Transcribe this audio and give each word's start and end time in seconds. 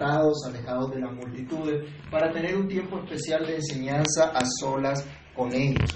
alejados 0.00 0.90
de 0.90 1.00
la 1.00 1.10
multitud, 1.10 1.70
para 2.10 2.32
tener 2.32 2.56
un 2.56 2.68
tiempo 2.68 2.98
especial 2.98 3.46
de 3.46 3.56
enseñanza 3.56 4.30
a 4.34 4.44
solas 4.60 5.04
con 5.34 5.52
ellos. 5.52 5.90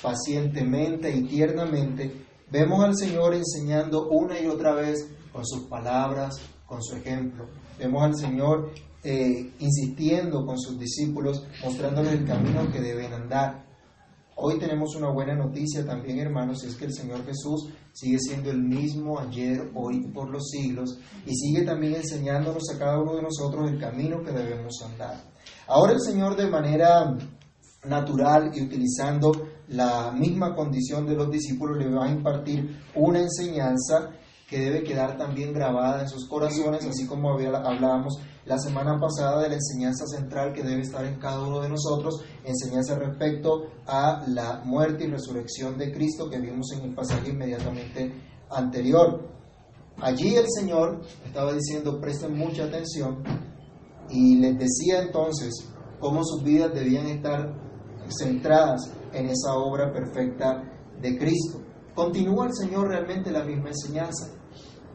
Pacientemente 0.00 1.14
y 1.14 1.24
tiernamente 1.24 2.12
vemos 2.50 2.84
al 2.84 2.96
Señor 2.96 3.34
enseñando 3.34 4.08
una 4.08 4.40
y 4.40 4.46
otra 4.46 4.74
vez 4.74 5.08
con 5.32 5.46
sus 5.46 5.68
palabras, 5.68 6.40
con 6.66 6.82
su 6.82 6.96
ejemplo. 6.96 7.48
Vemos 7.78 8.02
al 8.02 8.16
Señor 8.16 8.72
eh, 9.04 9.52
insistiendo 9.58 10.44
con 10.44 10.58
sus 10.58 10.78
discípulos, 10.78 11.44
mostrándoles 11.62 12.12
el 12.12 12.24
camino 12.24 12.70
que 12.70 12.80
deben 12.80 13.12
andar. 13.12 13.71
Hoy 14.34 14.58
tenemos 14.58 14.96
una 14.96 15.10
buena 15.10 15.34
noticia 15.34 15.84
también, 15.84 16.18
hermanos, 16.18 16.64
es 16.64 16.74
que 16.76 16.86
el 16.86 16.94
Señor 16.94 17.24
Jesús 17.24 17.68
sigue 17.92 18.18
siendo 18.18 18.50
el 18.50 18.62
mismo 18.62 19.18
ayer, 19.18 19.70
hoy 19.74 20.08
por 20.12 20.30
los 20.30 20.48
siglos, 20.48 20.98
y 21.26 21.34
sigue 21.34 21.62
también 21.62 21.96
enseñándonos 21.96 22.62
a 22.74 22.78
cada 22.78 22.98
uno 22.98 23.16
de 23.16 23.22
nosotros 23.22 23.70
el 23.70 23.78
camino 23.78 24.22
que 24.22 24.32
debemos 24.32 24.82
andar. 24.90 25.22
Ahora 25.66 25.92
el 25.92 26.00
Señor 26.00 26.36
de 26.36 26.48
manera 26.48 27.14
natural 27.84 28.50
y 28.54 28.62
utilizando 28.62 29.32
la 29.68 30.12
misma 30.12 30.54
condición 30.54 31.06
de 31.06 31.14
los 31.14 31.30
discípulos 31.30 31.76
le 31.78 31.90
va 31.90 32.06
a 32.06 32.10
impartir 32.10 32.80
una 32.94 33.20
enseñanza 33.20 34.10
que 34.48 34.58
debe 34.58 34.82
quedar 34.82 35.16
también 35.16 35.52
grabada 35.52 36.02
en 36.02 36.08
sus 36.08 36.28
corazones, 36.28 36.84
así 36.86 37.06
como 37.06 37.30
hablábamos 37.32 38.18
la 38.44 38.58
semana 38.58 38.98
pasada 38.98 39.42
de 39.42 39.48
la 39.50 39.54
enseñanza 39.54 40.04
central 40.06 40.52
que 40.52 40.62
debe 40.62 40.82
estar 40.82 41.04
en 41.04 41.18
cada 41.18 41.40
uno 41.42 41.60
de 41.60 41.68
nosotros, 41.68 42.24
enseñanza 42.44 42.96
respecto 42.96 43.64
a 43.86 44.24
la 44.28 44.62
muerte 44.64 45.04
y 45.04 45.10
resurrección 45.10 45.78
de 45.78 45.92
Cristo 45.92 46.28
que 46.28 46.40
vimos 46.40 46.72
en 46.72 46.84
el 46.84 46.94
pasaje 46.94 47.30
inmediatamente 47.30 48.12
anterior. 48.50 49.30
Allí 50.00 50.34
el 50.34 50.46
Señor 50.48 51.02
estaba 51.24 51.52
diciendo, 51.52 52.00
presten 52.00 52.36
mucha 52.36 52.64
atención, 52.64 53.22
y 54.12 54.36
les 54.36 54.58
decía 54.58 55.02
entonces 55.02 55.52
cómo 56.00 56.24
sus 56.24 56.42
vidas 56.42 56.72
debían 56.74 57.06
estar 57.06 57.54
centradas 58.08 58.92
en 59.12 59.26
esa 59.26 59.54
obra 59.54 59.92
perfecta 59.92 60.62
de 61.00 61.18
Cristo. 61.18 61.60
Continúa 61.94 62.46
el 62.46 62.54
Señor 62.54 62.88
realmente 62.88 63.30
la 63.30 63.44
misma 63.44 63.68
enseñanza. 63.68 64.28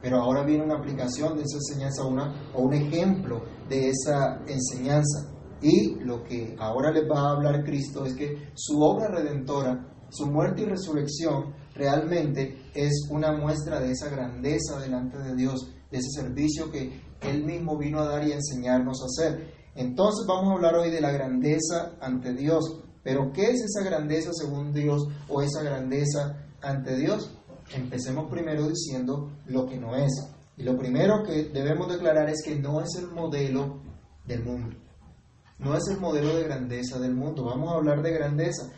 Pero 0.01 0.21
ahora 0.21 0.43
viene 0.43 0.63
una 0.63 0.75
aplicación 0.75 1.35
de 1.35 1.43
esa 1.43 1.57
enseñanza 1.57 2.05
una, 2.05 2.51
o 2.53 2.61
un 2.61 2.73
ejemplo 2.73 3.43
de 3.67 3.89
esa 3.89 4.41
enseñanza. 4.47 5.33
Y 5.61 5.95
lo 6.03 6.23
que 6.23 6.55
ahora 6.59 6.91
les 6.91 7.09
va 7.09 7.19
a 7.19 7.31
hablar 7.31 7.63
Cristo 7.63 8.05
es 8.05 8.13
que 8.13 8.49
su 8.53 8.79
obra 8.81 9.07
redentora, 9.07 9.87
su 10.09 10.27
muerte 10.27 10.61
y 10.61 10.65
resurrección, 10.65 11.55
realmente 11.73 12.69
es 12.73 13.07
una 13.09 13.31
muestra 13.31 13.79
de 13.79 13.91
esa 13.91 14.09
grandeza 14.09 14.79
delante 14.79 15.17
de 15.17 15.35
Dios, 15.35 15.73
de 15.91 15.97
ese 15.97 16.09
servicio 16.21 16.71
que 16.71 17.01
Él 17.21 17.43
mismo 17.43 17.77
vino 17.77 17.99
a 17.99 18.07
dar 18.07 18.27
y 18.27 18.31
a 18.31 18.35
enseñarnos 18.35 19.01
a 19.01 19.05
hacer. 19.05 19.53
Entonces 19.75 20.25
vamos 20.27 20.49
a 20.49 20.53
hablar 20.55 20.75
hoy 20.75 20.91
de 20.91 21.01
la 21.01 21.11
grandeza 21.11 21.93
ante 22.01 22.33
Dios. 22.33 22.83
Pero 23.03 23.31
¿qué 23.31 23.51
es 23.51 23.61
esa 23.61 23.83
grandeza 23.87 24.31
según 24.33 24.73
Dios 24.73 25.07
o 25.29 25.41
esa 25.41 25.63
grandeza 25.63 26.45
ante 26.61 26.97
Dios? 26.97 27.36
Empecemos 27.73 28.29
primero 28.29 28.67
diciendo 28.67 29.31
lo 29.45 29.65
que 29.65 29.77
no 29.77 29.95
es. 29.95 30.11
Y 30.55 30.63
lo 30.63 30.77
primero 30.77 31.23
que 31.23 31.45
debemos 31.45 31.87
declarar 31.87 32.29
es 32.29 32.41
que 32.43 32.55
no 32.55 32.81
es 32.81 32.95
el 32.95 33.07
modelo 33.07 33.81
del 34.25 34.43
mundo. 34.43 34.75
No 35.59 35.75
es 35.75 35.83
el 35.89 35.99
modelo 35.99 36.35
de 36.35 36.43
grandeza 36.43 36.99
del 36.99 37.13
mundo. 37.13 37.45
Vamos 37.45 37.71
a 37.71 37.75
hablar 37.75 38.01
de 38.01 38.11
grandeza. 38.11 38.71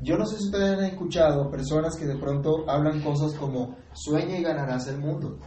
Yo 0.00 0.16
no 0.16 0.26
sé 0.26 0.36
si 0.36 0.46
ustedes 0.46 0.78
han 0.78 0.84
escuchado 0.84 1.50
personas 1.50 1.96
que 1.96 2.06
de 2.06 2.16
pronto 2.16 2.68
hablan 2.68 3.02
cosas 3.02 3.32
como 3.34 3.76
sueña 3.92 4.38
y 4.38 4.42
ganarás 4.42 4.88
el 4.88 4.98
mundo. 4.98 5.38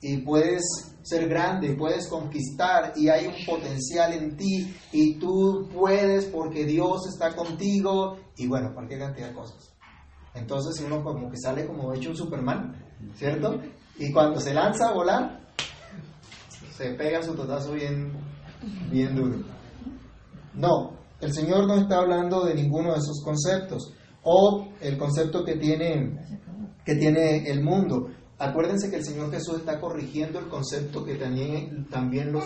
Y 0.00 0.18
puedes 0.18 0.62
ser 1.02 1.28
grande, 1.28 1.74
puedes 1.74 2.08
conquistar 2.08 2.92
y 2.96 3.08
hay 3.08 3.26
un 3.26 3.34
potencial 3.46 4.12
en 4.12 4.36
ti 4.36 4.74
y 4.92 5.18
tú 5.18 5.68
puedes 5.72 6.26
porque 6.26 6.64
Dios 6.64 7.06
está 7.08 7.34
contigo 7.36 8.16
y 8.36 8.48
bueno, 8.48 8.74
cualquier 8.74 9.00
cantidad 9.00 9.28
de 9.28 9.34
cosas. 9.34 9.75
Entonces 10.36 10.84
uno 10.84 11.02
como 11.02 11.30
que 11.30 11.36
sale 11.38 11.66
como 11.66 11.92
hecho 11.94 12.10
un 12.10 12.16
Superman, 12.16 12.76
¿cierto? 13.14 13.58
Y 13.98 14.12
cuando 14.12 14.38
se 14.38 14.52
lanza 14.52 14.88
a 14.88 14.92
volar, 14.92 15.40
se 16.76 16.90
pega 16.94 17.22
su 17.22 17.34
totazo 17.34 17.72
bien, 17.72 18.12
bien 18.90 19.16
duro. 19.16 19.38
No, 20.54 20.92
el 21.20 21.32
Señor 21.32 21.66
no 21.66 21.76
está 21.76 21.98
hablando 21.98 22.44
de 22.44 22.54
ninguno 22.54 22.92
de 22.92 22.98
esos 22.98 23.22
conceptos 23.24 23.92
o 24.22 24.68
el 24.80 24.98
concepto 24.98 25.44
que 25.44 25.56
tiene, 25.56 26.18
que 26.84 26.96
tiene 26.96 27.48
el 27.50 27.62
mundo. 27.62 28.08
Acuérdense 28.38 28.90
que 28.90 28.96
el 28.96 29.04
Señor 29.04 29.30
Jesús 29.30 29.58
está 29.58 29.80
corrigiendo 29.80 30.38
el 30.38 30.48
concepto 30.48 31.04
que 31.04 31.14
también, 31.14 31.86
también 31.88 32.32
los, 32.32 32.44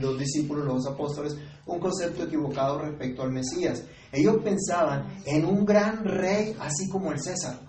los 0.00 0.18
discípulos, 0.18 0.66
los 0.66 0.86
apóstoles, 0.86 1.36
un 1.66 1.78
concepto 1.78 2.24
equivocado 2.24 2.80
respecto 2.80 3.22
al 3.22 3.32
Mesías. 3.32 3.84
Ellos 4.12 4.36
pensaban 4.42 5.20
en 5.26 5.44
un 5.44 5.64
gran 5.64 6.04
rey 6.04 6.56
así 6.60 6.88
como 6.88 7.12
el 7.12 7.20
César. 7.20 7.68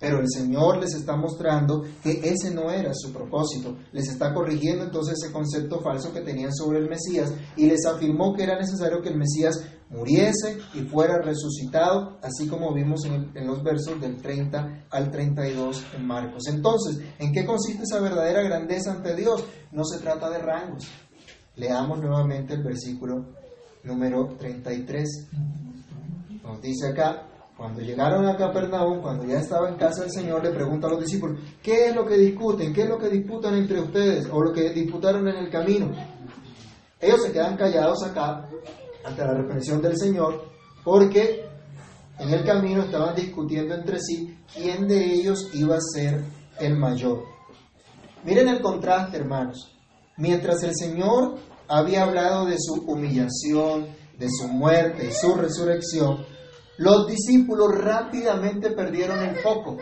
Pero 0.00 0.18
el 0.18 0.30
Señor 0.30 0.78
les 0.78 0.94
está 0.94 1.14
mostrando 1.14 1.84
que 2.02 2.22
ese 2.24 2.50
no 2.50 2.70
era 2.70 2.92
su 2.94 3.12
propósito. 3.12 3.76
Les 3.92 4.08
está 4.08 4.32
corrigiendo 4.32 4.84
entonces 4.84 5.18
ese 5.22 5.30
concepto 5.30 5.80
falso 5.82 6.10
que 6.10 6.22
tenían 6.22 6.54
sobre 6.54 6.78
el 6.78 6.88
Mesías 6.88 7.30
y 7.54 7.66
les 7.66 7.84
afirmó 7.84 8.34
que 8.34 8.44
era 8.44 8.58
necesario 8.58 9.02
que 9.02 9.10
el 9.10 9.18
Mesías 9.18 9.60
muriese 9.90 10.58
y 10.72 10.82
fuera 10.82 11.20
resucitado, 11.20 12.18
así 12.22 12.48
como 12.48 12.72
vimos 12.72 13.04
en, 13.04 13.46
los 13.46 13.62
versos 13.62 14.00
del 14.00 14.16
30 14.16 14.86
al 14.88 15.10
32 15.10 15.84
en 15.94 16.06
Marcos. 16.06 16.44
Entonces, 16.48 16.98
¿en 17.18 17.32
qué 17.32 17.44
consiste 17.44 17.82
esa 17.82 18.00
verdadera 18.00 18.42
grandeza 18.42 18.92
ante 18.92 19.14
Dios? 19.14 19.44
No 19.70 19.84
se 19.84 19.98
trata 19.98 20.30
de 20.30 20.38
rangos. 20.38 20.88
Leamos 21.56 22.00
nuevamente 22.00 22.54
el 22.54 22.62
versículo 22.62 23.39
número 23.84 24.36
33. 24.38 25.28
Nos 26.42 26.60
dice 26.60 26.88
acá, 26.88 27.26
cuando 27.56 27.80
llegaron 27.80 28.26
a 28.26 28.36
Capernaum, 28.36 29.02
cuando 29.02 29.26
ya 29.26 29.38
estaba 29.38 29.68
en 29.68 29.76
casa 29.76 30.02
del 30.02 30.10
Señor, 30.10 30.42
le 30.42 30.50
pregunta 30.50 30.86
a 30.86 30.90
los 30.90 31.00
discípulos, 31.00 31.40
¿qué 31.62 31.88
es 31.88 31.94
lo 31.94 32.06
que 32.06 32.16
discuten? 32.16 32.72
¿Qué 32.72 32.82
es 32.82 32.88
lo 32.88 32.98
que 32.98 33.08
disputan 33.08 33.54
entre 33.54 33.80
ustedes? 33.80 34.28
¿O 34.32 34.42
lo 34.42 34.52
que 34.52 34.70
disputaron 34.70 35.28
en 35.28 35.36
el 35.36 35.50
camino? 35.50 35.90
Ellos 36.98 37.22
se 37.22 37.32
quedan 37.32 37.56
callados 37.56 38.02
acá 38.02 38.48
ante 39.04 39.22
la 39.22 39.34
reprensión 39.34 39.80
del 39.82 39.98
Señor, 39.98 40.44
porque 40.84 41.44
en 42.18 42.30
el 42.30 42.44
camino 42.44 42.82
estaban 42.82 43.14
discutiendo 43.14 43.74
entre 43.74 43.98
sí 44.00 44.38
quién 44.54 44.86
de 44.86 45.12
ellos 45.12 45.50
iba 45.54 45.76
a 45.76 45.80
ser 45.80 46.22
el 46.58 46.76
mayor. 46.76 47.24
Miren 48.24 48.48
el 48.48 48.60
contraste, 48.60 49.16
hermanos. 49.16 49.74
Mientras 50.16 50.62
el 50.62 50.74
Señor 50.74 51.38
había 51.70 52.02
hablado 52.02 52.46
de 52.46 52.56
su 52.58 52.82
humillación, 52.82 53.86
de 54.18 54.28
su 54.28 54.48
muerte 54.48 55.06
y 55.06 55.12
su 55.12 55.34
resurrección, 55.34 56.26
los 56.78 57.06
discípulos 57.06 57.68
rápidamente 57.78 58.70
perdieron 58.70 59.20
el 59.20 59.36
foco. 59.36 59.78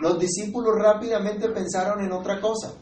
Los 0.00 0.18
discípulos 0.18 0.74
rápidamente 0.76 1.48
pensaron 1.50 2.04
en 2.04 2.10
otra 2.10 2.40
cosa. 2.40 2.72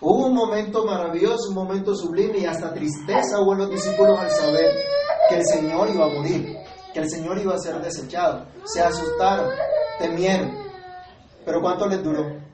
Hubo 0.00 0.26
un 0.26 0.34
momento 0.34 0.84
maravilloso, 0.84 1.50
un 1.50 1.54
momento 1.54 1.94
sublime 1.94 2.38
y 2.38 2.44
hasta 2.44 2.74
tristeza 2.74 3.40
hubo 3.40 3.52
en 3.52 3.58
los 3.58 3.70
discípulos 3.70 4.18
al 4.18 4.30
saber 4.30 4.74
que 5.28 5.36
el 5.36 5.46
Señor 5.46 5.88
iba 5.88 6.06
a 6.06 6.08
morir, 6.08 6.56
que 6.92 7.00
el 7.00 7.08
Señor 7.08 7.38
iba 7.38 7.54
a 7.54 7.58
ser 7.58 7.80
desechado. 7.80 8.46
Se 8.64 8.82
asustaron, 8.82 9.50
temieron. 10.00 10.50
Pero 11.44 11.60
¿cuánto 11.60 11.86
les 11.86 12.02
duró? 12.02 12.45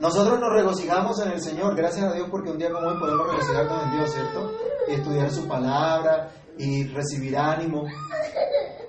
Nosotros 0.00 0.40
nos 0.40 0.52
regocijamos 0.52 1.20
en 1.20 1.32
el 1.32 1.40
Señor, 1.40 1.76
gracias 1.76 2.04
a 2.04 2.12
Dios, 2.12 2.28
porque 2.30 2.50
un 2.50 2.58
día 2.58 2.70
como 2.70 2.88
hoy 2.88 2.98
podemos 2.98 3.28
regocijarnos 3.30 3.84
en 3.84 3.90
Dios, 3.92 4.10
¿cierto? 4.10 4.52
Y 4.88 4.94
estudiar 4.94 5.30
su 5.30 5.46
palabra 5.46 6.30
y 6.58 6.84
recibir 6.88 7.36
ánimo. 7.36 7.84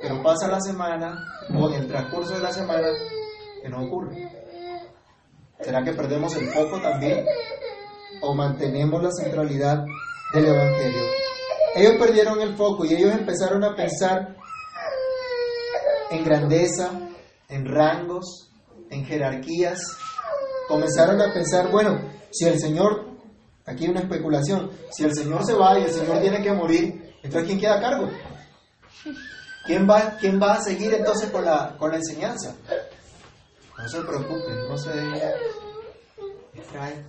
Pero 0.01 0.21
pasa 0.23 0.47
la 0.47 0.59
semana 0.59 1.15
o 1.55 1.69
en 1.69 1.81
el 1.81 1.87
transcurso 1.87 2.33
de 2.33 2.41
la 2.41 2.51
semana 2.51 2.87
que 3.61 3.69
no 3.69 3.85
ocurre. 3.85 4.29
¿Será 5.61 5.83
que 5.83 5.93
perdemos 5.93 6.35
el 6.35 6.47
foco 6.49 6.79
también? 6.81 7.25
¿O 8.21 8.33
mantenemos 8.33 9.01
la 9.01 9.11
centralidad 9.11 9.85
del 10.33 10.45
Evangelio? 10.45 11.03
Ellos 11.75 11.93
perdieron 11.99 12.41
el 12.41 12.55
foco 12.55 12.85
y 12.85 12.93
ellos 12.93 13.13
empezaron 13.13 13.63
a 13.63 13.75
pensar 13.75 14.35
en 16.09 16.23
grandeza, 16.23 16.91
en 17.49 17.65
rangos, 17.65 18.51
en 18.89 19.05
jerarquías. 19.05 19.79
Comenzaron 20.67 21.21
a 21.21 21.33
pensar, 21.33 21.69
bueno, 21.69 21.99
si 22.31 22.45
el 22.45 22.59
Señor, 22.59 23.05
aquí 23.65 23.85
hay 23.85 23.91
una 23.91 24.01
especulación, 24.01 24.71
si 24.91 25.03
el 25.03 25.13
Señor 25.13 25.45
se 25.45 25.53
va 25.53 25.79
y 25.79 25.83
el 25.83 25.91
Señor 25.91 26.21
tiene 26.21 26.41
que 26.41 26.51
morir, 26.51 27.15
entonces 27.23 27.47
¿quién 27.47 27.59
queda 27.59 27.77
a 27.77 27.81
cargo? 27.81 28.09
¿Quién 29.65 29.89
va, 29.89 30.17
quién 30.19 30.39
va 30.39 30.53
a 30.53 30.61
seguir 30.61 30.93
entonces 30.93 31.31
con 31.31 31.43
la, 31.43 31.75
con 31.77 31.91
la 31.91 31.97
enseñanza? 31.97 32.55
No 33.77 33.89
se 33.89 34.01
preocupen, 34.01 34.69
no 34.69 34.77
se 34.77 34.91
distraen. 36.53 37.05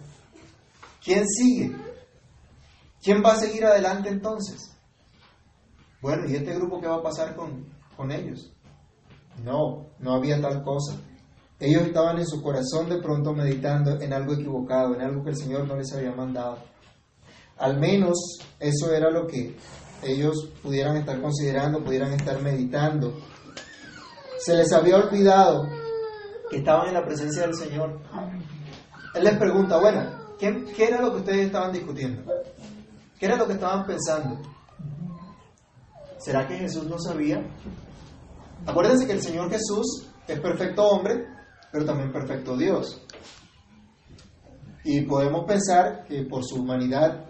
¿Quién 1.05 1.25
sigue? 1.29 1.77
¿Quién 3.03 3.23
va 3.23 3.35
a 3.35 3.39
seguir 3.39 3.65
adelante 3.65 4.09
entonces? 4.09 4.73
Bueno, 6.01 6.29
¿y 6.29 6.35
este 6.35 6.55
grupo 6.55 6.81
qué 6.81 6.89
va 6.89 6.97
a 6.97 7.03
pasar 7.03 7.37
con, 7.37 7.67
con 7.97 8.11
ellos? 8.11 8.53
No, 9.45 9.87
no 9.99 10.15
había 10.15 10.41
tal 10.41 10.63
cosa. 10.63 10.97
Ellos 11.59 11.83
estaban 11.87 12.19
en 12.19 12.27
su 12.27 12.43
corazón 12.43 12.89
de 12.89 12.99
pronto 12.99 13.33
meditando 13.33 13.99
en 14.01 14.13
algo 14.13 14.35
equivocado, 14.35 14.95
en 14.95 15.01
algo 15.01 15.25
que 15.25 15.31
el 15.31 15.37
Señor 15.37 15.67
no 15.67 15.77
les 15.77 15.93
había 15.95 16.13
mandado. 16.13 16.59
Al 17.59 17.79
menos 17.79 18.39
eso 18.61 18.93
era 18.93 19.11
lo 19.11 19.27
que 19.27 19.57
ellos 20.03 20.51
pudieran 20.63 20.99
estar 20.99 21.21
considerando, 21.21 21.83
pudieran 21.83 22.13
estar 22.13 22.41
meditando. 22.43 23.15
Se 24.39 24.55
les 24.55 24.71
había 24.73 24.97
olvidado 24.97 25.67
que 26.51 26.59
estaban 26.59 26.89
en 26.89 26.95
la 26.95 27.05
presencia 27.05 27.43
del 27.43 27.55
Señor. 27.55 28.01
Él 29.15 29.25
les 29.25 29.39
pregunta, 29.39 29.79
bueno, 29.79 30.05
¿qué, 30.39 30.65
qué 30.77 30.89
era 30.89 31.01
lo 31.01 31.13
que 31.13 31.19
ustedes 31.19 31.47
estaban 31.47 31.73
discutiendo? 31.73 32.23
¿Qué 33.19 33.25
era 33.25 33.37
lo 33.37 33.47
que 33.47 33.55
estaban 33.55 33.87
pensando? 33.87 34.39
¿Será 36.19 36.47
que 36.47 36.59
Jesús 36.59 36.85
no 36.85 36.99
sabía? 36.99 37.43
Acuérdense 38.67 39.07
que 39.07 39.13
el 39.13 39.23
Señor 39.23 39.51
Jesús 39.51 40.07
es 40.29 40.39
perfecto 40.41 40.85
hombre, 40.85 41.36
pero 41.73 41.85
también 41.85 42.13
perfecto 42.13 42.57
Dios. 42.57 43.03
Y 44.85 45.03
podemos 45.03 45.45
pensar 45.45 46.05
que 46.07 46.23
por 46.23 46.45
su 46.45 46.63
humanidad 46.63 47.27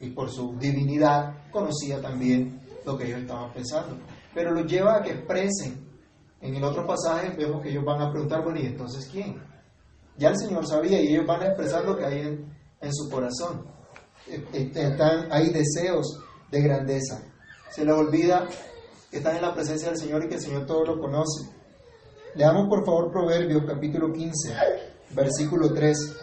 y 0.00 0.10
por 0.10 0.30
su 0.30 0.56
divinidad 0.58 1.50
conocía 1.50 2.00
también 2.00 2.60
lo 2.84 2.96
que 2.96 3.06
ellos 3.06 3.20
estaban 3.20 3.52
pensando. 3.52 3.96
Pero 4.34 4.52
los 4.52 4.66
lleva 4.66 4.96
a 4.96 5.02
que 5.02 5.12
expresen. 5.12 5.88
En 6.40 6.54
el 6.54 6.64
otro 6.64 6.86
pasaje 6.86 7.34
vemos 7.36 7.62
que 7.62 7.70
ellos 7.70 7.84
van 7.84 8.00
a 8.00 8.10
preguntar, 8.10 8.42
bueno, 8.42 8.58
¿y 8.60 8.66
entonces 8.66 9.08
quién? 9.12 9.40
Ya 10.16 10.30
el 10.30 10.38
Señor 10.38 10.66
sabía 10.66 11.00
y 11.00 11.08
ellos 11.08 11.26
van 11.26 11.42
a 11.42 11.46
expresar 11.46 11.84
lo 11.84 11.96
que 11.96 12.04
hay 12.06 12.20
en, 12.20 12.52
en 12.80 12.94
su 12.94 13.10
corazón. 13.10 13.66
E, 14.26 14.42
e, 14.52 14.70
están, 14.74 15.30
hay 15.30 15.50
deseos 15.50 16.20
de 16.50 16.62
grandeza. 16.62 17.22
Se 17.70 17.84
les 17.84 17.94
olvida 17.94 18.48
que 19.10 19.18
están 19.18 19.36
en 19.36 19.42
la 19.42 19.54
presencia 19.54 19.88
del 19.88 19.98
Señor 19.98 20.24
y 20.24 20.28
que 20.28 20.34
el 20.36 20.40
Señor 20.40 20.66
todo 20.66 20.84
lo 20.84 21.00
conoce. 21.00 21.59
Leamos 22.36 22.68
por 22.68 22.84
favor 22.84 23.10
Proverbios 23.10 23.64
capítulo 23.66 24.12
15, 24.12 24.54
versículo 25.10 25.72
3. 25.72 26.16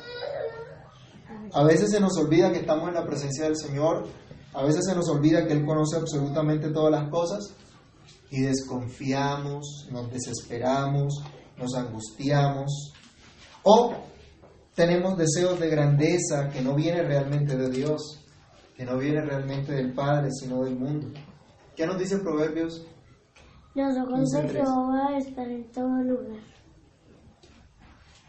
A 1.54 1.64
veces 1.64 1.92
se 1.92 2.00
nos 2.00 2.18
olvida 2.18 2.52
que 2.52 2.60
estamos 2.60 2.88
en 2.88 2.96
la 2.96 3.06
presencia 3.06 3.44
del 3.44 3.58
Señor, 3.58 4.06
a 4.54 4.64
veces 4.64 4.86
se 4.86 4.96
nos 4.96 5.10
olvida 5.10 5.46
que 5.46 5.52
Él 5.52 5.66
conoce 5.66 5.98
absolutamente 5.98 6.70
todas 6.70 6.92
las 6.92 7.10
cosas 7.10 7.54
y 8.30 8.42
desconfiamos, 8.42 9.88
nos 9.92 10.10
desesperamos, 10.10 11.24
nos 11.58 11.76
angustiamos 11.76 12.94
o 13.64 13.94
tenemos 14.76 15.18
deseos 15.18 15.60
de 15.60 15.70
grandeza 15.70 16.48
que 16.54 16.62
no 16.62 16.74
viene 16.74 17.04
realmente 17.04 17.58
de 17.58 17.70
Dios, 17.70 18.24
que 18.78 18.86
no 18.86 18.98
viene 18.98 19.22
realmente 19.22 19.74
del 19.74 19.94
Padre, 19.94 20.30
sino 20.32 20.64
del 20.64 20.78
mundo. 20.78 21.08
¿Qué 21.76 21.86
nos 21.86 22.00
dice 22.00 22.20
Proverbios 22.20 22.86
los 23.78 23.98
ojos 23.98 24.30
de 24.32 24.50
Jehová 24.50 25.18
están 25.18 25.52
en 25.52 25.72
todo 25.72 26.02
lugar. 26.04 26.40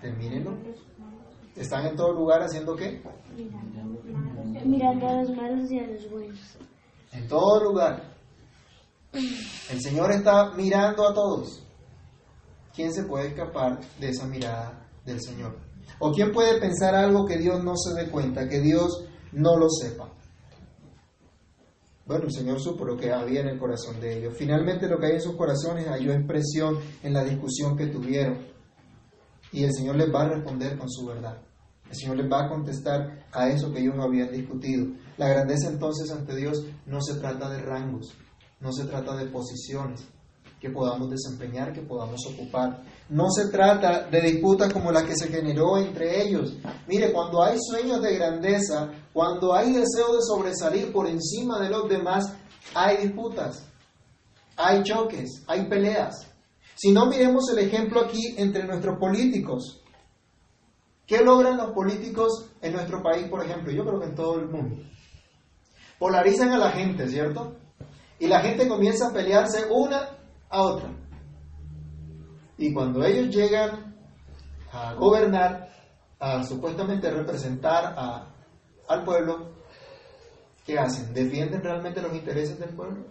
Termínenlo. 0.01 0.53
¿Están 1.57 1.87
en 1.87 1.97
todo 1.97 2.13
lugar 2.13 2.43
haciendo 2.43 2.77
qué? 2.77 3.03
Mirando 4.65 5.09
a 5.09 5.23
los 5.23 5.37
malos 5.37 5.71
y 5.71 5.79
a 5.79 5.87
los 5.87 6.11
buenos. 6.11 6.39
En 7.13 7.27
todo 7.27 7.65
lugar. 7.65 8.03
El 9.13 9.81
Señor 9.81 10.13
está 10.13 10.53
mirando 10.53 11.09
a 11.09 11.15
todos. 11.15 11.65
¿Quién 12.75 12.93
se 12.93 13.05
puede 13.05 13.29
escapar 13.29 13.81
de 13.99 14.11
esa 14.11 14.27
mirada 14.27 14.87
del 15.05 15.21
Señor? 15.21 15.57
¿O 15.99 16.13
quién 16.13 16.31
puede 16.31 16.61
pensar 16.61 16.95
algo 16.95 17.25
que 17.27 17.39
Dios 17.39 17.65
no 17.65 17.75
se 17.77 17.95
dé 17.95 18.11
cuenta, 18.11 18.49
que 18.49 18.61
Dios 18.61 19.05
no 19.33 19.57
lo 19.57 19.69
sepa? 19.69 20.09
Bueno, 22.09 22.25
el 22.25 22.33
Señor 22.33 22.59
supo 22.59 22.87
lo 22.87 22.97
que 22.97 23.13
había 23.13 23.43
en 23.43 23.49
el 23.49 23.59
corazón 23.59 24.01
de 24.01 24.17
ellos. 24.17 24.35
Finalmente 24.35 24.89
lo 24.89 24.99
que 24.99 25.09
hay 25.09 25.13
en 25.17 25.21
sus 25.21 25.37
corazones 25.37 25.87
halló 25.89 26.15
expresión 26.15 26.79
en 27.03 27.13
la 27.13 27.23
discusión 27.23 27.77
que 27.77 27.89
tuvieron. 27.89 28.39
Y 29.53 29.65
el 29.65 29.75
Señor 29.75 29.97
les 29.97 30.11
va 30.11 30.23
a 30.23 30.29
responder 30.31 30.79
con 30.79 30.89
su 30.89 31.05
verdad. 31.05 31.37
El 31.91 31.95
Señor 31.95 32.17
les 32.17 32.33
va 32.33 32.47
a 32.47 32.49
contestar 32.49 33.27
a 33.31 33.51
eso 33.51 33.71
que 33.71 33.81
ellos 33.81 33.95
habían 33.99 34.33
discutido. 34.33 34.87
La 35.19 35.29
grandeza 35.29 35.69
entonces 35.69 36.11
ante 36.11 36.35
Dios 36.35 36.65
no 36.87 37.03
se 37.03 37.17
trata 37.17 37.51
de 37.51 37.61
rangos, 37.61 38.17
no 38.61 38.73
se 38.73 38.87
trata 38.87 39.15
de 39.15 39.27
posiciones 39.27 40.09
que 40.59 40.71
podamos 40.71 41.11
desempeñar, 41.11 41.75
que 41.75 41.83
podamos 41.83 42.21
ocupar. 42.33 42.85
No 43.11 43.31
se 43.31 43.49
trata 43.49 44.07
de 44.11 44.21
disputas 44.21 44.73
como 44.73 44.93
la 44.93 45.05
que 45.05 45.17
se 45.17 45.29
generó 45.29 45.79
entre 45.79 46.23
ellos. 46.23 46.55
Mire, 46.87 47.11
cuando 47.13 47.43
hay 47.43 47.57
sueños 47.59 48.03
de 48.03 48.15
grandeza, 48.15 48.91
cuando 49.13 49.55
hay 49.55 49.73
deseo 49.73 50.15
de 50.15 50.23
sobresalir 50.23 50.93
por 50.93 51.07
encima 51.07 51.59
de 51.59 51.71
los 51.71 51.89
demás, 51.89 52.35
hay 52.75 52.99
disputas, 52.99 53.65
hay 54.57 54.83
choques, 54.83 55.43
hay 55.47 55.67
peleas. 55.69 56.27
Si 56.75 56.93
no, 56.93 57.07
miremos 57.07 57.51
el 57.51 57.61
ejemplo 57.61 58.01
aquí 58.03 58.35
entre 58.37 58.65
nuestros 58.65 58.99
políticos. 58.99 59.83
¿Qué 61.07 61.25
logran 61.25 61.57
los 61.57 61.73
políticos 61.73 62.51
en 62.61 62.75
nuestro 62.75 63.03
país, 63.03 63.27
por 63.29 63.43
ejemplo? 63.43 63.73
Yo 63.73 63.85
creo 63.85 63.99
que 63.99 64.07
en 64.07 64.15
todo 64.15 64.39
el 64.39 64.49
mundo. 64.49 64.77
Polarizan 65.99 66.51
a 66.51 66.59
la 66.59 66.71
gente, 66.71 67.09
¿cierto? 67.09 67.57
Y 68.21 68.27
la 68.27 68.41
gente 68.41 68.69
comienza 68.69 69.09
a 69.09 69.13
pelearse 69.13 69.65
una 69.71 70.11
a 70.51 70.63
otra. 70.63 70.91
Y 72.59 72.73
cuando 72.73 73.05
ellos 73.05 73.35
llegan 73.35 73.97
a 74.73 74.95
gobernar, 74.95 75.71
a 76.19 76.43
supuestamente 76.45 77.09
representar 77.11 77.95
a, 77.97 78.35
al 78.89 79.05
pueblo, 79.05 79.53
¿qué 80.67 80.79
hacen? 80.79 81.15
¿Defienden 81.15 81.63
realmente 81.63 82.03
los 82.03 82.13
intereses 82.13 82.59
del 82.59 82.71
pueblo? 82.71 83.05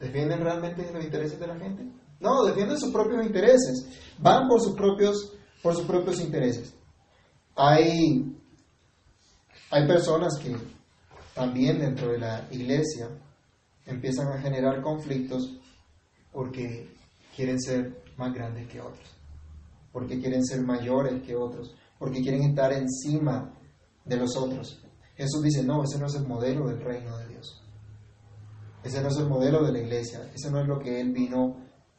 ¿Defienden 0.00 0.40
realmente 0.40 0.90
los 0.92 1.04
intereses 1.04 1.38
de 1.38 1.46
la 1.46 1.56
gente? 1.56 1.84
No, 2.18 2.44
defienden 2.44 2.78
sus 2.78 2.92
propios 2.92 3.24
intereses. 3.24 3.86
Van 4.18 4.48
por 4.48 4.60
sus 4.60 4.74
propios, 4.74 5.34
por 5.62 5.74
sus 5.74 5.84
propios 5.84 6.20
intereses. 6.20 6.74
Hay, 7.54 8.36
hay 9.70 9.86
personas 9.86 10.36
que 10.38 10.56
también 11.34 11.78
dentro 11.78 12.10
de 12.10 12.18
la 12.18 12.48
iglesia 12.50 13.08
empiezan 13.86 14.28
a 14.28 14.40
generar 14.40 14.82
conflictos 14.82 15.56
porque 16.32 16.88
quieren 17.34 17.60
ser 17.60 18.02
más 18.20 18.32
grandes 18.32 18.68
que 18.68 18.80
otros, 18.80 19.16
porque 19.90 20.20
quieren 20.20 20.44
ser 20.44 20.60
mayores 20.60 21.22
que 21.22 21.34
otros, 21.34 21.74
porque 21.98 22.20
quieren 22.20 22.42
estar 22.42 22.72
encima 22.72 23.52
de 24.04 24.16
los 24.16 24.36
otros. 24.36 24.82
Jesús 25.16 25.42
dice, 25.42 25.64
no, 25.64 25.82
ese 25.82 25.98
no 25.98 26.06
es 26.06 26.14
el 26.14 26.26
modelo 26.26 26.68
del 26.68 26.80
reino 26.80 27.16
de 27.18 27.28
Dios. 27.28 27.62
Ese 28.84 29.02
no 29.02 29.08
es 29.08 29.16
el 29.16 29.28
modelo 29.28 29.64
de 29.64 29.72
la 29.72 29.80
iglesia, 29.80 30.30
ese 30.34 30.50
no 30.50 30.60
es 30.60 30.66
lo 30.66 30.78
que 30.78 31.00
Él 31.00 31.12
vino 31.12 31.56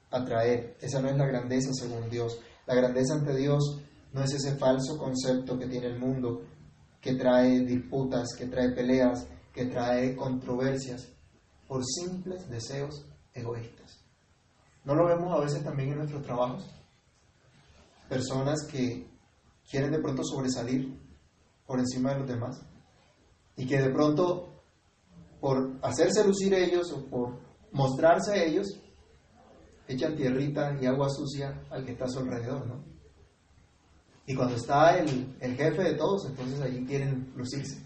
a 0.10 0.24
traer, 0.24 0.78
esa 0.82 1.02
no 1.02 1.10
es 1.10 1.18
la 1.18 1.26
grandeza 1.26 1.72
según 1.74 2.10
Dios. 2.10 2.40
La 2.66 2.76
grandeza 2.76 3.14
ante 3.14 3.36
Dios 3.36 3.82
no 4.14 4.24
es 4.24 4.34
ese 4.34 4.56
falso 4.56 4.98
concepto 4.98 5.58
que 5.58 5.68
tiene 5.68 5.88
el 5.88 6.00
mundo, 6.00 6.42
que 7.00 7.14
trae 7.16 7.60
disputas, 7.60 8.36
que 8.38 8.48
trae 8.48 8.72
peleas, 8.72 9.28
que 9.54 9.66
trae 9.66 10.16
controversias 10.16 11.10
por 11.68 11.84
simples 11.86 12.50
deseos 12.50 13.06
egoístas. 13.34 14.00
¿No 14.84 14.96
lo 14.96 15.06
vemos 15.06 15.21
veces 15.42 15.64
también 15.64 15.92
en 15.92 15.98
nuestros 16.00 16.24
trabajos? 16.24 16.66
Personas 18.10 18.66
que 18.70 19.08
quieren 19.70 19.92
de 19.92 20.00
pronto 20.00 20.24
sobresalir 20.24 21.00
por 21.66 21.80
encima 21.80 22.14
de 22.14 22.20
los 22.20 22.28
demás 22.28 22.62
y 23.56 23.66
que 23.66 23.80
de 23.80 23.90
pronto 23.90 24.64
por 25.40 25.80
hacerse 25.82 26.26
lucir 26.26 26.54
ellos 26.54 26.92
o 26.92 27.06
por 27.06 27.40
mostrarse 27.72 28.32
a 28.32 28.44
ellos 28.44 28.68
echan 29.88 30.16
tierrita 30.16 30.78
y 30.80 30.86
agua 30.86 31.10
sucia 31.10 31.64
al 31.70 31.86
que 31.86 31.92
está 31.94 32.06
a 32.06 32.10
su 32.10 32.20
alrededor, 32.20 32.66
¿no? 32.68 32.84
Y 34.26 34.36
cuando 34.36 34.56
está 34.56 34.98
el, 34.98 35.36
el 35.40 35.56
jefe 35.56 35.84
de 35.84 35.96
todos, 35.96 36.26
entonces 36.26 36.62
allí 36.62 36.86
quieren 36.86 37.34
lucirse 37.36 37.86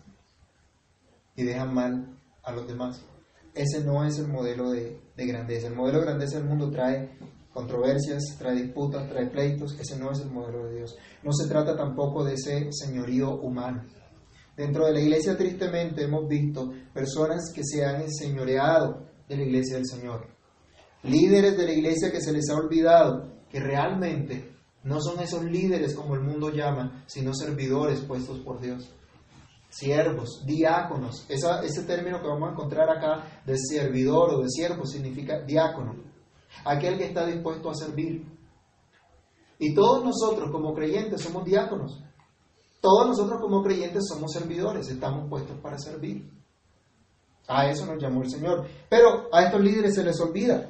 y 1.35 1.43
dejan 1.43 1.73
mal 1.73 2.17
a 2.43 2.51
los 2.51 2.67
demás. 2.67 3.03
Ese 3.53 3.83
no 3.83 4.03
es 4.05 4.19
el 4.19 4.27
modelo 4.27 4.71
de, 4.71 4.99
grandeza. 5.15 5.67
El 5.67 5.75
modelo 5.75 5.99
de 5.99 6.05
grandeza 6.05 6.37
del 6.37 6.47
mundo 6.47 6.69
trae 6.69 7.17
controversias, 7.55 8.35
trae 8.37 8.61
disputas, 8.61 9.07
trae 9.07 9.27
pleitos. 9.27 9.79
Ese 9.79 9.97
no 9.97 10.11
es 10.11 10.19
el 10.19 10.29
modelo 10.29 10.65
de 10.65 10.75
Dios. 10.75 10.95
No 11.23 11.31
se 11.31 11.47
trata 11.47 11.75
tampoco 11.75 12.25
de 12.25 12.33
ese 12.33 12.67
señorío 12.71 13.39
humano. 13.39 13.81
Dentro 14.57 14.85
de 14.85 14.93
la 14.93 14.99
iglesia 14.99 15.37
tristemente 15.37 16.03
hemos 16.03 16.27
visto 16.27 16.71
personas 16.93 17.51
que 17.53 17.63
se 17.63 17.85
han 17.85 18.01
enseñoreado 18.01 19.07
de 19.27 19.37
la 19.37 19.43
iglesia 19.43 19.77
del 19.77 19.87
Señor. 19.87 20.27
Líderes 21.03 21.57
de 21.57 21.65
la 21.65 21.71
iglesia 21.71 22.11
que 22.11 22.21
se 22.21 22.33
les 22.33 22.49
ha 22.49 22.55
olvidado 22.55 23.31
que 23.49 23.59
realmente 23.59 24.51
no 24.83 24.99
son 24.99 25.21
esos 25.21 25.43
líderes 25.45 25.95
como 25.95 26.15
el 26.15 26.21
mundo 26.21 26.51
llama, 26.51 27.05
sino 27.07 27.33
servidores 27.33 28.01
puestos 28.01 28.39
por 28.39 28.61
Dios 28.61 28.93
siervos, 29.75 30.41
diáconos. 30.45 31.25
ese 31.29 31.83
término 31.83 32.21
que 32.21 32.27
vamos 32.27 32.49
a 32.49 32.51
encontrar 32.53 32.89
acá 32.89 33.41
de 33.45 33.57
servidor 33.57 34.35
o 34.35 34.41
de 34.41 34.49
siervo 34.49 34.85
significa 34.85 35.41
diácono, 35.41 35.95
aquel 36.63 36.97
que 36.97 37.05
está 37.05 37.25
dispuesto 37.25 37.69
a 37.69 37.75
servir. 37.75 38.25
Y 39.59 39.73
todos 39.73 40.03
nosotros 40.03 40.51
como 40.51 40.73
creyentes 40.73 41.21
somos 41.21 41.43
diáconos. 41.43 42.03
Todos 42.81 43.07
nosotros 43.07 43.41
como 43.41 43.63
creyentes 43.63 44.03
somos 44.07 44.31
servidores, 44.31 44.87
estamos 44.89 45.27
puestos 45.29 45.57
para 45.59 45.77
servir. 45.77 46.29
A 47.47 47.67
eso 47.67 47.85
nos 47.85 48.01
llamó 48.01 48.21
el 48.21 48.29
Señor. 48.29 48.67
Pero 48.89 49.27
a 49.31 49.43
estos 49.43 49.61
líderes 49.61 49.95
se 49.95 50.03
les 50.03 50.19
olvida. 50.19 50.69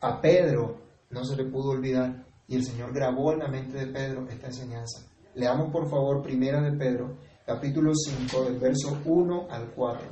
A 0.00 0.20
Pedro 0.20 0.76
no 1.10 1.24
se 1.24 1.36
le 1.36 1.44
pudo 1.44 1.70
olvidar. 1.70 2.26
Y 2.48 2.56
el 2.56 2.64
Señor 2.64 2.92
grabó 2.92 3.32
en 3.32 3.40
la 3.40 3.48
mente 3.48 3.78
de 3.78 3.92
Pedro 3.92 4.26
esta 4.28 4.46
enseñanza. 4.46 5.06
Leamos 5.34 5.70
por 5.70 5.88
favor 5.90 6.22
Primera 6.22 6.62
de 6.62 6.76
Pedro, 6.76 7.18
capítulo 7.44 7.92
5, 7.94 8.44
del 8.44 8.58
verso 8.58 8.98
1 9.04 9.48
al 9.50 9.70
4. 9.72 10.08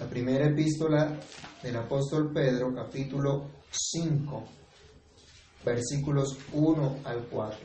La 0.00 0.06
primera 0.06 0.46
epístola 0.46 1.18
del 1.60 1.76
apóstol 1.76 2.30
Pedro, 2.32 2.72
capítulo 2.72 3.46
5, 3.68 4.44
versículos 5.64 6.38
1 6.52 6.98
al 7.04 7.24
4. 7.24 7.58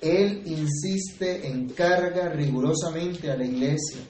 Él 0.00 0.42
insiste 0.46 1.46
en 1.46 1.68
carga 1.68 2.30
rigurosamente 2.30 3.30
a 3.30 3.36
la 3.36 3.44
iglesia 3.44 4.00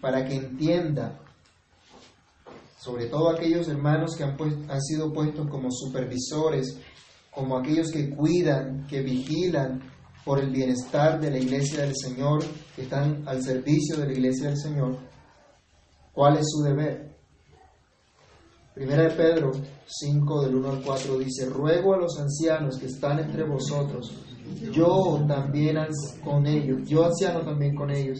para 0.00 0.24
que 0.24 0.34
entienda, 0.34 1.20
sobre 2.78 3.06
todo 3.06 3.28
aquellos 3.28 3.68
hermanos 3.68 4.16
que 4.16 4.24
han, 4.24 4.36
han 4.70 4.80
sido 4.80 5.12
puestos 5.12 5.50
como 5.50 5.70
supervisores, 5.70 6.78
como 7.30 7.58
aquellos 7.58 7.90
que 7.90 8.08
cuidan, 8.08 8.86
que 8.86 9.02
vigilan 9.02 9.82
por 10.24 10.40
el 10.40 10.50
bienestar 10.50 11.20
de 11.20 11.30
la 11.30 11.38
iglesia 11.38 11.82
del 11.82 11.94
Señor, 11.94 12.42
que 12.74 12.82
están 12.82 13.28
al 13.28 13.42
servicio 13.42 13.98
de 13.98 14.06
la 14.06 14.12
iglesia 14.12 14.48
del 14.48 14.58
Señor, 14.58 14.98
¿cuál 16.16 16.38
es 16.38 16.46
su 16.48 16.62
deber? 16.62 17.14
Primera 18.74 19.02
de 19.02 19.10
Pedro 19.10 19.52
5 19.86 20.42
del 20.42 20.56
1 20.56 20.70
al 20.70 20.82
4 20.82 21.18
dice, 21.18 21.46
ruego 21.46 21.94
a 21.94 21.98
los 21.98 22.18
ancianos 22.18 22.78
que 22.78 22.86
están 22.86 23.18
entre 23.18 23.44
vosotros, 23.44 24.12
yo 24.72 25.22
también 25.28 25.76
con 26.24 26.46
ellos, 26.46 26.88
yo 26.88 27.04
anciano 27.04 27.40
también 27.44 27.74
con 27.74 27.90
ellos, 27.90 28.18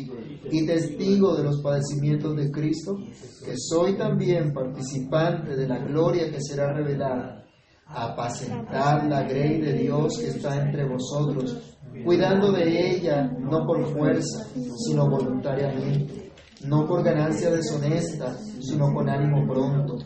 y 0.50 0.66
testigo 0.66 1.36
de 1.36 1.44
los 1.44 1.62
padecimientos 1.62 2.36
de 2.36 2.50
Cristo, 2.50 2.96
que 3.44 3.54
soy 3.56 3.96
también 3.96 4.52
participante 4.52 5.56
de 5.56 5.66
la 5.66 5.78
gloria 5.78 6.30
que 6.30 6.40
será 6.40 6.72
revelada, 6.74 7.44
apacentar 7.86 9.06
la 9.06 9.22
grey 9.22 9.60
de 9.60 9.72
Dios 9.72 10.18
que 10.18 10.28
está 10.28 10.60
entre 10.60 10.86
vosotros, 10.86 11.76
cuidando 12.04 12.52
de 12.52 12.96
ella 12.96 13.22
no 13.22 13.66
por 13.66 13.84
fuerza, 13.92 14.46
sino 14.86 15.08
voluntariamente, 15.08 16.25
no 16.64 16.86
por 16.86 17.02
ganancia 17.02 17.50
deshonesta, 17.50 18.36
sino 18.60 18.92
con 18.92 19.08
ánimo 19.08 19.46
pronto, 19.46 19.98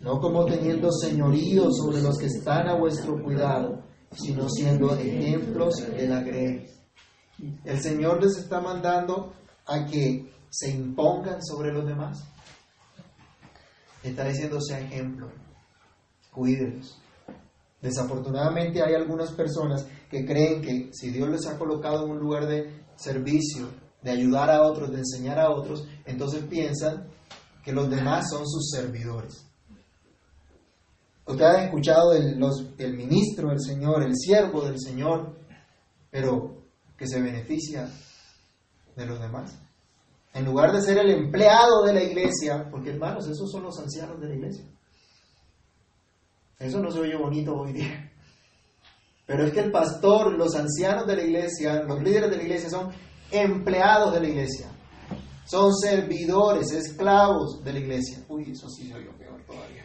no 0.00 0.20
como 0.20 0.44
teniendo 0.44 0.90
señorío 0.92 1.70
sobre 1.72 2.00
los 2.00 2.18
que 2.18 2.26
están 2.26 2.68
a 2.68 2.74
vuestro 2.74 3.22
cuidado, 3.22 3.82
sino 4.12 4.48
siendo 4.48 4.94
ejemplos 4.94 5.76
de 5.90 6.08
la 6.08 6.20
grey. 6.20 6.66
El 7.64 7.80
Señor 7.80 8.22
les 8.22 8.38
está 8.38 8.60
mandando 8.60 9.34
a 9.66 9.84
que 9.84 10.32
se 10.48 10.70
impongan 10.70 11.42
sobre 11.42 11.72
los 11.72 11.86
demás. 11.86 12.24
Está 14.02 14.24
diciendo 14.28 14.60
sea 14.60 14.80
ejemplo, 14.80 15.28
cuídenlos. 16.30 17.00
Desafortunadamente 17.82 18.82
hay 18.82 18.94
algunas 18.94 19.32
personas 19.32 19.86
que 20.10 20.24
creen 20.24 20.62
que 20.62 20.90
si 20.92 21.10
Dios 21.10 21.28
les 21.28 21.46
ha 21.46 21.58
colocado 21.58 22.04
en 22.04 22.12
un 22.12 22.18
lugar 22.18 22.46
de 22.46 22.84
servicio, 22.96 23.68
de 24.06 24.12
ayudar 24.12 24.48
a 24.50 24.62
otros, 24.62 24.92
de 24.92 24.98
enseñar 24.98 25.40
a 25.40 25.50
otros, 25.50 25.84
entonces 26.04 26.44
piensan 26.44 27.08
que 27.64 27.72
los 27.72 27.90
demás 27.90 28.30
son 28.30 28.46
sus 28.46 28.70
servidores. 28.70 29.44
Ustedes 31.26 31.56
han 31.56 31.64
escuchado 31.64 32.12
el, 32.12 32.40
el 32.78 32.96
ministro 32.96 33.48
del 33.48 33.60
Señor, 33.60 34.04
el 34.04 34.14
siervo 34.14 34.64
del 34.64 34.78
Señor, 34.78 35.36
pero 36.08 36.62
que 36.96 37.08
se 37.08 37.20
beneficia 37.20 37.90
de 38.94 39.06
los 39.06 39.20
demás. 39.20 39.58
En 40.34 40.44
lugar 40.44 40.72
de 40.72 40.82
ser 40.82 40.98
el 40.98 41.10
empleado 41.10 41.82
de 41.82 41.92
la 41.92 42.04
iglesia, 42.04 42.68
porque 42.70 42.90
hermanos, 42.90 43.26
esos 43.26 43.50
son 43.50 43.64
los 43.64 43.76
ancianos 43.80 44.20
de 44.20 44.28
la 44.28 44.34
iglesia. 44.36 44.64
Eso 46.60 46.78
no 46.78 46.92
se 46.92 47.00
oye 47.00 47.16
bonito 47.16 47.56
hoy 47.56 47.72
día. 47.72 48.12
Pero 49.26 49.44
es 49.44 49.52
que 49.52 49.60
el 49.60 49.72
pastor, 49.72 50.32
los 50.32 50.54
ancianos 50.54 51.08
de 51.08 51.16
la 51.16 51.22
iglesia, 51.24 51.82
los 51.82 52.00
líderes 52.00 52.30
de 52.30 52.36
la 52.36 52.42
iglesia 52.44 52.70
son 52.70 52.92
empleados 53.30 54.12
de 54.14 54.20
la 54.20 54.28
iglesia. 54.28 54.68
Son 55.44 55.72
servidores, 55.74 56.72
esclavos 56.72 57.62
de 57.62 57.72
la 57.72 57.78
iglesia. 57.78 58.18
Uy, 58.28 58.50
eso 58.50 58.68
sí 58.68 58.88
se 58.88 58.94
oye 58.94 59.10
peor 59.18 59.40
todavía. 59.46 59.84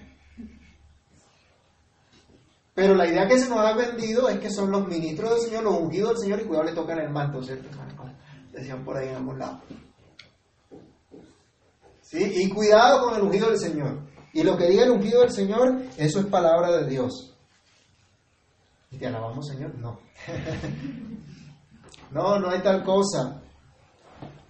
Pero 2.74 2.96
la 2.96 3.06
idea 3.06 3.28
que 3.28 3.38
se 3.38 3.50
nos 3.50 3.60
ha 3.60 3.74
vendido 3.74 4.28
es 4.30 4.40
que 4.40 4.50
son 4.50 4.72
los 4.72 4.88
ministros 4.88 5.32
del 5.32 5.42
Señor, 5.42 5.64
los 5.64 5.80
ungidos 5.80 6.14
del 6.14 6.20
Señor, 6.20 6.42
y 6.42 6.46
cuidado 6.46 6.66
le 6.66 6.74
tocan 6.74 7.00
el 7.00 7.10
manto, 7.10 7.44
¿cierto? 7.44 7.68
decían 8.52 8.84
por 8.84 8.98
ahí 8.98 9.10
en 9.10 9.16
ambos 9.16 9.38
lados. 9.38 9.62
¿Sí? 12.02 12.32
Y 12.36 12.50
cuidado 12.50 13.06
con 13.06 13.16
el 13.16 13.22
ungido 13.22 13.50
del 13.50 13.60
Señor. 13.60 14.00
Y 14.34 14.44
lo 14.44 14.58
que 14.58 14.68
diga 14.68 14.84
el 14.84 14.92
ungido 14.92 15.22
del 15.22 15.32
Señor, 15.32 15.82
eso 15.98 16.20
es 16.20 16.26
palabra 16.26 16.72
de 16.72 16.88
Dios. 16.88 17.36
¿Y 18.90 18.98
te 18.98 19.08
alabamos, 19.08 19.48
Señor? 19.48 19.76
No. 19.76 20.00
no, 22.12 22.40
no 22.40 22.50
hay 22.50 22.62
tal 22.62 22.84
cosa. 22.84 23.42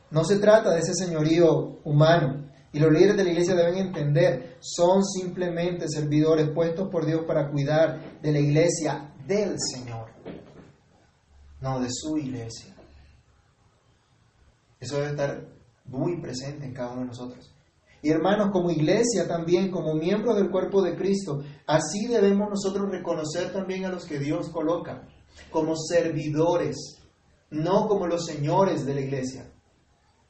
No 0.09 0.23
se 0.23 0.39
trata 0.39 0.71
de 0.71 0.79
ese 0.79 0.93
señorío 0.93 1.79
humano. 1.83 2.49
Y 2.73 2.79
los 2.79 2.91
líderes 2.91 3.17
de 3.17 3.23
la 3.25 3.31
iglesia 3.31 3.55
deben 3.55 3.77
entender, 3.77 4.57
son 4.61 5.03
simplemente 5.03 5.87
servidores 5.89 6.49
puestos 6.53 6.89
por 6.89 7.05
Dios 7.05 7.21
para 7.27 7.49
cuidar 7.51 8.21
de 8.21 8.31
la 8.31 8.39
iglesia 8.39 9.13
del 9.27 9.55
Señor, 9.59 10.09
no 11.59 11.79
de 11.81 11.89
su 11.91 12.17
iglesia. 12.17 12.73
Eso 14.79 14.95
debe 14.95 15.09
estar 15.09 15.47
muy 15.85 16.21
presente 16.21 16.65
en 16.65 16.73
cada 16.73 16.93
uno 16.93 17.01
de 17.01 17.07
nosotros. 17.07 17.53
Y 18.01 18.09
hermanos, 18.09 18.49
como 18.51 18.71
iglesia 18.71 19.27
también, 19.27 19.69
como 19.69 19.93
miembros 19.93 20.35
del 20.37 20.49
cuerpo 20.49 20.81
de 20.81 20.95
Cristo, 20.95 21.43
así 21.67 22.07
debemos 22.07 22.49
nosotros 22.49 22.89
reconocer 22.89 23.51
también 23.53 23.85
a 23.85 23.89
los 23.89 24.05
que 24.05 24.17
Dios 24.17 24.49
coloca 24.49 25.07
como 25.51 25.75
servidores, 25.75 26.75
no 27.51 27.87
como 27.87 28.07
los 28.07 28.25
señores 28.25 28.85
de 28.85 28.95
la 28.95 29.01
iglesia. 29.01 29.51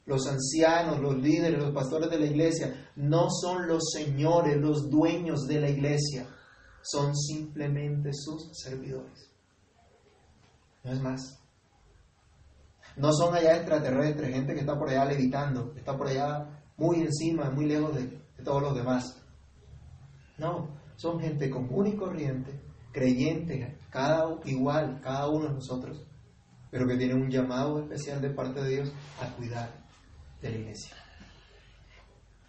Los 0.04 0.26
ancianos, 0.26 1.00
los 1.00 1.16
líderes, 1.16 1.58
los 1.58 1.72
pastores 1.72 2.10
de 2.10 2.18
la 2.18 2.26
iglesia 2.26 2.90
no 2.96 3.28
son 3.30 3.68
los 3.68 3.90
señores, 3.92 4.56
los 4.56 4.90
dueños 4.90 5.46
de 5.46 5.60
la 5.60 5.70
iglesia, 5.70 6.26
son 6.82 7.16
simplemente 7.16 8.10
sus 8.12 8.50
servidores. 8.52 9.30
No 10.82 10.92
es 10.92 11.00
más. 11.00 11.38
No 12.96 13.12
son 13.12 13.34
allá 13.34 13.56
extraterrestres, 13.56 14.34
gente 14.34 14.54
que 14.54 14.60
está 14.60 14.76
por 14.76 14.90
allá 14.90 15.04
levitando, 15.04 15.72
está 15.76 15.96
por 15.96 16.08
allá 16.08 16.62
muy 16.76 17.00
encima, 17.00 17.48
muy 17.50 17.66
lejos 17.66 17.94
de, 17.94 18.20
todos 18.44 18.60
los 18.60 18.74
demás. 18.74 19.22
No, 20.36 20.76
son 20.96 21.20
gente 21.20 21.48
común 21.48 21.86
y 21.86 21.96
corriente, 21.96 22.60
creyente, 22.90 23.78
cada 23.88 24.36
igual, 24.44 25.00
cada 25.00 25.28
uno 25.28 25.46
de 25.46 25.54
nosotros, 25.54 26.04
pero 26.72 26.88
que 26.88 26.96
tiene 26.96 27.14
un 27.14 27.30
llamado 27.30 27.80
especial 27.82 28.22
de 28.22 28.30
parte 28.30 28.62
de 28.62 28.70
Dios 28.70 28.92
a 29.20 29.28
cuidar 29.36 29.70
de 30.40 30.50
la 30.50 30.56
iglesia. 30.56 30.96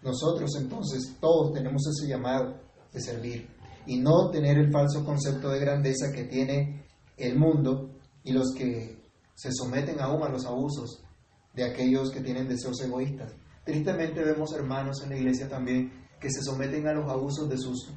Nosotros 0.02 0.50
entonces 0.58 1.14
todos 1.20 1.52
tenemos 1.52 1.82
ese 1.86 2.08
llamado 2.08 2.58
de 2.90 3.00
servir 3.02 3.46
y 3.86 3.98
no 3.98 4.30
tener 4.30 4.56
el 4.56 4.72
falso 4.72 5.04
concepto 5.04 5.50
de 5.50 5.60
grandeza 5.60 6.10
que 6.10 6.24
tiene 6.24 6.86
el 7.18 7.38
mundo 7.38 7.90
y 8.22 8.32
los 8.32 8.54
que 8.56 8.98
se 9.34 9.52
someten 9.52 10.00
aún 10.00 10.22
a 10.22 10.30
los 10.30 10.46
abusos 10.46 11.04
de 11.52 11.64
aquellos 11.64 12.10
que 12.10 12.22
tienen 12.22 12.48
deseos 12.48 12.80
egoístas. 12.80 13.34
Tristemente 13.62 14.24
vemos 14.24 14.54
hermanos 14.54 15.02
en 15.02 15.10
la 15.10 15.18
iglesia 15.18 15.50
también 15.50 15.92
que 16.18 16.30
se 16.30 16.42
someten 16.42 16.88
a 16.88 16.94
los 16.94 17.10
abusos 17.10 17.46
de 17.50 17.58
sus 17.58 17.90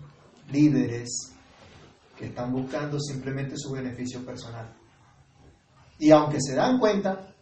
líderes, 0.52 1.08
que 2.18 2.26
están 2.26 2.52
buscando 2.52 3.00
simplemente 3.00 3.56
su 3.56 3.72
beneficio 3.72 4.26
personal. 4.26 4.76
Y 6.00 6.12
aunque 6.12 6.38
se 6.40 6.56
dan 6.56 6.80
cuenta, 6.80 7.34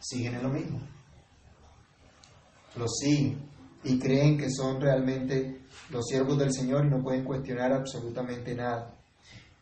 siguen 0.00 0.34
en 0.36 0.42
lo 0.42 0.48
mismo. 0.50 0.80
Lo 2.76 2.88
siguen 2.88 3.38
y 3.84 3.98
creen 3.98 4.38
que 4.38 4.50
son 4.50 4.80
realmente 4.80 5.60
los 5.90 6.06
siervos 6.06 6.38
del 6.38 6.52
Señor 6.52 6.86
y 6.86 6.90
no 6.90 7.02
pueden 7.02 7.24
cuestionar 7.24 7.72
absolutamente 7.72 8.54
nada. 8.54 8.94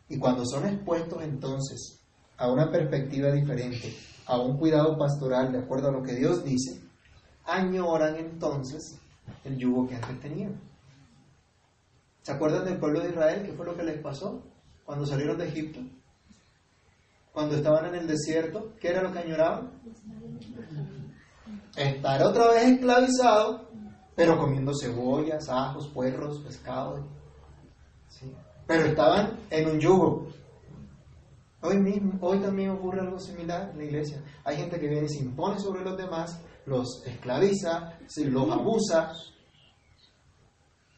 Y 0.09 0.19
cuando 0.19 0.45
son 0.47 0.67
expuestos 0.67 1.23
entonces 1.23 2.01
a 2.37 2.51
una 2.51 2.71
perspectiva 2.71 3.31
diferente, 3.33 3.95
a 4.27 4.39
un 4.39 4.57
cuidado 4.59 4.97
pastoral 4.97 5.53
de 5.53 5.59
acuerdo 5.59 5.89
a 5.89 5.93
lo 5.93 6.03
que 6.03 6.15
Dios 6.15 6.45
dice, 6.45 6.81
añoran 7.45 8.17
entonces 8.17 8.99
el 9.45 9.59
yugo 9.59 9.89
que 9.89 9.97
antes 9.97 10.21
tenían. 10.21 10.61
¿Se 12.23 12.33
acuerdan 12.33 12.65
del 12.65 12.79
pueblo 12.79 13.01
de 13.01 13.11
Israel? 13.11 13.43
¿Qué 13.45 13.53
fue 13.53 13.67
lo 13.67 13.77
que 13.77 13.83
les 13.83 14.01
pasó 14.01 14.43
cuando 14.85 15.05
salieron 15.07 15.39
de 15.39 15.49
Egipto? 15.49 15.81
Cuando 17.33 17.57
estaban 17.57 17.87
en 17.87 17.95
el 17.95 18.07
desierto, 18.07 18.75
¿qué 18.81 18.89
era 18.89 19.03
lo 19.03 19.13
que 19.13 19.21
añoraban? 19.21 19.73
Estar 21.77 22.23
otra 22.23 22.49
vez 22.53 22.65
esclavizado, 22.65 23.71
pero 24.15 24.39
comiendo 24.39 24.73
cebollas, 24.79 25.49
ajos, 25.49 25.89
puerros, 25.89 26.41
pescado. 26.41 27.09
Pero 28.67 28.87
estaban 28.87 29.41
en 29.51 29.71
un 29.71 29.81
yugo. 29.81 30.27
Hoy, 31.63 31.79
mismo, 31.79 32.19
hoy 32.21 32.41
también 32.41 32.71
ocurre 32.71 33.01
algo 33.01 33.19
similar 33.19 33.71
en 33.71 33.79
la 33.79 33.85
iglesia. 33.85 34.23
Hay 34.45 34.57
gente 34.57 34.79
que 34.79 34.89
viene 34.89 35.07
y 35.07 35.09
se 35.09 35.25
impone 35.25 35.59
sobre 35.59 35.83
los 35.83 35.97
demás 35.97 36.41
los 36.67 37.03
esclaviza, 37.07 37.99
los 38.17 38.51
abusa. 38.51 39.13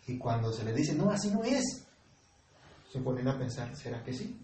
Y 0.06 0.18
cuando 0.18 0.52
se 0.52 0.64
les 0.64 0.74
dice, 0.74 0.94
no, 0.94 1.10
así 1.10 1.30
no 1.30 1.42
es, 1.42 1.86
se 2.92 3.00
ponen 3.00 3.26
a 3.28 3.38
pensar, 3.38 3.74
¿será 3.74 4.02
que 4.02 4.12
sí? 4.12 4.38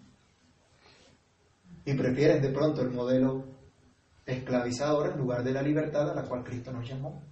Y 1.85 1.95
prefieren 1.95 2.43
de 2.43 2.51
pronto 2.51 2.83
el 2.83 2.91
modelo 2.91 3.45
esclavizador 4.27 5.13
en 5.13 5.19
lugar 5.19 5.43
de 5.43 5.53
la 5.53 5.63
libertad 5.63 6.11
a 6.11 6.15
la 6.15 6.23
cual 6.23 6.45
Cristo 6.45 6.73
nos 6.73 6.89
llamó. 6.89 7.23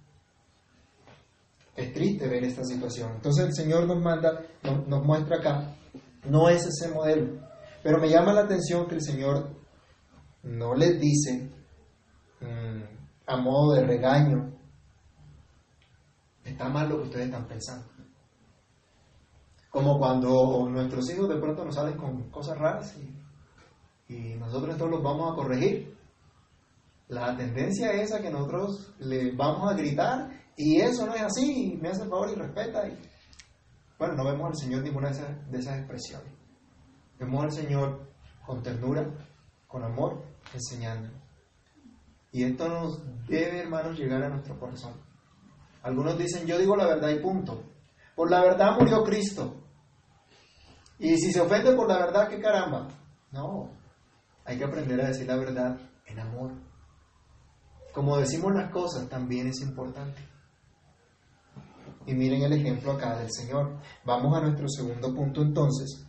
Es 1.75 1.93
triste 1.93 2.27
ver 2.27 2.43
esta 2.43 2.63
situación. 2.63 3.13
Entonces 3.15 3.45
el 3.45 3.53
Señor 3.53 3.87
nos 3.87 4.01
manda, 4.01 4.41
nos, 4.63 5.05
muestra 5.05 5.37
acá, 5.37 5.75
no 6.25 6.49
es 6.49 6.65
ese 6.65 6.93
modelo. 6.93 7.39
Pero 7.81 7.99
me 7.99 8.09
llama 8.09 8.33
la 8.33 8.41
atención 8.41 8.87
que 8.87 8.95
el 8.95 9.01
Señor 9.01 9.49
no 10.43 10.75
les 10.75 10.99
dice 10.99 11.49
mm, 12.41 12.81
a 13.27 13.37
modo 13.37 13.75
de 13.75 13.85
regaño, 13.85 14.51
está 16.43 16.67
mal 16.67 16.89
lo 16.89 16.97
que 16.97 17.03
ustedes 17.03 17.25
están 17.27 17.47
pensando. 17.47 17.87
Como 19.69 19.99
cuando 19.99 20.67
nuestros 20.69 21.09
hijos 21.11 21.29
de 21.29 21.37
pronto 21.37 21.63
nos 21.63 21.75
salen 21.75 21.95
con 21.95 22.29
cosas 22.29 22.57
raras 22.57 22.97
y, 22.97 23.18
y 24.09 24.33
nosotros 24.35 24.75
todos 24.77 24.91
los 24.91 25.03
vamos 25.03 25.31
a 25.31 25.35
corregir. 25.35 25.95
La 27.07 27.35
tendencia 27.37 27.91
es 27.91 28.11
a 28.11 28.21
que 28.21 28.29
nosotros 28.29 28.93
le 28.99 29.31
vamos 29.35 29.71
a 29.71 29.75
gritar 29.75 30.29
y 30.57 30.81
eso 30.81 31.05
no 31.05 31.13
es 31.13 31.21
así, 31.21 31.77
me 31.81 31.89
hace 31.89 32.03
el 32.03 32.09
favor 32.09 32.29
y 32.31 32.35
respeta. 32.35 32.87
Y... 32.87 32.97
Bueno, 33.97 34.15
no 34.15 34.25
vemos 34.25 34.47
al 34.47 34.57
Señor 34.57 34.83
ninguna 34.83 35.09
de 35.09 35.13
esas, 35.13 35.51
de 35.51 35.59
esas 35.59 35.77
expresiones. 35.77 36.33
Vemos 37.19 37.43
al 37.43 37.51
Señor 37.51 38.09
con 38.45 38.63
ternura, 38.63 39.07
con 39.67 39.83
amor, 39.83 40.23
enseñando. 40.53 41.09
Y 42.31 42.43
esto 42.43 42.67
nos 42.67 43.01
debe, 43.27 43.59
hermanos, 43.59 43.97
llegar 43.97 44.23
a 44.23 44.29
nuestro 44.29 44.59
corazón. 44.59 44.93
Algunos 45.83 46.17
dicen, 46.17 46.45
yo 46.45 46.57
digo 46.57 46.75
la 46.75 46.87
verdad 46.87 47.09
y 47.09 47.19
punto. 47.19 47.63
Por 48.15 48.29
la 48.29 48.41
verdad 48.41 48.75
murió 48.79 49.03
Cristo. 49.03 49.55
Y 50.97 51.17
si 51.17 51.31
se 51.31 51.41
ofende 51.41 51.73
por 51.73 51.87
la 51.87 51.99
verdad, 51.99 52.27
qué 52.27 52.39
caramba. 52.39 52.87
No, 53.31 53.69
hay 54.49 54.57
que 54.57 54.65
aprender 54.65 54.99
a 55.01 55.07
decir 55.07 55.27
la 55.27 55.37
verdad 55.37 55.77
en 56.05 56.19
amor 56.19 56.69
como 57.93 58.17
decimos 58.17 58.53
las 58.53 58.71
cosas, 58.71 59.09
también 59.09 59.47
es 59.47 59.61
importante. 59.61 60.21
Y 62.05 62.13
miren 62.13 62.43
el 62.43 62.53
ejemplo 62.53 62.93
acá 62.93 63.19
del 63.19 63.31
Señor. 63.31 63.77
Vamos 64.05 64.35
a 64.35 64.41
nuestro 64.41 64.67
segundo 64.69 65.13
punto 65.13 65.41
entonces, 65.41 66.05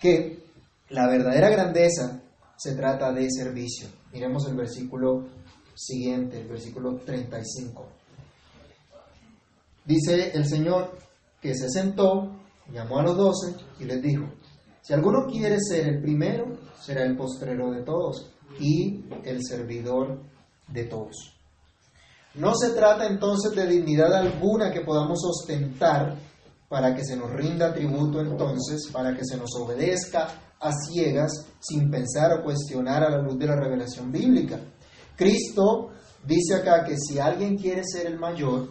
que 0.00 0.44
la 0.88 1.06
verdadera 1.06 1.50
grandeza 1.50 2.22
se 2.56 2.74
trata 2.74 3.12
de 3.12 3.28
servicio. 3.30 3.88
Miremos 4.12 4.48
el 4.48 4.56
versículo 4.56 5.28
siguiente, 5.74 6.40
el 6.40 6.48
versículo 6.48 6.96
35. 6.96 7.86
Dice 9.84 10.32
el 10.32 10.46
Señor 10.46 10.98
que 11.40 11.54
se 11.54 11.70
sentó, 11.70 12.36
llamó 12.72 12.98
a 12.98 13.02
los 13.04 13.16
doce 13.16 13.54
y 13.78 13.84
les 13.84 14.02
dijo, 14.02 14.24
si 14.82 14.92
alguno 14.92 15.26
quiere 15.26 15.58
ser 15.60 15.88
el 15.88 16.02
primero, 16.02 16.46
será 16.80 17.04
el 17.04 17.16
postrero 17.16 17.70
de 17.70 17.82
todos 17.82 18.30
y 18.60 19.04
el 19.24 19.40
servidor 19.42 20.20
de 20.68 20.84
todos. 20.84 21.34
No 22.34 22.54
se 22.54 22.70
trata 22.70 23.06
entonces 23.06 23.52
de 23.52 23.66
dignidad 23.66 24.14
alguna 24.14 24.70
que 24.70 24.82
podamos 24.82 25.18
ostentar 25.24 26.16
para 26.68 26.94
que 26.94 27.04
se 27.04 27.16
nos 27.16 27.30
rinda 27.32 27.72
tributo 27.72 28.20
entonces, 28.20 28.88
para 28.92 29.16
que 29.16 29.24
se 29.24 29.36
nos 29.36 29.50
obedezca 29.56 30.28
a 30.60 30.72
ciegas 30.72 31.46
sin 31.60 31.90
pensar 31.90 32.32
o 32.32 32.44
cuestionar 32.44 33.02
a 33.02 33.10
la 33.10 33.22
luz 33.22 33.38
de 33.38 33.46
la 33.46 33.56
revelación 33.56 34.12
bíblica. 34.12 34.60
Cristo 35.16 35.90
dice 36.24 36.54
acá 36.56 36.84
que 36.84 36.96
si 36.96 37.18
alguien 37.18 37.56
quiere 37.56 37.82
ser 37.84 38.06
el 38.06 38.18
mayor, 38.18 38.68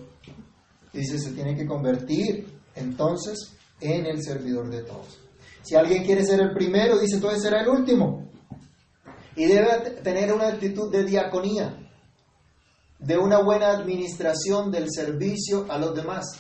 dice 0.94 1.20
se 1.20 1.32
tiene 1.32 1.56
que 1.56 1.66
convertir 1.66 2.48
entonces 2.76 3.54
en 3.82 4.06
el 4.06 4.22
servidor 4.24 4.70
de 4.70 4.84
todos. 4.84 5.27
Si 5.68 5.76
alguien 5.76 6.06
quiere 6.06 6.24
ser 6.24 6.40
el 6.40 6.54
primero, 6.54 6.98
dice 6.98 7.16
entonces 7.16 7.42
será 7.42 7.60
el 7.62 7.68
último. 7.68 8.32
Y 9.36 9.48
debe 9.48 10.00
tener 10.02 10.32
una 10.32 10.48
actitud 10.48 10.90
de 10.90 11.04
diaconía, 11.04 11.78
de 13.00 13.18
una 13.18 13.40
buena 13.40 13.72
administración 13.72 14.72
del 14.72 14.90
servicio 14.90 15.66
a 15.70 15.78
los 15.78 15.94
demás. 15.94 16.40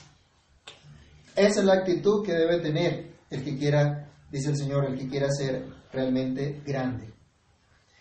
Esa 1.36 1.60
es 1.60 1.65
la 1.65 1.74
actitud 1.74 2.25
que 2.25 2.32
debe 2.32 2.60
tener 2.60 3.17
el 3.30 3.43
que 3.43 3.58
quiera, 3.58 4.10
dice 4.32 4.52
el 4.52 4.56
Señor, 4.56 4.86
el 4.86 4.97
que 4.97 5.10
quiera 5.10 5.30
ser 5.30 5.65
realmente 5.91 6.62
grande. 6.65 7.13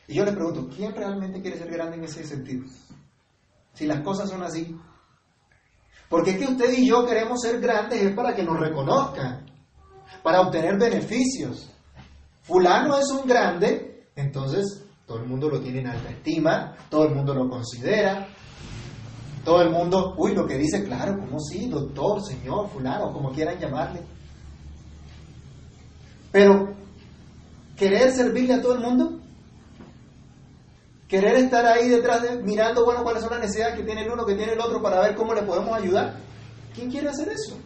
Y 0.06 0.14
yo 0.14 0.24
le 0.24 0.30
pregunto, 0.30 0.68
¿quién 0.76 0.94
realmente 0.94 1.42
quiere 1.42 1.58
ser 1.58 1.72
grande 1.72 1.96
en 1.96 2.04
ese 2.04 2.24
sentido? 2.24 2.66
Si 3.74 3.84
las 3.84 4.00
cosas 4.02 4.30
son 4.30 4.44
así. 4.44 4.78
Porque 6.08 6.30
es 6.30 6.38
que 6.38 6.52
usted 6.52 6.72
y 6.72 6.86
yo 6.86 7.04
queremos 7.04 7.40
ser 7.40 7.60
grandes 7.60 8.00
es 8.00 8.14
para 8.14 8.32
que 8.32 8.44
nos 8.44 8.60
reconozcan, 8.60 9.55
para 10.22 10.40
obtener 10.40 10.78
beneficios. 10.78 11.70
Fulano 12.42 12.98
es 12.98 13.08
un 13.10 13.26
grande, 13.26 14.08
entonces 14.14 14.84
todo 15.06 15.18
el 15.18 15.26
mundo 15.26 15.48
lo 15.48 15.60
tiene 15.60 15.80
en 15.80 15.88
alta 15.88 16.10
estima, 16.10 16.76
todo 16.90 17.06
el 17.06 17.14
mundo 17.14 17.34
lo 17.34 17.48
considera, 17.48 18.28
todo 19.44 19.62
el 19.62 19.70
mundo, 19.70 20.14
uy, 20.18 20.34
lo 20.34 20.46
que 20.46 20.58
dice, 20.58 20.84
claro, 20.84 21.16
¿cómo 21.18 21.38
sí? 21.38 21.68
Doctor, 21.68 22.20
señor, 22.24 22.68
fulano, 22.68 23.12
como 23.12 23.30
quieran 23.30 23.58
llamarle. 23.58 24.00
Pero, 26.32 26.74
¿querer 27.76 28.10
servirle 28.10 28.54
a 28.54 28.60
todo 28.60 28.74
el 28.74 28.80
mundo? 28.80 29.20
¿Querer 31.08 31.36
estar 31.36 31.64
ahí 31.64 31.88
detrás 31.88 32.22
de, 32.22 32.42
mirando, 32.42 32.84
bueno, 32.84 33.04
cuáles 33.04 33.22
son 33.22 33.30
las 33.30 33.40
necesidades 33.40 33.76
que 33.76 33.84
tiene 33.84 34.02
el 34.02 34.10
uno, 34.10 34.26
que 34.26 34.34
tiene 34.34 34.54
el 34.54 34.60
otro, 34.60 34.82
para 34.82 35.00
ver 35.00 35.14
cómo 35.14 35.32
le 35.32 35.42
podemos 35.42 35.78
ayudar? 35.78 36.16
¿Quién 36.74 36.90
quiere 36.90 37.08
hacer 37.08 37.28
eso? 37.28 37.56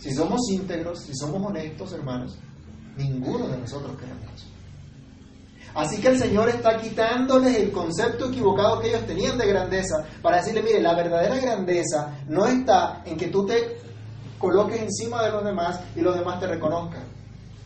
Si 0.00 0.12
somos 0.14 0.40
íntegros, 0.50 1.02
si 1.02 1.14
somos 1.14 1.44
honestos, 1.46 1.92
hermanos, 1.92 2.38
ninguno 2.96 3.48
de 3.48 3.58
nosotros 3.58 3.96
queremos. 3.98 4.50
Así 5.74 6.00
que 6.00 6.08
el 6.08 6.18
Señor 6.18 6.48
está 6.48 6.78
quitándoles 6.78 7.56
el 7.56 7.70
concepto 7.70 8.28
equivocado 8.28 8.80
que 8.80 8.88
ellos 8.88 9.06
tenían 9.06 9.38
de 9.38 9.46
grandeza 9.46 10.04
para 10.20 10.38
decirle, 10.38 10.62
mire, 10.62 10.80
la 10.80 10.94
verdadera 10.94 11.36
grandeza 11.36 12.18
no 12.28 12.46
está 12.46 13.02
en 13.04 13.16
que 13.16 13.28
tú 13.28 13.46
te 13.46 13.78
coloques 14.38 14.80
encima 14.80 15.22
de 15.22 15.30
los 15.30 15.44
demás 15.44 15.80
y 15.94 16.00
los 16.00 16.16
demás 16.16 16.40
te 16.40 16.48
reconozcan. 16.48 17.04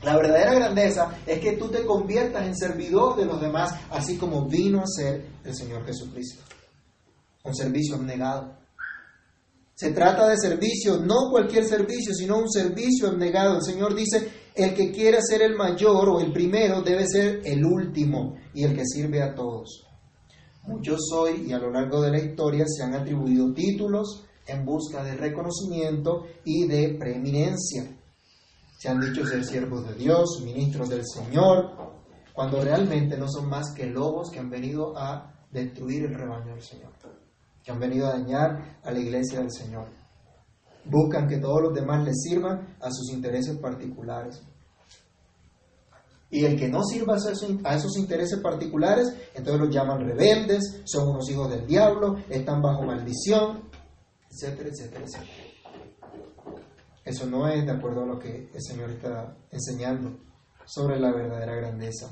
La 0.02 0.16
verdadera 0.16 0.52
grandeza 0.52 1.16
es 1.26 1.40
que 1.40 1.52
tú 1.52 1.68
te 1.68 1.86
conviertas 1.86 2.44
en 2.44 2.54
servidor 2.54 3.16
de 3.16 3.24
los 3.24 3.40
demás, 3.40 3.74
así 3.90 4.18
como 4.18 4.46
vino 4.46 4.80
a 4.80 4.86
ser 4.86 5.26
el 5.42 5.54
Señor 5.54 5.86
Jesucristo. 5.86 6.42
Un 7.42 7.54
servicio 7.54 7.94
abnegado. 7.94 8.63
Se 9.74 9.90
trata 9.90 10.28
de 10.28 10.36
servicio, 10.36 10.98
no 10.98 11.30
cualquier 11.30 11.64
servicio, 11.64 12.14
sino 12.14 12.38
un 12.38 12.50
servicio 12.50 13.08
abnegado. 13.08 13.56
El 13.56 13.62
Señor 13.62 13.94
dice, 13.94 14.30
el 14.54 14.72
que 14.72 14.92
quiera 14.92 15.18
ser 15.20 15.42
el 15.42 15.56
mayor 15.56 16.08
o 16.08 16.20
el 16.20 16.32
primero 16.32 16.80
debe 16.80 17.06
ser 17.08 17.40
el 17.44 17.64
último 17.64 18.36
y 18.54 18.62
el 18.62 18.74
que 18.74 18.86
sirve 18.86 19.20
a 19.20 19.34
todos. 19.34 19.84
Muchos 20.62 21.00
hoy 21.12 21.46
y 21.48 21.52
a 21.52 21.58
lo 21.58 21.70
largo 21.70 22.00
de 22.00 22.12
la 22.12 22.18
historia 22.18 22.64
se 22.66 22.84
han 22.84 22.94
atribuido 22.94 23.52
títulos 23.52 24.24
en 24.46 24.64
busca 24.64 25.02
de 25.02 25.16
reconocimiento 25.16 26.24
y 26.44 26.66
de 26.68 26.96
preeminencia. 26.98 27.98
Se 28.78 28.88
han 28.88 29.00
dicho 29.00 29.26
ser 29.26 29.44
siervos 29.44 29.88
de 29.88 29.94
Dios, 29.94 30.40
ministros 30.44 30.88
del 30.88 31.02
Señor, 31.04 31.70
cuando 32.32 32.60
realmente 32.62 33.16
no 33.16 33.26
son 33.28 33.48
más 33.48 33.72
que 33.74 33.86
lobos 33.86 34.30
que 34.30 34.38
han 34.38 34.50
venido 34.50 34.96
a 34.96 35.34
destruir 35.50 36.04
el 36.04 36.14
rebaño 36.14 36.54
del 36.54 36.62
Señor, 36.62 36.92
que 37.64 37.72
han 37.72 37.80
venido 37.80 38.06
a 38.06 38.12
dañar 38.12 38.78
a 38.82 38.92
la 38.92 38.98
iglesia 38.98 39.40
del 39.40 39.50
Señor. 39.50 39.86
Buscan 40.84 41.26
que 41.26 41.38
todos 41.38 41.62
los 41.62 41.74
demás 41.74 42.04
les 42.04 42.22
sirvan 42.22 42.76
a 42.80 42.90
sus 42.90 43.10
intereses 43.10 43.56
particulares. 43.56 44.42
Y 46.30 46.44
el 46.44 46.58
que 46.58 46.68
no 46.68 46.82
sirva 46.82 47.14
a 47.14 47.74
esos 47.74 47.96
intereses 47.96 48.38
particulares, 48.40 49.14
entonces 49.34 49.60
los 49.62 49.74
llaman 49.74 50.04
rebeldes, 50.04 50.82
son 50.84 51.08
unos 51.08 51.30
hijos 51.30 51.48
del 51.48 51.66
diablo, 51.66 52.16
están 52.28 52.60
bajo 52.60 52.82
maldición, 52.82 53.62
etcétera, 54.30 54.68
etcétera, 54.70 55.04
etcétera. 55.04 55.54
Eso 57.04 57.26
no 57.26 57.46
es 57.48 57.64
de 57.64 57.70
acuerdo 57.70 58.02
a 58.02 58.06
lo 58.06 58.18
que 58.18 58.50
el 58.52 58.62
Señor 58.62 58.90
está 58.90 59.36
enseñando 59.50 60.18
sobre 60.66 60.98
la 60.98 61.12
verdadera 61.12 61.54
grandeza. 61.54 62.10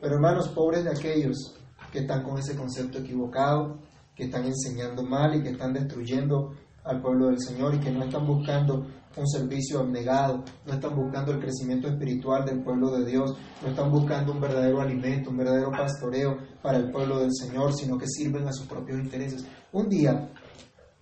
Pero 0.00 0.14
hermanos, 0.14 0.48
pobres 0.48 0.84
de 0.84 0.90
aquellos 0.90 1.54
que 1.92 2.00
están 2.00 2.22
con 2.22 2.38
ese 2.38 2.56
concepto 2.56 2.98
equivocado, 2.98 3.78
que 4.14 4.24
están 4.24 4.44
enseñando 4.44 5.02
mal 5.02 5.34
y 5.34 5.42
que 5.42 5.50
están 5.50 5.72
destruyendo 5.72 6.54
al 6.84 7.00
pueblo 7.00 7.26
del 7.26 7.40
Señor 7.40 7.74
y 7.74 7.80
que 7.80 7.90
no 7.90 8.04
están 8.04 8.26
buscando 8.26 8.86
un 9.16 9.28
servicio 9.28 9.80
abnegado, 9.80 10.44
no 10.66 10.72
están 10.72 10.94
buscando 10.94 11.32
el 11.32 11.40
crecimiento 11.40 11.88
espiritual 11.88 12.44
del 12.44 12.62
pueblo 12.62 12.90
de 12.90 13.08
Dios, 13.08 13.36
no 13.62 13.68
están 13.68 13.90
buscando 13.90 14.32
un 14.32 14.40
verdadero 14.40 14.80
alimento, 14.80 15.30
un 15.30 15.36
verdadero 15.36 15.70
pastoreo 15.70 16.36
para 16.62 16.78
el 16.78 16.90
pueblo 16.90 17.20
del 17.20 17.32
Señor, 17.32 17.72
sino 17.74 17.96
que 17.96 18.06
sirven 18.08 18.46
a 18.46 18.52
sus 18.52 18.66
propios 18.66 18.98
intereses. 18.98 19.46
Un 19.72 19.88
día 19.88 20.30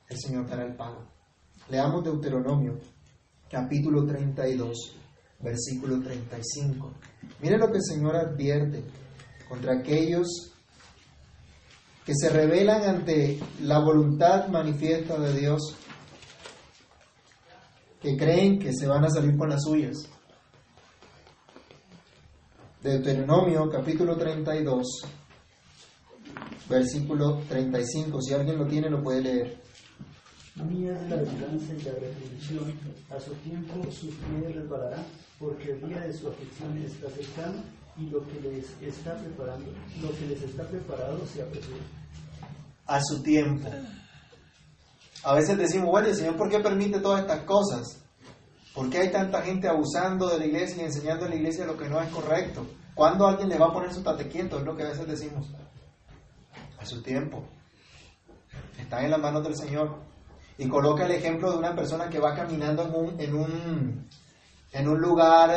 el 0.08 0.18
Señor 0.18 0.46
dará 0.46 0.64
el 0.64 0.74
pago. 0.74 1.04
Leamos 1.70 2.04
Deuteronomio, 2.04 2.78
capítulo 3.50 4.04
32, 4.04 4.96
versículo 5.40 6.00
35. 6.00 6.92
Mire 7.40 7.56
lo 7.56 7.70
que 7.70 7.78
el 7.78 7.84
Señor 7.84 8.16
advierte 8.16 8.84
contra 9.48 9.78
aquellos 9.78 10.51
que 12.04 12.14
se 12.14 12.28
revelan 12.30 12.82
ante 12.82 13.38
la 13.60 13.78
voluntad 13.78 14.48
manifiesta 14.48 15.18
de 15.18 15.38
Dios, 15.38 15.76
que 18.00 18.16
creen 18.16 18.58
que 18.58 18.72
se 18.72 18.86
van 18.86 19.04
a 19.04 19.10
salir 19.10 19.36
con 19.36 19.48
las 19.48 19.62
suyas. 19.62 20.08
Deuteronomio 22.82 23.70
capítulo 23.70 24.16
32, 24.16 24.82
versículo 26.68 27.40
35. 27.48 28.20
Si 28.20 28.34
alguien 28.34 28.58
lo 28.58 28.66
tiene, 28.66 28.90
lo 28.90 29.00
puede 29.00 29.22
leer. 29.22 29.62
Mía 30.56 30.92
es 31.00 31.08
la 31.08 31.16
venganza 31.16 31.72
y 31.72 31.82
la 31.82 31.92
retribución, 31.92 32.74
a 33.10 33.20
su 33.20 33.32
tiempo 33.36 33.90
su 33.90 34.08
pie 34.08 34.52
reparará, 34.52 35.02
porque 35.38 35.70
el 35.70 35.88
día 35.88 36.00
de 36.00 36.12
su 36.12 36.28
aflicción 36.28 36.76
está 36.78 37.08
cercano 37.10 37.62
y 37.96 38.06
lo 38.06 38.26
que 38.26 38.40
les 38.40 38.70
está 38.82 39.14
preparando, 39.16 39.70
lo 40.00 40.10
que 40.16 40.26
les 40.26 40.42
está 40.42 40.64
preparado 40.64 41.26
se 41.26 41.42
apresura. 41.42 41.82
A 42.86 43.00
su 43.02 43.22
tiempo. 43.22 43.68
A 45.24 45.34
veces 45.34 45.56
decimos, 45.56 45.90
bueno, 45.90 46.08
el 46.08 46.16
Señor, 46.16 46.36
¿por 46.36 46.48
qué 46.48 46.58
permite 46.58 47.00
todas 47.00 47.20
estas 47.20 47.44
cosas? 47.44 48.00
¿Por 48.74 48.88
qué 48.88 48.98
hay 48.98 49.12
tanta 49.12 49.42
gente 49.42 49.68
abusando 49.68 50.28
de 50.28 50.38
la 50.38 50.46
iglesia 50.46 50.82
y 50.82 50.86
enseñando 50.86 51.26
a 51.26 51.28
la 51.28 51.36
iglesia 51.36 51.66
lo 51.66 51.76
que 51.76 51.88
no 51.88 52.00
es 52.00 52.08
correcto? 52.08 52.66
¿Cuándo 52.94 53.26
alguien 53.26 53.48
le 53.48 53.58
va 53.58 53.66
a 53.66 53.72
poner 53.72 53.92
su 53.92 54.02
tate 54.02 54.28
quieto? 54.28 54.58
Es 54.58 54.64
lo 54.64 54.74
que 54.74 54.82
a 54.82 54.88
veces 54.88 55.06
decimos. 55.06 55.46
A 56.78 56.84
su 56.84 57.02
tiempo. 57.02 57.44
Está 58.78 59.04
en 59.04 59.10
las 59.10 59.20
manos 59.20 59.44
del 59.44 59.56
Señor. 59.56 59.96
Y 60.58 60.68
coloca 60.68 61.04
el 61.04 61.12
ejemplo 61.12 61.52
de 61.52 61.58
una 61.58 61.74
persona 61.74 62.08
que 62.08 62.18
va 62.18 62.34
caminando 62.34 62.82
en 62.82 62.94
un, 62.94 63.20
en 63.20 63.34
un, 63.34 64.08
en 64.72 64.88
un 64.88 65.00
lugar 65.00 65.50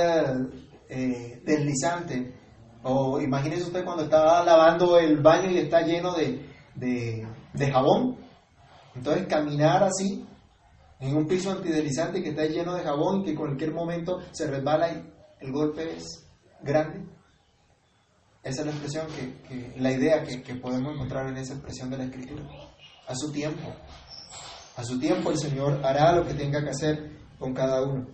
eh, 0.89 1.41
deslizante. 1.43 2.33
O 2.83 3.19
imagínese 3.19 3.63
usted 3.63 3.83
cuando 3.83 4.03
está 4.03 4.43
lavando 4.43 4.99
el 4.99 5.19
baño 5.19 5.49
y 5.49 5.57
está 5.57 5.81
lleno 5.81 6.13
de, 6.13 6.45
de, 6.75 7.71
jabón. 7.71 8.17
Entonces 8.95 9.25
caminar 9.27 9.83
así 9.83 10.23
en 10.99 11.15
un 11.15 11.25
piso 11.27 11.51
antideslizante 11.51 12.21
que 12.21 12.29
está 12.29 12.45
lleno 12.45 12.75
de 12.75 12.83
jabón 12.83 13.23
que 13.23 13.31
en 13.31 13.35
cualquier 13.35 13.73
momento 13.73 14.19
se 14.31 14.47
resbala 14.47 14.91
y 14.91 15.03
el 15.39 15.51
golpe 15.51 15.95
es 15.95 16.27
grande. 16.61 17.03
Esa 18.43 18.61
es 18.61 18.67
la 18.67 18.71
expresión 18.73 19.07
que, 19.47 19.73
la 19.77 19.91
idea 19.91 20.23
que, 20.23 20.43
que, 20.43 20.53
podemos 20.55 20.93
encontrar 20.93 21.27
en 21.27 21.37
esa 21.37 21.53
expresión 21.53 21.89
de 21.89 21.97
la 21.97 22.03
escritura. 22.03 22.43
A 23.07 23.15
su 23.15 23.31
tiempo. 23.31 23.73
A 24.77 24.83
su 24.83 24.99
tiempo 24.99 25.31
el 25.31 25.39
Señor 25.39 25.83
hará 25.83 26.11
lo 26.11 26.27
que 26.27 26.35
tenga 26.35 26.63
que 26.63 26.69
hacer 26.69 27.17
con 27.39 27.53
cada 27.53 27.81
uno. 27.81 28.05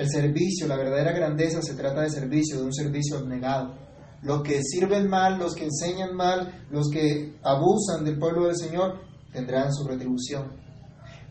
El 0.00 0.08
servicio, 0.08 0.66
la 0.66 0.78
verdadera 0.78 1.12
grandeza 1.12 1.60
se 1.60 1.74
trata 1.74 2.00
de 2.00 2.08
servicio, 2.08 2.56
de 2.56 2.64
un 2.64 2.72
servicio 2.72 3.18
abnegado. 3.18 3.74
Los 4.22 4.42
que 4.42 4.62
sirven 4.62 5.10
mal, 5.10 5.38
los 5.38 5.54
que 5.54 5.64
enseñan 5.66 6.16
mal, 6.16 6.64
los 6.70 6.88
que 6.88 7.34
abusan 7.42 8.02
del 8.02 8.18
pueblo 8.18 8.46
del 8.46 8.56
Señor, 8.56 8.98
tendrán 9.30 9.70
su 9.74 9.86
retribución. 9.86 10.52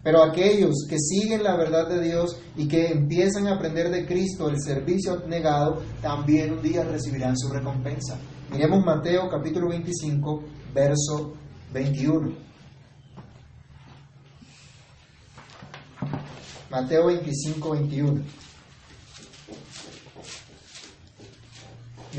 Pero 0.04 0.22
aquellos 0.22 0.86
que 0.88 1.00
siguen 1.00 1.42
la 1.42 1.58
verdad 1.58 1.90
de 1.90 2.00
Dios 2.00 2.40
y 2.58 2.68
que 2.68 2.92
empiezan 2.92 3.48
a 3.48 3.56
aprender 3.56 3.90
de 3.90 4.06
Cristo 4.06 4.48
el 4.48 4.62
servicio 4.62 5.14
abnegado, 5.14 5.82
también 6.00 6.54
un 6.54 6.62
día 6.62 6.84
recibirán 6.84 7.36
su 7.36 7.50
recompensa. 7.50 8.20
Miremos 8.52 8.86
Mateo 8.86 9.28
capítulo 9.32 9.70
25, 9.70 10.44
verso 10.76 11.34
21. 11.74 12.34
Mateo 16.70 17.08
25, 17.08 17.72
21. 17.72 18.22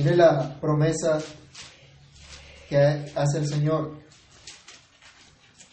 Mire 0.03 0.17
la 0.17 0.59
promesa 0.59 1.19
que 2.71 2.79
hace 2.79 3.37
el 3.37 3.47
Señor. 3.47 3.99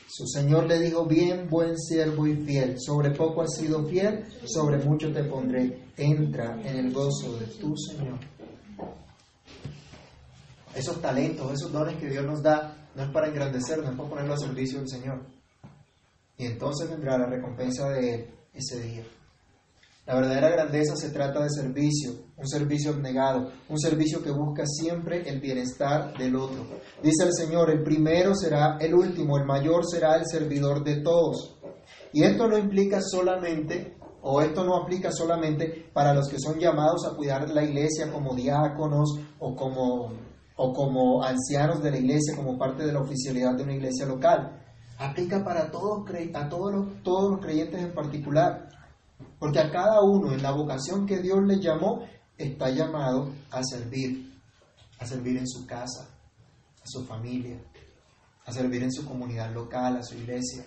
Su 0.10 0.28
Señor 0.28 0.66
le 0.66 0.80
dijo, 0.80 1.06
bien, 1.06 1.48
buen 1.50 1.78
siervo 1.78 2.28
y 2.28 2.36
fiel, 2.36 2.76
sobre 2.78 3.12
poco 3.12 3.44
has 3.44 3.56
sido 3.56 3.86
fiel, 3.86 4.26
sobre 4.46 4.80
mucho 4.80 5.14
te 5.14 5.24
pondré, 5.24 5.92
entra 5.96 6.60
en 6.62 6.76
el 6.76 6.92
gozo 6.92 7.40
de 7.40 7.46
tu 7.46 7.74
Señor. 7.78 8.20
Esos 10.76 11.02
talentos, 11.02 11.54
esos 11.54 11.72
dones 11.72 11.96
que 11.96 12.10
Dios 12.10 12.26
nos 12.26 12.44
da, 12.44 12.90
no 12.96 13.04
es 13.04 13.10
para 13.12 13.30
engrandecernos, 13.30 13.92
es 13.92 13.96
para 13.96 14.10
ponerlo 14.10 14.34
a 14.34 14.38
servicio 14.38 14.80
del 14.80 14.90
Señor. 14.90 15.26
Y 16.38 16.48
entonces 16.48 16.90
vendrá 16.90 17.18
la 17.18 17.28
recompensa 17.28 17.88
de 17.92 18.14
Él 18.14 18.30
ese 18.54 18.82
día. 18.82 19.06
La 20.08 20.16
verdadera 20.16 20.50
grandeza 20.50 20.96
se 20.96 21.10
trata 21.10 21.44
de 21.44 21.50
servicio, 21.50 22.12
un 22.38 22.48
servicio 22.48 22.92
abnegado, 22.92 23.52
un 23.68 23.78
servicio 23.78 24.24
que 24.24 24.32
busca 24.32 24.64
siempre 24.66 25.28
el 25.28 25.42
bienestar 25.42 26.18
del 26.18 26.38
otro. 26.38 26.66
Dice 27.04 27.26
el 27.26 27.34
Señor, 27.34 27.70
el 27.70 27.84
primero 27.84 28.34
será 28.34 28.78
el 28.80 28.96
último, 28.96 29.38
el 29.38 29.44
mayor 29.44 29.86
será 29.86 30.16
el 30.16 30.26
servidor 30.26 30.82
de 30.86 31.02
todos. 31.02 31.60
Y 32.14 32.24
esto 32.24 32.48
no 32.48 32.58
implica 32.58 33.02
solamente, 33.02 33.98
o 34.22 34.40
esto 34.40 34.64
no 34.64 34.78
aplica 34.78 35.12
solamente 35.12 35.90
para 35.92 36.14
los 36.14 36.30
que 36.30 36.40
son 36.40 36.58
llamados 36.58 37.06
a 37.06 37.14
cuidar 37.14 37.50
la 37.50 37.66
iglesia 37.66 38.10
como 38.10 38.34
diáconos 38.34 39.20
o 39.40 39.58
como, 39.58 40.14
o 40.56 40.74
como 40.74 41.22
ancianos 41.22 41.84
de 41.84 41.92
la 41.92 41.98
iglesia, 41.98 42.34
como 42.34 42.58
parte 42.58 42.86
de 42.86 42.94
la 42.94 43.02
oficialidad 43.02 43.58
de 43.58 43.64
una 43.64 43.76
iglesia 43.76 44.06
local. 44.06 44.58
Aplica 45.00 45.44
para 45.44 45.70
todos, 45.70 46.10
a 46.34 46.48
todos 46.48 46.74
los, 46.74 47.04
todos 47.04 47.30
los 47.30 47.42
creyentes 47.42 47.82
en 47.82 47.94
particular. 47.94 48.70
Porque 49.40 49.60
a 49.60 49.72
cada 49.72 50.02
uno 50.02 50.32
en 50.32 50.42
la 50.42 50.52
vocación 50.52 51.06
que 51.06 51.20
Dios 51.20 51.40
le 51.46 51.60
llamó, 51.60 52.04
está 52.38 52.70
llamado 52.70 53.32
a 53.52 53.62
servir, 53.64 54.40
a 55.00 55.06
servir 55.06 55.38
en 55.38 55.48
su 55.48 55.66
casa, 55.66 56.08
a 56.82 56.86
su 56.86 57.06
familia, 57.06 57.60
a 58.46 58.52
servir 58.52 58.84
en 58.84 58.92
su 58.92 59.06
comunidad 59.06 59.54
local, 59.54 59.98
a 59.98 60.04
su 60.04 60.16
iglesia, 60.16 60.66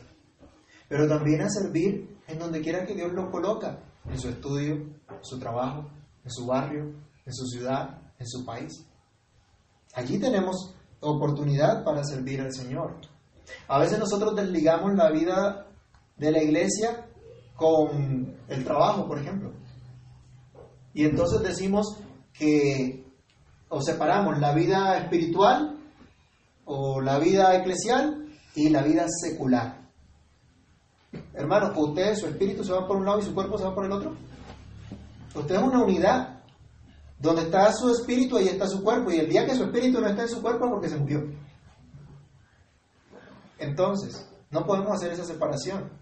pero 0.88 1.08
también 1.08 1.40
a 1.42 1.48
servir 1.48 2.18
en 2.26 2.38
donde 2.38 2.60
quiera 2.60 2.84
que 2.84 2.94
Dios 2.94 3.12
lo 3.12 3.30
coloca, 3.30 3.78
en 4.08 4.18
su 4.18 4.28
estudio, 4.28 4.74
en 4.74 5.22
su 5.22 5.38
trabajo, 5.38 5.88
en 6.24 6.30
su 6.30 6.46
barrio, 6.46 6.84
en 7.26 7.34
su 7.34 7.46
ciudad, 7.46 7.98
en 8.18 8.26
su 8.26 8.44
país. 8.44 8.86
Allí 9.94 10.18
tenemos 10.18 10.74
oportunidad 11.00 11.84
para 11.84 12.04
servir 12.04 12.40
al 12.40 12.52
Señor. 12.52 12.96
A 13.68 13.78
veces 13.78 13.98
nosotros 13.98 14.34
desligamos 14.36 14.94
la 14.94 15.10
vida 15.10 15.66
de 16.16 16.30
la 16.30 16.42
iglesia 16.42 17.06
con 17.60 18.36
el 18.48 18.64
trabajo, 18.64 19.06
por 19.06 19.18
ejemplo. 19.18 19.52
Y 20.94 21.04
entonces 21.04 21.42
decimos 21.42 21.98
que 22.32 23.04
o 23.68 23.82
separamos 23.82 24.38
la 24.38 24.54
vida 24.54 24.96
espiritual 24.96 25.78
o 26.64 27.02
la 27.02 27.18
vida 27.18 27.54
eclesial 27.54 28.30
y 28.54 28.70
la 28.70 28.82
vida 28.82 29.04
secular. 29.08 29.78
Hermano, 31.34 31.72
usted, 31.76 32.14
su 32.16 32.28
espíritu 32.28 32.64
se 32.64 32.72
va 32.72 32.86
por 32.86 32.96
un 32.96 33.04
lado 33.04 33.18
y 33.18 33.24
su 33.24 33.34
cuerpo 33.34 33.58
se 33.58 33.64
va 33.64 33.74
por 33.74 33.84
el 33.84 33.92
otro. 33.92 34.16
Usted 35.34 35.54
es 35.54 35.62
una 35.62 35.82
unidad. 35.82 36.40
Donde 37.18 37.42
está 37.42 37.70
su 37.74 37.90
espíritu, 37.90 38.38
ahí 38.38 38.48
está 38.48 38.66
su 38.66 38.82
cuerpo. 38.82 39.10
Y 39.10 39.18
el 39.18 39.28
día 39.28 39.44
que 39.44 39.54
su 39.54 39.64
espíritu 39.64 40.00
no 40.00 40.08
está 40.08 40.22
en 40.22 40.28
su 40.30 40.40
cuerpo 40.40 40.64
es 40.64 40.70
porque 40.70 40.88
se 40.88 40.96
murió. 40.96 41.22
Entonces, 43.58 44.26
no 44.50 44.64
podemos 44.64 44.92
hacer 44.92 45.12
esa 45.12 45.26
separación. 45.26 45.99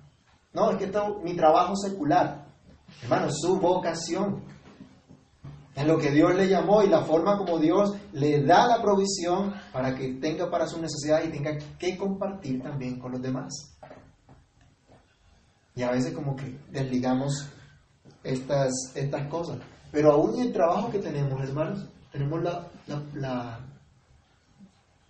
No, 0.58 0.72
es 0.72 0.78
que 0.78 0.86
esto, 0.86 1.20
mi 1.22 1.34
trabajo 1.34 1.76
secular, 1.76 2.44
hermano, 3.04 3.28
su 3.30 3.60
vocación, 3.60 4.42
en 5.76 5.86
lo 5.86 5.98
que 5.98 6.10
Dios 6.10 6.34
le 6.34 6.48
llamó 6.48 6.82
y 6.82 6.88
la 6.88 7.02
forma 7.02 7.38
como 7.38 7.58
Dios 7.58 7.94
le 8.12 8.42
da 8.42 8.66
la 8.66 8.82
provisión 8.82 9.54
para 9.72 9.94
que 9.94 10.14
tenga 10.14 10.50
para 10.50 10.66
sus 10.66 10.80
necesidades 10.80 11.28
y 11.28 11.30
tenga 11.30 11.56
que 11.78 11.96
compartir 11.96 12.60
también 12.60 12.98
con 12.98 13.12
los 13.12 13.22
demás. 13.22 13.78
Y 15.76 15.84
a 15.84 15.92
veces 15.92 16.12
como 16.12 16.34
que 16.34 16.58
desligamos 16.72 17.48
estas, 18.24 18.72
estas 18.96 19.28
cosas. 19.28 19.58
Pero 19.92 20.10
aún 20.10 20.34
en 20.40 20.48
el 20.48 20.52
trabajo 20.52 20.90
que 20.90 20.98
tenemos, 20.98 21.40
hermanos, 21.40 21.86
tenemos 22.10 22.42
la, 22.42 22.66
la, 23.14 23.60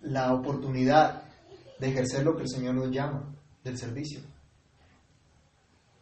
la 0.01 0.33
oportunidad 0.35 1.23
de 1.79 1.87
ejercer 1.89 2.23
lo 2.23 2.35
que 2.35 2.43
el 2.43 2.49
Señor 2.49 2.75
nos 2.75 2.91
llama, 2.91 3.23
del 3.63 3.79
servicio. 3.79 4.19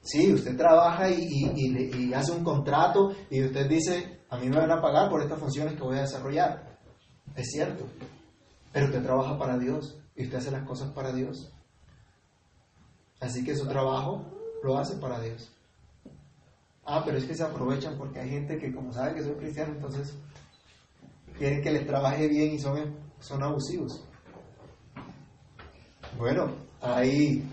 Sí, 0.08 0.32
usted 0.32 0.56
trabaja 0.56 1.10
y, 1.10 2.14
hace 2.14 2.32
un 2.32 2.42
contrato 2.42 3.12
y 3.30 3.44
usted 3.44 3.68
dice, 3.68 4.22
a 4.30 4.38
mí 4.38 4.48
me 4.48 4.56
van 4.56 4.72
a 4.72 4.82
pagar 4.82 5.10
por 5.10 5.22
estas 5.22 5.38
funciones 5.38 5.74
que 5.74 5.84
voy 5.84 5.98
a 5.98 6.02
desarrollar. 6.02 6.80
Es 7.36 7.48
cierto, 7.52 7.86
pero 8.72 8.86
usted 8.86 9.04
trabaja 9.04 9.38
para 9.38 9.58
Dios 9.58 10.00
y 10.16 10.24
usted 10.24 10.38
hace 10.38 10.52
las 10.52 10.66
cosas 10.66 10.94
para 10.94 11.12
Dios. 11.12 11.52
Así 13.20 13.44
que 13.44 13.54
su 13.54 13.68
trabajo 13.68 14.24
lo 14.64 14.78
hace 14.78 14.96
para 14.96 15.20
Dios. 15.20 15.52
Ah, 16.86 17.04
pero 17.04 17.18
es 17.18 17.26
que 17.26 17.36
se 17.36 17.44
aprovechan 17.44 17.98
porque 17.98 18.22
hay 18.22 18.30
gente 18.30 18.58
que 18.58 18.74
como 18.74 18.94
sabe 18.94 19.14
que 19.14 19.24
soy 19.24 19.34
cristiano, 19.34 19.74
entonces 19.74 20.16
quieren 21.38 21.62
que 21.62 21.72
les 21.72 21.86
trabaje 21.86 22.30
bien 22.30 22.54
y 22.54 22.60
son, 22.60 22.96
son 23.20 23.44
abusivos. 23.44 24.02
Bueno, 26.18 26.54
hay 26.80 27.44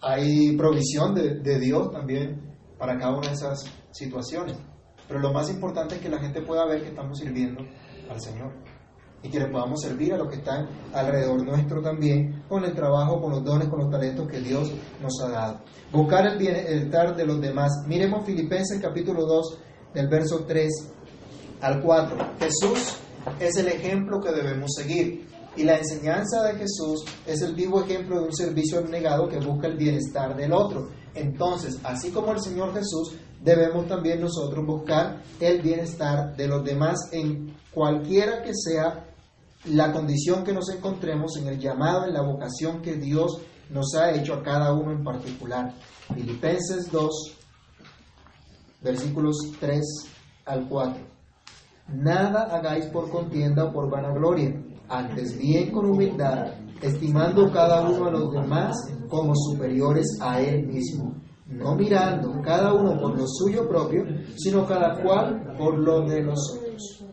hay 0.00 0.56
provisión 0.56 1.14
de, 1.14 1.58
Dios 1.58 1.90
también 1.90 2.40
para 2.78 2.98
cada 2.98 3.16
una 3.16 3.28
de 3.28 3.34
esas 3.34 3.64
situaciones. 3.90 4.56
Pero 5.06 5.20
lo 5.20 5.32
más 5.32 5.50
importante 5.50 5.96
es 5.96 6.00
que 6.00 6.08
la 6.08 6.18
gente 6.18 6.42
pueda 6.42 6.66
ver 6.66 6.82
que 6.82 6.88
estamos 6.88 7.18
sirviendo 7.18 7.62
al 8.10 8.20
Señor 8.20 8.52
y 9.22 9.28
que 9.28 9.40
le 9.40 9.46
podamos 9.46 9.80
servir 9.80 10.14
a 10.14 10.18
los 10.18 10.28
que 10.28 10.36
están 10.36 10.68
alrededor 10.92 11.44
nuestro 11.44 11.82
también 11.82 12.44
con 12.48 12.64
el 12.64 12.74
trabajo, 12.74 13.20
con 13.20 13.32
los 13.32 13.44
dones, 13.44 13.68
con 13.68 13.80
los 13.80 13.90
talentos 13.90 14.28
que 14.28 14.40
Dios 14.40 14.70
nos 15.02 15.20
ha 15.24 15.30
dado. 15.30 15.60
Buscar 15.90 16.26
el 16.26 16.38
bienestar 16.38 17.16
de 17.16 17.26
los 17.26 17.40
demás. 17.40 17.70
Miremos 17.86 18.24
Filipenses 18.24 18.80
capítulo 18.80 19.26
2 19.26 19.58
del 19.94 20.08
verso 20.08 20.44
3 20.46 20.68
al 21.62 21.82
4. 21.82 22.16
Jesús 22.38 22.98
es 23.40 23.56
el 23.56 23.68
ejemplo 23.68 24.20
que 24.20 24.30
debemos 24.30 24.70
seguir. 24.76 25.26
Y 25.58 25.64
la 25.64 25.76
enseñanza 25.76 26.44
de 26.44 26.54
Jesús 26.54 27.04
es 27.26 27.42
el 27.42 27.56
vivo 27.56 27.82
ejemplo 27.82 28.20
de 28.20 28.26
un 28.26 28.32
servicio 28.32 28.78
abnegado 28.78 29.28
que 29.28 29.40
busca 29.40 29.66
el 29.66 29.76
bienestar 29.76 30.36
del 30.36 30.52
otro. 30.52 30.88
Entonces, 31.16 31.80
así 31.82 32.12
como 32.12 32.30
el 32.30 32.40
Señor 32.40 32.72
Jesús, 32.72 33.16
debemos 33.42 33.88
también 33.88 34.20
nosotros 34.20 34.64
buscar 34.64 35.20
el 35.40 35.60
bienestar 35.60 36.36
de 36.36 36.46
los 36.46 36.62
demás 36.62 37.08
en 37.10 37.56
cualquiera 37.74 38.40
que 38.40 38.52
sea 38.54 39.04
la 39.64 39.92
condición 39.92 40.44
que 40.44 40.52
nos 40.52 40.70
encontremos 40.70 41.36
en 41.38 41.48
el 41.48 41.58
llamado, 41.58 42.06
en 42.06 42.14
la 42.14 42.22
vocación 42.22 42.80
que 42.80 42.94
Dios 42.94 43.40
nos 43.70 43.96
ha 43.96 44.12
hecho 44.12 44.34
a 44.34 44.42
cada 44.44 44.72
uno 44.72 44.92
en 44.92 45.02
particular. 45.02 45.74
Filipenses 46.14 46.88
2, 46.92 47.36
versículos 48.80 49.36
3 49.58 49.82
al 50.46 50.68
4. 50.68 51.02
Nada 51.88 52.44
hagáis 52.44 52.86
por 52.86 53.10
contienda 53.10 53.64
o 53.64 53.72
por 53.72 53.90
vanagloria, 53.90 54.54
antes 54.88 55.38
bien 55.38 55.70
con 55.70 55.86
humildad, 55.86 56.54
estimando 56.80 57.50
cada 57.52 57.88
uno 57.88 58.06
a 58.06 58.10
los 58.10 58.32
demás 58.32 58.76
como 59.08 59.34
superiores 59.34 60.06
a 60.20 60.40
él 60.40 60.66
mismo, 60.66 61.14
no 61.46 61.74
mirando 61.74 62.40
cada 62.42 62.72
uno 62.72 62.98
por 63.00 63.18
lo 63.18 63.26
suyo 63.26 63.68
propio, 63.68 64.04
sino 64.36 64.66
cada 64.66 65.02
cual 65.02 65.54
por 65.58 65.78
lo 65.78 66.02
de 66.02 66.22
los 66.22 66.38
otros. 66.56 67.04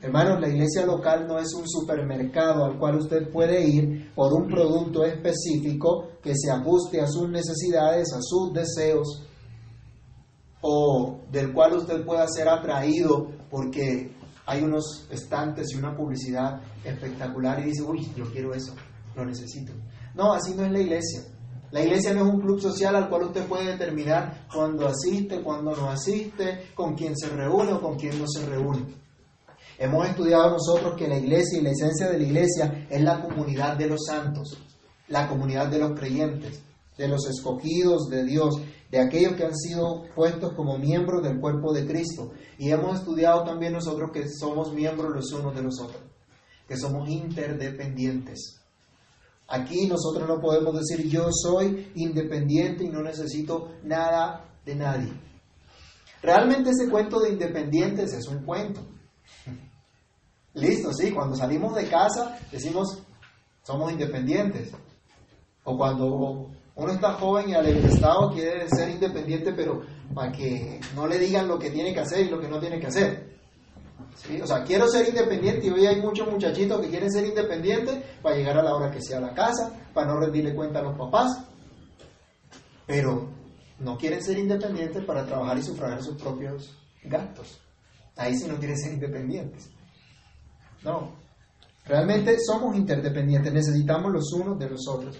Hermanos, 0.00 0.38
la 0.38 0.48
iglesia 0.48 0.84
local 0.84 1.26
no 1.26 1.38
es 1.38 1.54
un 1.54 1.66
supermercado 1.66 2.64
al 2.66 2.78
cual 2.78 2.96
usted 2.96 3.30
puede 3.32 3.66
ir 3.66 4.12
por 4.14 4.34
un 4.34 4.48
producto 4.48 5.02
específico 5.02 6.08
que 6.22 6.34
se 6.36 6.50
ajuste 6.50 7.00
a 7.00 7.06
sus 7.06 7.30
necesidades, 7.30 8.12
a 8.12 8.20
sus 8.20 8.52
deseos, 8.52 9.22
o 10.60 11.20
del 11.32 11.54
cual 11.54 11.78
usted 11.78 12.04
pueda 12.04 12.26
ser 12.28 12.48
atraído 12.48 13.28
porque 13.50 14.14
hay 14.46 14.62
unos 14.62 15.06
estantes 15.10 15.72
y 15.72 15.76
una 15.76 15.96
publicidad 15.96 16.60
espectacular 16.84 17.60
y 17.60 17.64
dice, 17.64 17.82
uy, 17.82 18.10
yo 18.16 18.30
quiero 18.30 18.54
eso, 18.54 18.74
lo 19.16 19.24
necesito. 19.24 19.72
No, 20.14 20.32
así 20.32 20.54
no 20.54 20.64
es 20.64 20.72
la 20.72 20.80
iglesia. 20.80 21.22
La 21.70 21.82
iglesia 21.82 22.14
no 22.14 22.26
es 22.26 22.34
un 22.34 22.40
club 22.40 22.60
social 22.60 22.94
al 22.94 23.08
cual 23.08 23.24
usted 23.24 23.46
puede 23.46 23.72
determinar 23.72 24.46
cuándo 24.52 24.86
asiste, 24.86 25.42
cuándo 25.42 25.74
no 25.74 25.90
asiste, 25.90 26.68
con 26.74 26.94
quién 26.94 27.16
se 27.16 27.28
reúne 27.30 27.72
o 27.72 27.80
con 27.80 27.96
quién 27.96 28.18
no 28.18 28.26
se 28.28 28.46
reúne. 28.46 28.94
Hemos 29.78 30.08
estudiado 30.08 30.50
nosotros 30.50 30.94
que 30.96 31.08
la 31.08 31.18
iglesia 31.18 31.58
y 31.58 31.62
la 31.62 31.70
esencia 31.70 32.08
de 32.08 32.18
la 32.18 32.24
iglesia 32.24 32.86
es 32.88 33.02
la 33.02 33.20
comunidad 33.20 33.76
de 33.76 33.88
los 33.88 34.04
santos, 34.06 34.56
la 35.08 35.26
comunidad 35.26 35.66
de 35.66 35.80
los 35.80 35.98
creyentes, 35.98 36.62
de 36.96 37.08
los 37.08 37.26
escogidos 37.26 38.08
de 38.08 38.24
Dios, 38.24 38.60
de 38.94 39.00
aquellos 39.00 39.34
que 39.34 39.42
han 39.42 39.56
sido 39.56 40.04
puestos 40.14 40.52
como 40.52 40.78
miembros 40.78 41.20
del 41.20 41.40
cuerpo 41.40 41.72
de 41.72 41.84
Cristo. 41.84 42.30
Y 42.58 42.70
hemos 42.70 43.00
estudiado 43.00 43.42
también 43.42 43.72
nosotros 43.72 44.10
que 44.12 44.28
somos 44.28 44.72
miembros 44.72 45.12
los 45.12 45.32
unos 45.32 45.52
de 45.52 45.62
los 45.62 45.80
otros, 45.80 46.00
que 46.68 46.76
somos 46.76 47.08
interdependientes. 47.08 48.60
Aquí 49.48 49.88
nosotros 49.88 50.28
no 50.28 50.40
podemos 50.40 50.76
decir 50.78 51.08
yo 51.08 51.26
soy 51.32 51.90
independiente 51.96 52.84
y 52.84 52.88
no 52.88 53.02
necesito 53.02 53.72
nada 53.82 54.48
de 54.64 54.76
nadie. 54.76 55.12
Realmente 56.22 56.70
ese 56.70 56.88
cuento 56.88 57.18
de 57.18 57.30
independientes 57.30 58.12
es 58.12 58.28
un 58.28 58.44
cuento. 58.44 58.80
Listo, 60.54 60.92
sí, 60.92 61.10
cuando 61.10 61.34
salimos 61.34 61.74
de 61.74 61.88
casa 61.88 62.38
decimos 62.52 63.02
somos 63.64 63.90
independientes. 63.90 64.70
O 65.64 65.76
cuando 65.76 66.52
uno 66.76 66.92
está 66.92 67.12
joven 67.14 67.50
y 67.50 67.54
al 67.54 67.66
estado 67.66 68.32
quiere 68.32 68.68
ser 68.68 68.90
independiente, 68.90 69.52
pero 69.52 69.82
para 70.12 70.32
que 70.32 70.80
no 70.94 71.06
le 71.06 71.18
digan 71.18 71.46
lo 71.46 71.58
que 71.58 71.70
tiene 71.70 71.94
que 71.94 72.00
hacer 72.00 72.26
y 72.26 72.30
lo 72.30 72.40
que 72.40 72.48
no 72.48 72.58
tiene 72.58 72.80
que 72.80 72.88
hacer. 72.88 73.34
O 74.42 74.46
sea, 74.46 74.62
quiero 74.64 74.88
ser 74.88 75.08
independiente 75.08 75.66
y 75.66 75.70
hoy 75.70 75.86
hay 75.86 76.00
muchos 76.00 76.30
muchachitos 76.30 76.80
que 76.80 76.88
quieren 76.88 77.10
ser 77.10 77.26
independientes 77.26 78.02
para 78.22 78.36
llegar 78.36 78.58
a 78.58 78.62
la 78.62 78.74
hora 78.74 78.90
que 78.90 79.00
sea 79.00 79.18
a 79.18 79.20
la 79.20 79.34
casa, 79.34 79.72
para 79.92 80.08
no 80.08 80.18
rendirle 80.18 80.54
cuenta 80.54 80.80
a 80.80 80.82
los 80.82 80.96
papás. 80.96 81.44
Pero 82.86 83.28
no 83.78 83.96
quieren 83.96 84.22
ser 84.22 84.38
independientes 84.38 85.04
para 85.04 85.24
trabajar 85.24 85.58
y 85.58 85.62
sufragar 85.62 86.02
sus 86.02 86.20
propios 86.20 86.76
gastos. 87.04 87.60
Ahí 88.16 88.36
sí 88.36 88.46
no 88.48 88.56
quieren 88.58 88.78
ser 88.78 88.94
independientes. 88.94 89.70
No. 90.82 91.12
Realmente 91.84 92.36
somos 92.40 92.76
interdependientes, 92.76 93.52
necesitamos 93.52 94.12
los 94.12 94.32
unos 94.32 94.58
de 94.58 94.70
los 94.70 94.88
otros. 94.88 95.16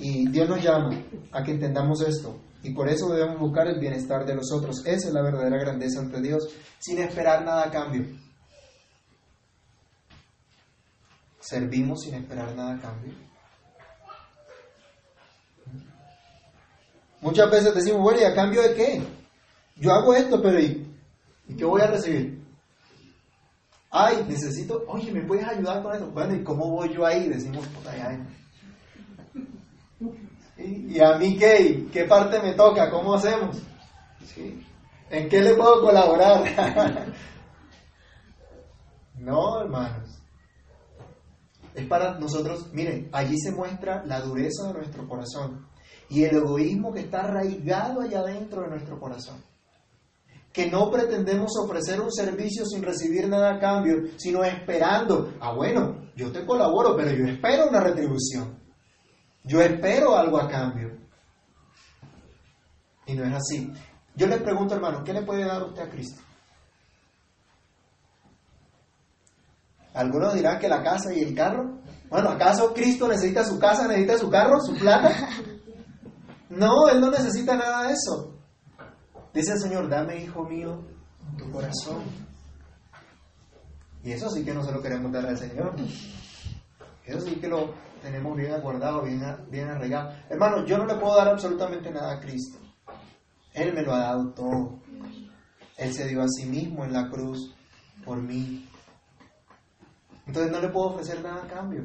Y 0.00 0.28
Dios 0.30 0.48
nos 0.48 0.62
llama 0.62 0.90
a 1.30 1.44
que 1.44 1.52
entendamos 1.52 2.00
esto. 2.02 2.40
Y 2.62 2.72
por 2.72 2.88
eso 2.88 3.12
debemos 3.12 3.38
buscar 3.38 3.68
el 3.68 3.78
bienestar 3.78 4.24
de 4.24 4.34
los 4.34 4.50
otros. 4.52 4.84
Esa 4.86 5.08
es 5.08 5.14
la 5.14 5.22
verdadera 5.22 5.58
grandeza 5.58 6.00
ante 6.00 6.20
Dios, 6.20 6.48
sin 6.78 6.98
esperar 6.98 7.44
nada 7.44 7.64
a 7.64 7.70
cambio. 7.70 8.06
Servimos 11.40 12.02
sin 12.02 12.14
esperar 12.14 12.54
nada 12.54 12.74
a 12.74 12.80
cambio. 12.80 13.12
Muchas 17.20 17.50
veces 17.50 17.74
decimos, 17.74 18.00
bueno, 18.00 18.20
¿y 18.20 18.24
a 18.24 18.34
cambio 18.34 18.62
de 18.62 18.74
qué? 18.74 19.02
Yo 19.76 19.92
hago 19.92 20.14
esto, 20.14 20.40
pero 20.40 20.58
¿y, 20.58 20.96
¿y 21.48 21.56
qué 21.56 21.64
voy 21.64 21.82
a 21.82 21.86
recibir? 21.86 22.42
Ay, 23.90 24.24
necesito, 24.26 24.84
oye, 24.86 25.12
¿me 25.12 25.26
puedes 25.26 25.46
ayudar 25.46 25.82
con 25.82 25.92
esto? 25.92 26.10
Bueno, 26.10 26.34
¿y 26.34 26.42
cómo 26.42 26.70
voy 26.70 26.94
yo 26.94 27.04
ahí? 27.04 27.28
Decimos, 27.28 27.66
puta, 27.68 27.94
ya. 27.94 28.18
¿Y 30.56 31.00
a 31.00 31.16
mí 31.16 31.36
qué? 31.38 31.88
¿Qué 31.92 32.04
parte 32.04 32.40
me 32.40 32.54
toca? 32.54 32.90
¿Cómo 32.90 33.14
hacemos? 33.14 33.56
¿En 35.10 35.28
qué 35.28 35.40
le 35.40 35.54
puedo 35.54 35.80
colaborar? 35.80 36.44
no, 39.18 39.60
hermanos. 39.60 40.18
Es 41.74 41.86
para 41.86 42.18
nosotros, 42.18 42.72
miren, 42.72 43.08
allí 43.12 43.38
se 43.38 43.52
muestra 43.52 44.04
la 44.04 44.20
dureza 44.20 44.68
de 44.68 44.74
nuestro 44.74 45.08
corazón 45.08 45.66
y 46.08 46.24
el 46.24 46.36
egoísmo 46.36 46.92
que 46.92 47.00
está 47.00 47.20
arraigado 47.20 48.00
allá 48.00 48.20
adentro 48.20 48.62
de 48.62 48.70
nuestro 48.70 48.98
corazón 48.98 49.40
que 50.52 50.68
no 50.68 50.90
pretendemos 50.90 51.52
ofrecer 51.62 52.00
un 52.00 52.12
servicio 52.12 52.64
sin 52.66 52.82
recibir 52.82 53.28
nada 53.28 53.54
a 53.54 53.58
cambio, 53.58 54.02
sino 54.16 54.42
esperando, 54.44 55.34
ah 55.40 55.52
bueno, 55.52 56.10
yo 56.16 56.32
te 56.32 56.44
colaboro, 56.44 56.96
pero 56.96 57.12
yo 57.12 57.24
espero 57.26 57.68
una 57.68 57.80
retribución, 57.80 58.58
yo 59.44 59.60
espero 59.60 60.16
algo 60.16 60.38
a 60.38 60.48
cambio. 60.48 60.96
Y 63.06 63.14
no 63.14 63.24
es 63.24 63.34
así. 63.34 63.72
Yo 64.14 64.26
le 64.26 64.38
pregunto, 64.38 64.74
hermano, 64.74 65.02
¿qué 65.02 65.12
le 65.12 65.22
puede 65.22 65.44
dar 65.44 65.62
usted 65.62 65.82
a 65.82 65.90
Cristo? 65.90 66.22
Algunos 69.94 70.34
dirán 70.34 70.58
que 70.58 70.68
la 70.68 70.82
casa 70.82 71.12
y 71.12 71.20
el 71.20 71.34
carro. 71.34 71.80
Bueno, 72.08 72.30
¿acaso 72.30 72.72
Cristo 72.72 73.08
necesita 73.08 73.44
su 73.44 73.58
casa, 73.58 73.88
necesita 73.88 74.18
su 74.18 74.30
carro, 74.30 74.60
su 74.60 74.74
plata? 74.74 75.10
No, 76.50 76.88
Él 76.88 77.00
no 77.00 77.12
necesita 77.12 77.56
nada 77.56 77.86
de 77.86 77.92
eso. 77.92 78.34
Dice 79.32 79.52
el 79.52 79.60
Señor, 79.60 79.88
dame, 79.88 80.16
hijo 80.16 80.42
mío, 80.42 80.82
tu 81.38 81.48
corazón. 81.52 82.02
Y 84.02 84.10
eso 84.10 84.28
sí 84.30 84.44
que 84.44 84.52
no 84.52 84.64
se 84.64 84.72
lo 84.72 84.82
queremos 84.82 85.12
dar 85.12 85.26
al 85.26 85.38
Señor. 85.38 85.76
Eso 87.04 87.20
sí 87.20 87.36
que 87.36 87.46
lo 87.46 87.72
tenemos 88.02 88.36
bien 88.36 88.52
aguardado, 88.52 89.02
bien, 89.02 89.22
bien 89.50 89.68
arraigado. 89.68 90.12
Hermano, 90.28 90.64
yo 90.64 90.78
no 90.78 90.86
le 90.86 90.94
puedo 90.94 91.16
dar 91.16 91.28
absolutamente 91.28 91.90
nada 91.90 92.14
a 92.14 92.20
Cristo. 92.20 92.58
Él 93.54 93.72
me 93.74 93.82
lo 93.82 93.92
ha 93.92 94.00
dado 94.00 94.32
todo. 94.32 94.80
Él 95.76 95.92
se 95.92 96.06
dio 96.08 96.22
a 96.22 96.28
sí 96.28 96.46
mismo 96.46 96.84
en 96.84 96.92
la 96.92 97.08
cruz 97.08 97.54
por 98.04 98.20
mí. 98.20 98.68
Entonces 100.26 100.52
no 100.52 100.60
le 100.60 100.68
puedo 100.68 100.90
ofrecer 100.90 101.22
nada 101.22 101.44
a 101.44 101.48
cambio. 101.48 101.84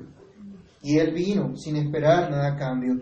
Y 0.81 0.99
Él 0.99 1.13
vino 1.13 1.55
sin 1.55 1.77
esperar 1.77 2.29
nada 2.29 2.53
a 2.53 2.57
cambio 2.57 2.95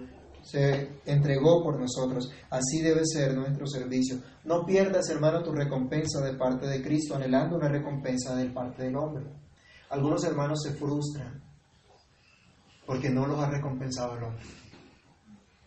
se 0.44 1.00
entregó 1.06 1.64
por 1.64 1.80
nosotros. 1.80 2.30
Así 2.50 2.82
debe 2.82 3.02
ser 3.06 3.34
nuestro 3.34 3.66
servicio. 3.66 4.18
No 4.44 4.66
pierdas, 4.66 5.10
hermano, 5.10 5.42
tu 5.42 5.52
recompensa 5.54 6.22
de 6.22 6.34
parte 6.34 6.68
de 6.68 6.84
Cristo, 6.84 7.16
anhelando 7.16 7.56
una 7.56 7.70
recompensa 7.70 8.36
de 8.36 8.50
parte 8.50 8.84
del 8.84 8.96
hombre. 8.98 9.26
Algunos 9.90 10.24
hermanos 10.26 10.62
se 10.64 10.74
frustran 10.74 11.42
porque 12.86 13.10
no 13.10 13.26
los 13.26 13.40
ha 13.40 13.50
recompensado 13.50 14.18
el 14.18 14.24
hombre. 14.24 14.44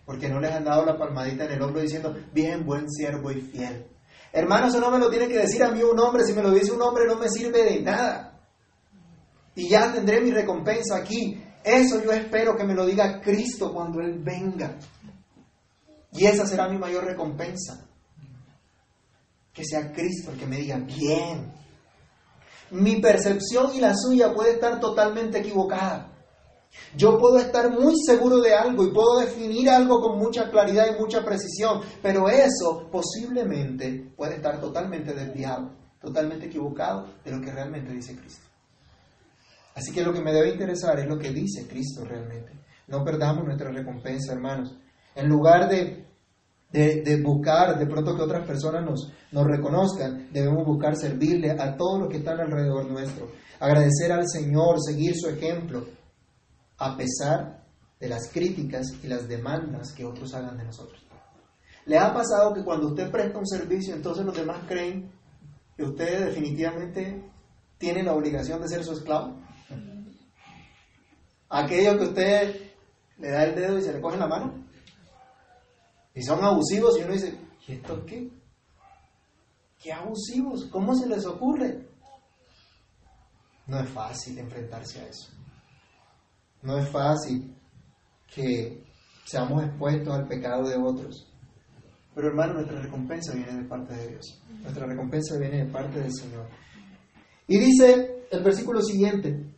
Porque 0.04 0.28
no 0.28 0.40
les 0.40 0.52
han 0.52 0.64
dado 0.64 0.84
la 0.84 0.96
palmadita 0.96 1.44
en 1.44 1.52
el 1.52 1.62
hombro 1.62 1.82
diciendo, 1.82 2.14
bien, 2.32 2.64
buen 2.64 2.90
siervo 2.90 3.30
y 3.32 3.40
fiel. 3.40 3.86
Hermano, 4.32 4.68
eso 4.68 4.80
no 4.80 4.90
me 4.90 4.98
lo 4.98 5.08
tiene 5.08 5.28
que 5.28 5.38
decir 5.38 5.62
a 5.64 5.70
mí 5.70 5.82
un 5.82 5.98
hombre. 5.98 6.24
Si 6.24 6.32
me 6.32 6.42
lo 6.42 6.50
dice 6.50 6.72
un 6.72 6.82
hombre 6.82 7.06
no 7.06 7.16
me 7.16 7.28
sirve 7.28 7.64
de 7.64 7.80
nada. 7.80 8.38
Y 9.54 9.68
ya 9.68 9.92
tendré 9.92 10.20
mi 10.20 10.30
recompensa 10.30 10.96
aquí. 10.96 11.42
Eso 11.64 12.02
yo 12.02 12.12
espero 12.12 12.56
que 12.56 12.64
me 12.64 12.74
lo 12.74 12.86
diga 12.86 13.20
Cristo 13.20 13.72
cuando 13.72 14.00
Él 14.00 14.20
venga. 14.22 14.76
Y 16.12 16.26
esa 16.26 16.46
será 16.46 16.68
mi 16.68 16.78
mayor 16.78 17.04
recompensa. 17.04 17.84
Que 19.52 19.64
sea 19.64 19.90
Cristo 19.92 20.30
el 20.32 20.38
que 20.38 20.46
me 20.46 20.58
diga, 20.58 20.76
bien. 20.76 21.52
Mi 22.70 23.00
percepción 23.00 23.74
y 23.74 23.80
la 23.80 23.94
suya 23.96 24.34
puede 24.34 24.52
estar 24.52 24.78
totalmente 24.78 25.38
equivocada. 25.38 26.15
Yo 26.96 27.18
puedo 27.18 27.38
estar 27.38 27.70
muy 27.70 27.94
seguro 28.04 28.40
de 28.40 28.54
algo 28.54 28.84
y 28.84 28.92
puedo 28.92 29.18
definir 29.20 29.68
algo 29.70 30.00
con 30.00 30.18
mucha 30.18 30.50
claridad 30.50 30.86
y 30.94 31.00
mucha 31.00 31.24
precisión, 31.24 31.80
pero 32.02 32.28
eso 32.28 32.88
posiblemente 32.90 34.12
puede 34.16 34.36
estar 34.36 34.60
totalmente 34.60 35.12
desviado 35.14 35.70
totalmente 36.06 36.46
equivocado 36.46 37.06
de 37.24 37.32
lo 37.32 37.40
que 37.40 37.50
realmente 37.50 37.92
dice 37.92 38.16
Cristo. 38.16 38.46
Así 39.74 39.92
que 39.92 40.02
lo 40.02 40.12
que 40.12 40.20
me 40.20 40.32
debe 40.32 40.50
interesar 40.50 40.98
es 40.98 41.06
lo 41.06 41.18
que 41.18 41.30
dice 41.30 41.66
Cristo 41.68 42.04
realmente. 42.04 42.52
No 42.86 43.04
perdamos 43.04 43.44
nuestra 43.44 43.70
recompensa, 43.70 44.32
hermanos. 44.32 44.74
En 45.14 45.28
lugar 45.28 45.68
de, 45.68 46.06
de, 46.70 47.22
buscar 47.22 47.78
de 47.78 47.86
pronto 47.86 48.16
que 48.16 48.22
otras 48.22 48.46
personas 48.46 48.84
nos, 48.84 49.12
nos 49.32 49.46
reconozcan, 49.46 50.28
debemos 50.32 50.64
buscar 50.64 50.96
servirle 50.96 51.50
a 51.50 51.76
todos 51.76 52.00
los 52.00 52.08
que 52.08 52.18
están 52.18 52.40
alrededor 52.40 52.88
nuestro. 52.90 53.28
Agradecer 53.58 54.12
al 54.12 54.28
Señor, 54.28 54.76
seguir 54.80 55.14
su 55.16 55.28
ejemplo, 55.28 55.84
a 56.78 56.96
pesar 56.96 57.64
de 57.98 58.08
las 58.08 58.28
críticas 58.30 58.86
y 59.02 59.06
las 59.06 59.26
demandas 59.26 59.92
que 59.92 60.04
otros 60.04 60.34
hagan 60.34 60.56
de 60.58 60.64
nosotros. 60.64 61.02
¿Le 61.86 61.98
ha 61.98 62.12
pasado 62.12 62.52
que 62.52 62.64
cuando 62.64 62.88
usted 62.88 63.10
presta 63.10 63.38
un 63.38 63.46
servicio, 63.46 63.94
entonces 63.94 64.24
los 64.24 64.36
demás 64.36 64.58
creen 64.66 65.10
que 65.76 65.84
usted 65.84 66.26
definitivamente 66.26 67.30
tiene 67.78 68.02
la 68.02 68.14
obligación 68.14 68.60
de 68.60 68.68
ser 68.68 68.84
su 68.84 68.92
esclavo? 68.92 69.36
Aquellos 71.48 71.96
que 71.96 72.04
usted 72.04 72.72
le 73.18 73.30
da 73.30 73.44
el 73.44 73.54
dedo 73.54 73.78
y 73.78 73.82
se 73.82 73.92
le 73.92 74.00
coge 74.00 74.18
la 74.18 74.26
mano. 74.26 74.66
Y 76.14 76.22
son 76.22 76.42
abusivos 76.42 76.98
y 76.98 77.02
uno 77.02 77.12
dice, 77.12 77.38
¿y 77.68 77.72
esto 77.72 78.04
qué? 78.04 78.30
¿Qué 79.80 79.92
abusivos? 79.92 80.66
¿Cómo 80.70 80.94
se 80.94 81.06
les 81.06 81.24
ocurre? 81.24 81.86
No 83.66 83.80
es 83.80 83.88
fácil 83.88 84.38
enfrentarse 84.38 85.00
a 85.00 85.06
eso. 85.06 85.35
No 86.62 86.78
es 86.78 86.88
fácil 86.88 87.54
que 88.34 88.84
seamos 89.24 89.64
expuestos 89.64 90.14
al 90.14 90.26
pecado 90.26 90.68
de 90.68 90.76
otros. 90.76 91.32
Pero 92.14 92.28
hermano, 92.28 92.54
nuestra 92.54 92.80
recompensa 92.80 93.34
viene 93.34 93.54
de 93.54 93.68
parte 93.68 93.94
de 93.94 94.08
Dios. 94.08 94.42
Nuestra 94.62 94.86
recompensa 94.86 95.38
viene 95.38 95.64
de 95.64 95.70
parte 95.70 96.00
del 96.00 96.12
Señor. 96.12 96.48
Y 97.46 97.58
dice 97.58 98.24
el 98.30 98.42
versículo 98.42 98.80
siguiente, 98.82 99.56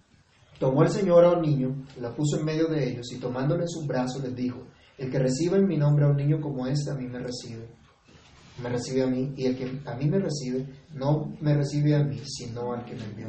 Tomó 0.58 0.82
el 0.82 0.88
Señor 0.88 1.24
a 1.24 1.32
un 1.32 1.42
niño, 1.42 1.84
la 2.00 2.12
puso 2.12 2.37
en 2.37 2.44
medio 2.44 2.66
de 2.66 2.90
ellos 2.90 3.12
y 3.12 3.20
tomándole 3.20 3.62
en 3.62 3.68
sus 3.68 3.87
brazos 3.87 4.22
les 4.24 4.34
dijo, 4.34 4.66
el 4.96 5.08
que 5.08 5.18
reciba 5.20 5.56
en 5.56 5.68
mi 5.68 5.76
nombre 5.76 6.04
a 6.04 6.08
un 6.08 6.16
niño 6.16 6.40
como 6.40 6.66
este, 6.66 6.90
a 6.90 6.94
mí 6.94 7.06
me 7.06 7.20
recibe. 7.20 7.68
Me 8.61 8.68
recibe 8.68 9.04
a 9.04 9.06
mí 9.06 9.32
y 9.37 9.46
el 9.46 9.56
que 9.56 9.80
a 9.87 9.94
mí 9.94 10.08
me 10.08 10.18
recibe, 10.18 10.66
no 10.94 11.32
me 11.40 11.54
recibe 11.54 11.94
a 11.94 12.02
mí, 12.02 12.20
sino 12.24 12.72
al 12.72 12.84
que 12.84 12.96
me 12.96 13.04
envió. 13.04 13.28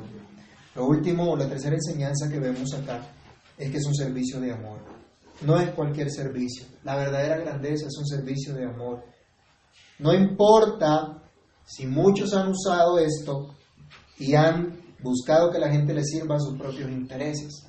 Lo 0.75 0.87
último, 0.87 1.37
la 1.37 1.47
tercera 1.47 1.75
enseñanza 1.75 2.27
que 2.31 2.39
vemos 2.39 2.73
acá, 2.73 2.99
es 3.59 3.69
que 3.69 3.77
es 3.77 3.85
un 3.85 3.93
servicio 3.93 4.39
de 4.39 4.53
amor. 4.53 4.79
No 5.41 5.59
es 5.59 5.69
cualquier 5.71 6.09
servicio. 6.09 6.65
La 6.83 6.95
verdadera 6.95 7.37
grandeza 7.37 7.87
es 7.87 7.97
un 7.97 8.07
servicio 8.07 8.53
de 8.53 8.65
amor. 8.65 9.03
No 9.99 10.13
importa 10.13 11.21
si 11.65 11.85
muchos 11.85 12.33
han 12.33 12.49
usado 12.49 12.97
esto 12.99 13.53
y 14.17 14.33
han 14.33 14.79
buscado 15.01 15.51
que 15.51 15.59
la 15.59 15.69
gente 15.69 15.93
le 15.93 16.03
sirva 16.03 16.35
a 16.35 16.39
sus 16.39 16.57
propios 16.57 16.89
intereses. 16.89 17.67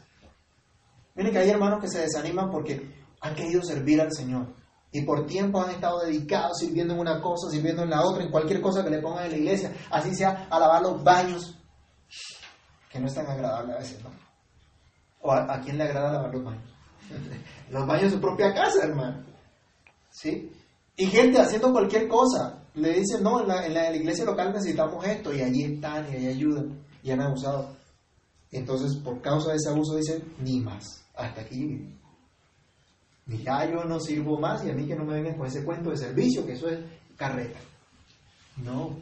Miren 1.16 1.32
que 1.32 1.38
hay 1.38 1.50
hermanos 1.50 1.80
que 1.80 1.88
se 1.88 2.00
desaniman 2.00 2.50
porque 2.50 2.80
han 3.20 3.34
querido 3.34 3.62
servir 3.62 4.00
al 4.00 4.12
Señor 4.12 4.54
y 4.92 5.02
por 5.02 5.26
tiempo 5.26 5.60
han 5.60 5.70
estado 5.70 6.00
dedicados 6.00 6.58
sirviendo 6.58 6.94
en 6.94 7.00
una 7.00 7.20
cosa, 7.20 7.50
sirviendo 7.50 7.82
en 7.82 7.90
la 7.90 8.04
otra, 8.04 8.22
en 8.22 8.30
cualquier 8.30 8.60
cosa 8.60 8.84
que 8.84 8.90
le 8.90 9.00
pongan 9.00 9.26
en 9.26 9.32
la 9.32 9.38
iglesia, 9.38 9.72
así 9.90 10.14
sea 10.14 10.46
a 10.50 10.58
lavar 10.58 10.82
los 10.82 11.02
baños, 11.02 11.56
que 12.90 13.00
no 13.00 13.06
es 13.06 13.14
tan 13.14 13.26
agradable 13.26 13.74
a 13.74 13.78
veces, 13.78 14.02
¿no? 14.02 14.29
¿O 15.22 15.32
a, 15.32 15.60
quién 15.60 15.78
le 15.78 15.84
agrada 15.84 16.12
lavar 16.12 16.34
los 16.34 16.44
baños? 16.44 16.74
los 17.70 17.86
baños 17.86 18.04
de 18.04 18.10
su 18.10 18.20
propia 18.20 18.54
casa, 18.54 18.84
hermano. 18.84 19.22
¿Sí? 20.10 20.50
Y 20.96 21.06
gente 21.06 21.38
haciendo 21.38 21.72
cualquier 21.72 22.08
cosa. 22.08 22.58
Le 22.74 23.00
dicen, 23.00 23.22
no, 23.22 23.40
en 23.40 23.48
la, 23.48 23.66
en 23.66 23.74
la 23.74 23.94
iglesia 23.94 24.24
local 24.24 24.52
necesitamos 24.52 25.04
esto, 25.04 25.34
y 25.34 25.40
allí 25.42 25.64
están, 25.64 26.10
y 26.12 26.16
allí 26.16 26.28
ayudan 26.28 26.80
y 27.02 27.10
han 27.10 27.20
abusado. 27.20 27.76
Entonces, 28.50 28.96
por 28.96 29.20
causa 29.20 29.50
de 29.50 29.56
ese 29.56 29.70
abuso, 29.70 29.96
dicen, 29.96 30.34
ni 30.40 30.60
más, 30.60 31.04
hasta 31.14 31.40
aquí 31.42 31.88
Ni 33.26 33.38
ya 33.42 33.70
yo 33.70 33.84
no 33.84 34.00
sirvo 34.00 34.38
más 34.38 34.64
y 34.64 34.70
a 34.70 34.74
mí 34.74 34.86
que 34.86 34.96
no 34.96 35.04
me 35.04 35.14
vengan 35.14 35.36
con 35.36 35.46
ese 35.46 35.64
cuento 35.64 35.90
de 35.90 35.96
servicio, 35.96 36.44
que 36.44 36.52
eso 36.52 36.68
es 36.68 36.80
carreta. 37.16 37.58
No. 38.56 38.96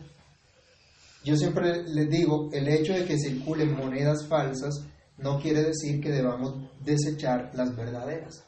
Yo 1.24 1.36
siempre 1.36 1.82
les 1.84 2.08
digo, 2.08 2.48
el 2.52 2.68
hecho 2.68 2.92
de 2.92 3.04
que 3.04 3.18
circulen 3.18 3.76
monedas 3.76 4.26
falsas 4.26 4.84
no 5.18 5.38
quiere 5.38 5.62
decir 5.62 6.00
que 6.00 6.10
debamos 6.10 6.54
desechar 6.84 7.50
las 7.54 7.76
verdaderas. 7.76 8.44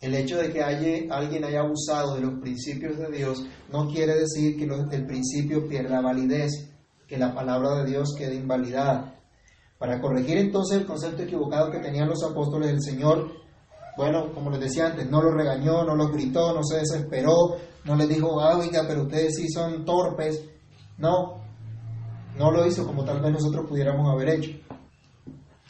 El 0.00 0.14
hecho 0.14 0.38
de 0.38 0.50
que 0.50 0.62
alguien 0.62 1.44
haya 1.44 1.60
abusado 1.60 2.14
de 2.14 2.22
los 2.22 2.40
principios 2.40 2.96
de 2.98 3.10
Dios 3.10 3.44
no 3.70 3.86
quiere 3.86 4.14
decir 4.14 4.56
que 4.56 4.64
el 4.64 5.06
principio 5.06 5.68
pierda 5.68 6.00
validez 6.00 6.70
que 7.06 7.18
la 7.18 7.34
palabra 7.34 7.74
de 7.76 7.90
Dios 7.90 8.14
quede 8.16 8.36
invalidada. 8.36 9.16
Para 9.78 10.00
corregir 10.00 10.38
entonces 10.38 10.78
el 10.78 10.86
concepto 10.86 11.22
equivocado 11.22 11.70
que 11.70 11.80
tenían 11.80 12.08
los 12.08 12.22
apóstoles 12.22 12.68
del 12.70 12.82
Señor, 12.82 13.30
bueno, 13.96 14.32
como 14.32 14.50
les 14.50 14.60
decía 14.60 14.86
antes, 14.86 15.10
no 15.10 15.20
los 15.20 15.34
regañó, 15.34 15.84
no 15.84 15.96
los 15.96 16.12
gritó, 16.12 16.54
no 16.54 16.62
se 16.62 16.78
desesperó, 16.78 17.56
no 17.84 17.96
les 17.96 18.08
dijo, 18.08 18.40
ah, 18.40 18.56
oiga, 18.58 18.84
pero 18.86 19.02
ustedes 19.02 19.34
sí 19.36 19.48
son 19.48 19.84
torpes. 19.84 20.44
No, 20.98 21.42
no 22.38 22.50
lo 22.50 22.66
hizo 22.66 22.86
como 22.86 23.04
tal 23.04 23.20
vez 23.20 23.32
nosotros 23.32 23.66
pudiéramos 23.68 24.08
haber 24.08 24.28
hecho, 24.30 24.50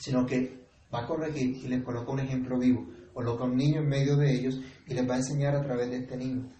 sino 0.00 0.26
que 0.26 0.58
va 0.92 1.00
a 1.00 1.06
corregir 1.06 1.56
y 1.56 1.68
les 1.68 1.84
coloca 1.84 2.10
un 2.10 2.20
ejemplo 2.20 2.58
vivo, 2.58 2.86
coloca 3.12 3.44
un 3.44 3.56
niño 3.56 3.80
en 3.80 3.88
medio 3.88 4.16
de 4.16 4.32
ellos 4.34 4.58
y 4.86 4.94
les 4.94 5.08
va 5.08 5.14
a 5.14 5.18
enseñar 5.18 5.54
a 5.54 5.62
través 5.62 5.90
de 5.90 5.98
este 5.98 6.16
niño. 6.16 6.50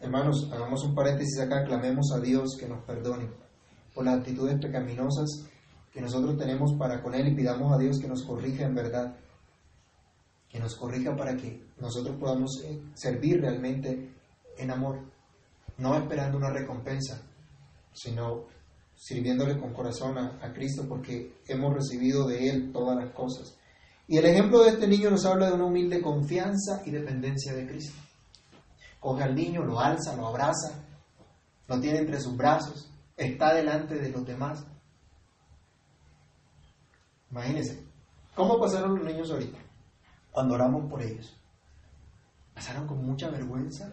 Hermanos, 0.00 0.50
hagamos 0.52 0.84
un 0.84 0.94
paréntesis 0.94 1.38
acá, 1.38 1.64
clamemos 1.64 2.12
a 2.12 2.20
Dios 2.20 2.56
que 2.58 2.68
nos 2.68 2.84
perdone 2.84 3.30
por 3.94 4.04
las 4.04 4.18
actitudes 4.18 4.58
pecaminosas 4.60 5.46
que 5.92 6.00
nosotros 6.00 6.36
tenemos 6.36 6.74
para 6.78 7.00
con 7.00 7.14
Él 7.14 7.28
y 7.28 7.36
pidamos 7.36 7.72
a 7.72 7.78
Dios 7.78 8.00
que 8.00 8.08
nos 8.08 8.24
corrija 8.24 8.64
en 8.64 8.74
verdad, 8.74 9.14
que 10.48 10.58
nos 10.58 10.74
corrija 10.74 11.14
para 11.14 11.36
que 11.36 11.64
nosotros 11.78 12.16
podamos 12.18 12.60
eh, 12.64 12.82
servir 12.94 13.40
realmente 13.40 14.12
en 14.58 14.70
amor, 14.70 15.00
no 15.78 15.96
esperando 15.96 16.38
una 16.38 16.50
recompensa, 16.50 17.22
sino 17.92 18.46
sirviéndole 19.02 19.58
con 19.58 19.72
corazón 19.72 20.16
a, 20.16 20.52
Cristo 20.52 20.86
porque 20.88 21.40
hemos 21.48 21.74
recibido 21.74 22.26
de 22.28 22.48
Él 22.48 22.70
todas 22.72 22.96
las 22.96 23.12
cosas. 23.12 23.58
Y 24.06 24.16
el 24.18 24.26
ejemplo 24.26 24.62
de 24.62 24.70
este 24.70 24.86
niño 24.86 25.10
nos 25.10 25.26
habla 25.26 25.48
de 25.48 25.54
una 25.54 25.64
humilde 25.64 26.00
confianza 26.00 26.82
y 26.84 26.90
dependencia 26.90 27.52
de 27.52 27.66
Cristo. 27.66 27.98
Coge 29.00 29.24
al 29.24 29.34
niño, 29.34 29.64
lo 29.64 29.80
alza, 29.80 30.14
lo 30.14 30.28
abraza, 30.28 30.84
lo 31.66 31.80
tiene 31.80 31.98
entre 31.98 32.20
sus 32.20 32.36
brazos 32.36 32.92
está 33.16 33.54
delante 33.54 33.96
de 33.96 34.10
los 34.10 34.24
demás. 34.24 34.64
Imagínense, 37.30 37.86
¿cómo 38.34 38.58
pasaron 38.60 38.96
los 38.96 39.04
niños 39.04 39.30
ahorita? 39.30 39.58
Cuando 40.30 40.54
oramos 40.54 40.90
por 40.90 41.02
ellos. 41.02 41.36
¿Pasaron 42.54 42.86
con 42.86 43.04
mucha 43.04 43.30
vergüenza? 43.30 43.90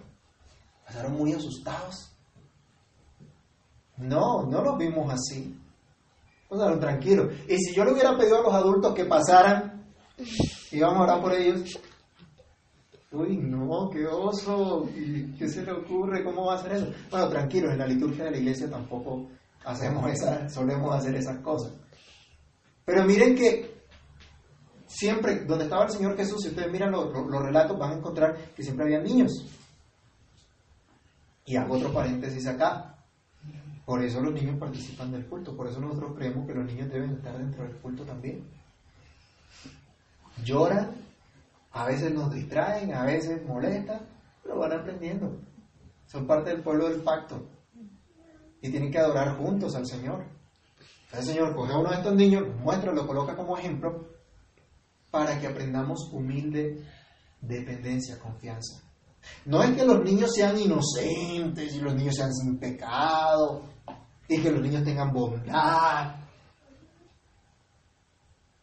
¿Pasaron 0.86 1.14
muy 1.14 1.34
asustados? 1.34 2.12
No, 4.00 4.44
no 4.44 4.64
los 4.64 4.78
vimos 4.78 5.14
así. 5.14 5.56
Pasaron 6.50 6.80
tranquilos. 6.80 7.34
Y 7.48 7.58
si 7.58 7.76
yo 7.76 7.86
le 7.86 7.94
hubiera 7.94 8.18
pedido 8.18 8.40
a 8.40 8.44
los 8.44 8.54
adultos 8.54 8.94
que 8.94 9.06
pasaran, 9.06 9.86
íbamos 10.72 10.98
a 11.00 11.04
orar 11.04 11.22
por 11.22 11.34
ellos, 11.34 11.80
Uy, 13.12 13.38
no, 13.38 13.90
qué 13.90 14.06
oso, 14.06 14.88
¿qué 15.38 15.50
se 15.50 15.64
le 15.64 15.72
ocurre? 15.72 16.24
¿Cómo 16.24 16.46
va 16.46 16.54
a 16.54 16.58
hacer 16.58 16.74
eso? 16.74 16.94
Bueno, 17.10 17.28
tranquilos, 17.28 17.72
en 17.72 17.80
la 17.80 17.88
liturgia 17.88 18.26
de 18.26 18.32
la 18.32 18.38
iglesia 18.38 18.70
tampoco 18.70 19.28
hacemos 19.66 20.12
esa, 20.12 20.48
solemos 20.48 20.96
hacer 20.96 21.16
esas 21.16 21.40
cosas. 21.40 21.74
Pero 22.86 23.04
miren 23.06 23.36
que 23.36 23.84
siempre, 24.86 25.44
donde 25.46 25.64
estaba 25.64 25.86
el 25.86 25.90
Señor 25.90 26.16
Jesús, 26.16 26.44
si 26.44 26.50
ustedes 26.50 26.72
miran 26.72 26.92
los, 26.92 27.12
los 27.12 27.42
relatos, 27.42 27.80
van 27.80 27.94
a 27.94 27.96
encontrar 27.96 28.54
que 28.54 28.62
siempre 28.62 28.86
había 28.86 29.00
niños. 29.00 29.32
Y 31.46 31.56
hago 31.56 31.78
otro 31.78 31.92
paréntesis 31.92 32.46
acá. 32.46 32.96
Por 33.90 34.04
eso 34.04 34.22
los 34.22 34.36
niños 34.36 34.60
participan 34.60 35.12
del 35.12 35.26
culto, 35.26 35.58
por 35.58 35.66
eso 35.66 35.80
nosotros 35.80 36.14
creemos 36.16 36.46
que 36.46 36.54
los 36.54 36.64
niños 36.64 36.92
deben 36.92 37.10
estar 37.10 37.36
dentro 37.36 37.64
del 37.64 37.76
culto 37.78 38.04
también. 38.04 38.48
Lloran 40.44 40.92
a 41.72 41.86
veces 41.88 42.14
nos 42.14 42.32
distraen, 42.32 42.94
a 42.94 43.04
veces 43.04 43.44
molestan, 43.48 44.02
pero 44.44 44.60
van 44.60 44.74
aprendiendo. 44.74 45.40
Son 46.06 46.28
parte 46.28 46.52
del 46.52 46.62
pueblo 46.62 46.88
del 46.88 47.02
pacto. 47.02 47.48
Y 48.62 48.70
tienen 48.70 48.92
que 48.92 49.00
adorar 49.00 49.36
juntos 49.38 49.74
al 49.74 49.88
Señor. 49.88 50.24
El 51.12 51.24
Señor 51.24 51.56
coge 51.56 51.74
a 51.74 51.80
uno 51.80 51.90
de 51.90 51.96
estos 51.96 52.14
niños, 52.14 52.44
muestra, 52.60 52.94
lo 52.94 53.08
coloca 53.08 53.36
como 53.36 53.58
ejemplo, 53.58 54.08
para 55.10 55.40
que 55.40 55.48
aprendamos 55.48 56.14
humilde 56.14 56.86
dependencia, 57.42 58.20
confianza. 58.20 58.84
No 59.46 59.64
es 59.64 59.76
que 59.76 59.86
los 59.86 60.04
niños 60.04 60.32
sean 60.34 60.60
inocentes 60.60 61.76
y 61.76 61.82
los 61.82 61.96
niños 61.96 62.16
sean 62.16 62.34
sin 62.34 62.58
pecado 62.58 63.64
y 64.28 64.42
que 64.42 64.52
los 64.52 64.62
niños 64.62 64.84
tengan 64.84 65.12
bondad. 65.12 66.16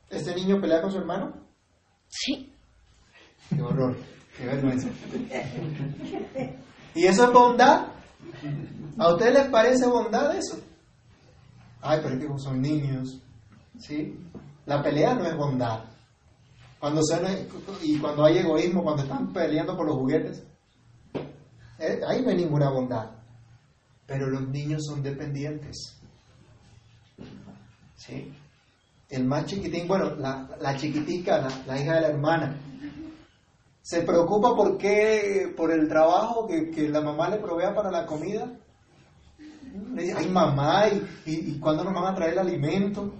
¿Este 0.09 0.35
niño 0.35 0.61
pelea 0.61 0.81
con 0.81 0.93
su 0.93 0.99
hermano? 0.99 1.33
Sí. 2.09 2.53
Qué 3.51 3.63
horror, 3.63 3.97
qué 4.37 4.47
vergüenza. 4.47 4.89
¿Y 6.95 7.07
eso 7.07 7.25
es 7.25 7.33
bondad? 7.33 7.89
¿A 8.99 9.13
ustedes 9.13 9.35
les 9.35 9.49
parece 9.49 9.87
bondad 9.87 10.37
eso? 10.37 10.59
Ay, 11.81 12.01
pero 12.03 12.15
es 12.15 12.21
que 12.21 12.39
son 12.39 12.61
niños. 12.61 13.21
¿Sí? 13.79 14.19
La 14.65 14.83
pelea 14.83 15.15
no 15.15 15.27
es 15.27 15.37
bondad. 15.37 15.85
Cuando 16.87 17.03
y 17.83 17.99
cuando 17.99 18.25
hay 18.25 18.39
egoísmo, 18.39 18.85
cuando 18.85 19.03
están 19.03 19.33
peleando 19.33 19.77
por 19.77 19.87
los 19.87 19.97
juguetes, 19.97 20.47
eh, 21.81 22.01
ahí 22.07 22.23
no 22.23 22.31
hay 22.31 22.37
ninguna 22.37 22.71
bondad. 22.71 23.11
Pero 24.07 24.29
los 24.29 24.49
niños 24.51 24.85
son 24.87 25.03
dependientes. 25.03 25.99
¿Sí? 27.97 28.33
El 29.09 29.25
más 29.25 29.47
chiquitín, 29.47 29.89
bueno, 29.89 30.15
la, 30.15 30.77
chiquitica, 30.77 31.49
la, 31.67 31.81
hija 31.81 31.97
de 31.97 32.01
la 32.03 32.09
hermana, 32.09 32.57
se 33.83 34.03
preocupa 34.03 34.55
por 34.55 34.79
qué, 34.79 35.53
por 35.57 35.73
el 35.73 35.89
trabajo 35.89 36.47
que, 36.47 36.89
la 36.89 37.01
mamá 37.01 37.29
le 37.31 37.39
provea 37.39 37.75
para 37.75 37.91
la 37.91 38.07
comida. 38.07 38.49
Ay, 40.17 40.29
mamá, 40.29 40.85
¿y, 40.87 41.51
y, 41.51 41.59
cuándo 41.59 41.83
nos 41.83 41.95
van 41.95 42.13
a 42.13 42.15
traer 42.15 42.35
el 42.35 42.39
alimento? 42.39 43.13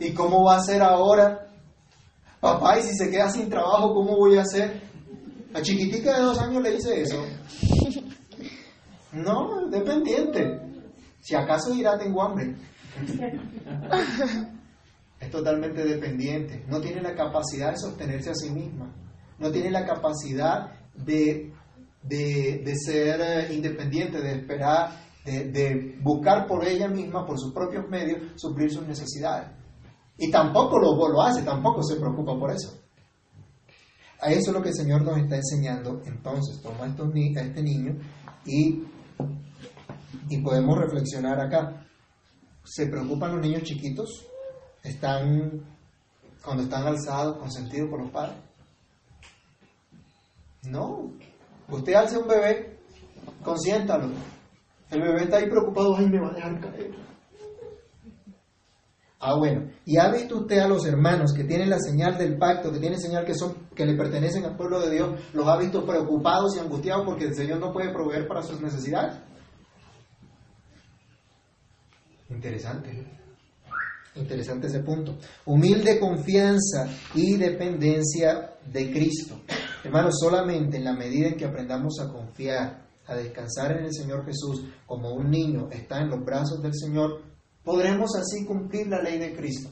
¿Y 0.00 0.14
cómo 0.14 0.44
va 0.44 0.56
a 0.56 0.62
ser 0.62 0.80
ahora? 0.80 1.47
Papá, 2.40 2.78
y 2.78 2.82
si 2.82 2.94
se 2.94 3.10
queda 3.10 3.30
sin 3.30 3.48
trabajo, 3.48 3.94
¿cómo 3.94 4.16
voy 4.16 4.38
a 4.38 4.42
hacer? 4.42 4.80
A 5.52 5.60
chiquitica 5.60 6.16
de 6.16 6.22
dos 6.22 6.38
años 6.38 6.62
le 6.62 6.72
dice 6.72 7.02
eso. 7.02 7.24
No, 9.12 9.66
dependiente. 9.68 10.60
Si 11.20 11.34
acaso 11.34 11.72
dirá 11.72 11.98
tengo 11.98 12.22
hambre. 12.22 12.54
Es 15.20 15.30
totalmente 15.30 15.84
dependiente. 15.84 16.64
No 16.68 16.80
tiene 16.80 17.02
la 17.02 17.14
capacidad 17.14 17.72
de 17.72 17.78
sostenerse 17.78 18.30
a 18.30 18.34
sí 18.34 18.50
misma. 18.50 18.94
No 19.38 19.50
tiene 19.50 19.70
la 19.70 19.84
capacidad 19.84 20.70
de, 20.94 21.52
de, 22.02 22.74
ser 22.76 23.20
eh, 23.20 23.54
independiente, 23.54 24.20
de 24.20 24.32
esperar, 24.36 24.90
de, 25.24 25.50
de 25.50 25.98
buscar 26.02 26.46
por 26.46 26.64
ella 26.64 26.88
misma, 26.88 27.26
por 27.26 27.38
sus 27.38 27.52
propios 27.52 27.88
medios, 27.88 28.20
suplir 28.36 28.70
sus 28.70 28.86
necesidades. 28.86 29.48
Y 30.18 30.30
tampoco 30.30 30.78
lo, 30.78 31.08
lo 31.08 31.22
hace, 31.22 31.42
tampoco 31.42 31.82
se 31.82 31.96
preocupa 31.96 32.36
por 32.38 32.50
eso. 32.50 32.76
A 34.20 34.30
eso 34.30 34.50
es 34.50 34.56
lo 34.56 34.60
que 34.60 34.70
el 34.70 34.74
Señor 34.74 35.02
nos 35.02 35.16
está 35.16 35.36
enseñando. 35.36 36.02
Entonces, 36.04 36.60
toma 36.60 36.84
a, 36.84 37.40
este 37.40 37.62
niño 37.62 37.96
y, 38.44 38.82
y 40.28 40.42
podemos 40.42 40.76
reflexionar 40.76 41.40
acá. 41.40 41.86
¿Se 42.64 42.86
preocupan 42.86 43.36
los 43.36 43.46
niños 43.46 43.62
chiquitos? 43.62 44.26
¿Están, 44.82 45.64
cuando 46.44 46.64
están 46.64 46.86
alzados, 46.86 47.38
consentidos 47.38 47.88
por 47.88 48.02
los 48.02 48.10
padres? 48.10 48.36
No. 50.64 51.12
Usted 51.68 51.94
alza 51.94 52.18
un 52.18 52.26
bebé, 52.26 52.78
consiéntalo. 53.44 54.10
El 54.90 55.00
bebé 55.00 55.24
está 55.24 55.36
ahí 55.36 55.48
preocupado, 55.48 55.94
ay, 55.96 56.08
me 56.08 56.20
va 56.20 56.28
a 56.28 56.34
dejar 56.34 56.60
caer. 56.60 56.90
Ah, 59.20 59.34
bueno. 59.34 59.68
¿Y 59.84 59.96
ha 59.96 60.10
visto 60.12 60.38
usted 60.38 60.58
a 60.58 60.68
los 60.68 60.86
hermanos 60.86 61.32
que 61.32 61.42
tienen 61.42 61.70
la 61.70 61.80
señal 61.80 62.16
del 62.16 62.38
pacto, 62.38 62.70
que 62.70 62.78
tienen 62.78 63.00
señal 63.00 63.24
que 63.24 63.34
son 63.34 63.68
que 63.74 63.84
le 63.84 63.96
pertenecen 63.96 64.44
al 64.44 64.56
pueblo 64.56 64.80
de 64.80 64.94
Dios, 64.94 65.20
los 65.32 65.46
ha 65.48 65.56
visto 65.56 65.84
preocupados 65.84 66.56
y 66.56 66.60
angustiados 66.60 67.04
porque 67.04 67.24
el 67.24 67.34
Señor 67.34 67.58
no 67.58 67.72
puede 67.72 67.92
proveer 67.92 68.28
para 68.28 68.42
sus 68.42 68.60
necesidades? 68.60 69.18
Interesante. 72.30 73.06
Interesante 74.14 74.66
ese 74.68 74.80
punto. 74.80 75.16
Humilde 75.46 75.98
confianza 75.98 76.88
y 77.14 77.36
dependencia 77.36 78.54
de 78.70 78.90
Cristo. 78.90 79.40
Hermanos, 79.82 80.14
solamente 80.20 80.76
en 80.76 80.84
la 80.84 80.92
medida 80.92 81.28
en 81.28 81.36
que 81.36 81.44
aprendamos 81.44 81.98
a 82.00 82.12
confiar, 82.12 82.86
a 83.06 83.14
descansar 83.14 83.78
en 83.78 83.86
el 83.86 83.94
Señor 83.94 84.24
Jesús, 84.24 84.64
como 84.86 85.12
un 85.12 85.30
niño 85.30 85.68
está 85.70 86.00
en 86.00 86.10
los 86.10 86.24
brazos 86.24 86.62
del 86.62 86.74
Señor, 86.74 87.22
Podremos 87.68 88.16
así 88.16 88.46
cumplir 88.46 88.86
la 88.86 89.02
ley 89.02 89.18
de 89.18 89.36
Cristo. 89.36 89.68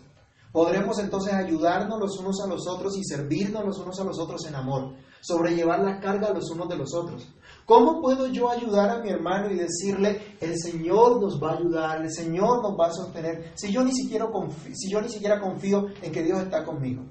Podremos 0.52 0.98
entonces 0.98 1.32
ayudarnos 1.32 1.98
los 1.98 2.18
unos 2.18 2.42
a 2.44 2.46
los 2.46 2.68
otros 2.68 2.94
y 2.98 3.02
servirnos 3.02 3.64
los 3.64 3.78
unos 3.78 3.98
a 3.98 4.04
los 4.04 4.18
otros 4.18 4.44
en 4.46 4.54
amor, 4.54 4.92
sobrellevar 5.22 5.80
la 5.80 5.98
carga 5.98 6.28
los 6.28 6.50
unos 6.50 6.68
de 6.68 6.76
los 6.76 6.94
otros. 6.94 7.26
¿Cómo 7.64 8.02
puedo 8.02 8.26
yo 8.26 8.50
ayudar 8.50 8.90
a 8.90 8.98
mi 8.98 9.08
hermano 9.08 9.50
y 9.50 9.56
decirle, 9.56 10.36
el 10.42 10.58
Señor 10.58 11.22
nos 11.22 11.42
va 11.42 11.52
a 11.52 11.56
ayudar, 11.56 12.02
el 12.02 12.12
Señor 12.12 12.62
nos 12.62 12.78
va 12.78 12.88
a 12.88 12.92
sostener, 12.92 13.52
si 13.54 13.72
yo 13.72 13.82
ni 13.82 13.94
siquiera 13.94 14.30
confío, 14.30 14.74
si 14.74 14.90
yo 14.90 15.00
ni 15.00 15.08
siquiera 15.08 15.40
confío 15.40 15.86
en 16.02 16.12
que 16.12 16.22
Dios 16.22 16.38
está 16.40 16.66
conmigo? 16.66 17.02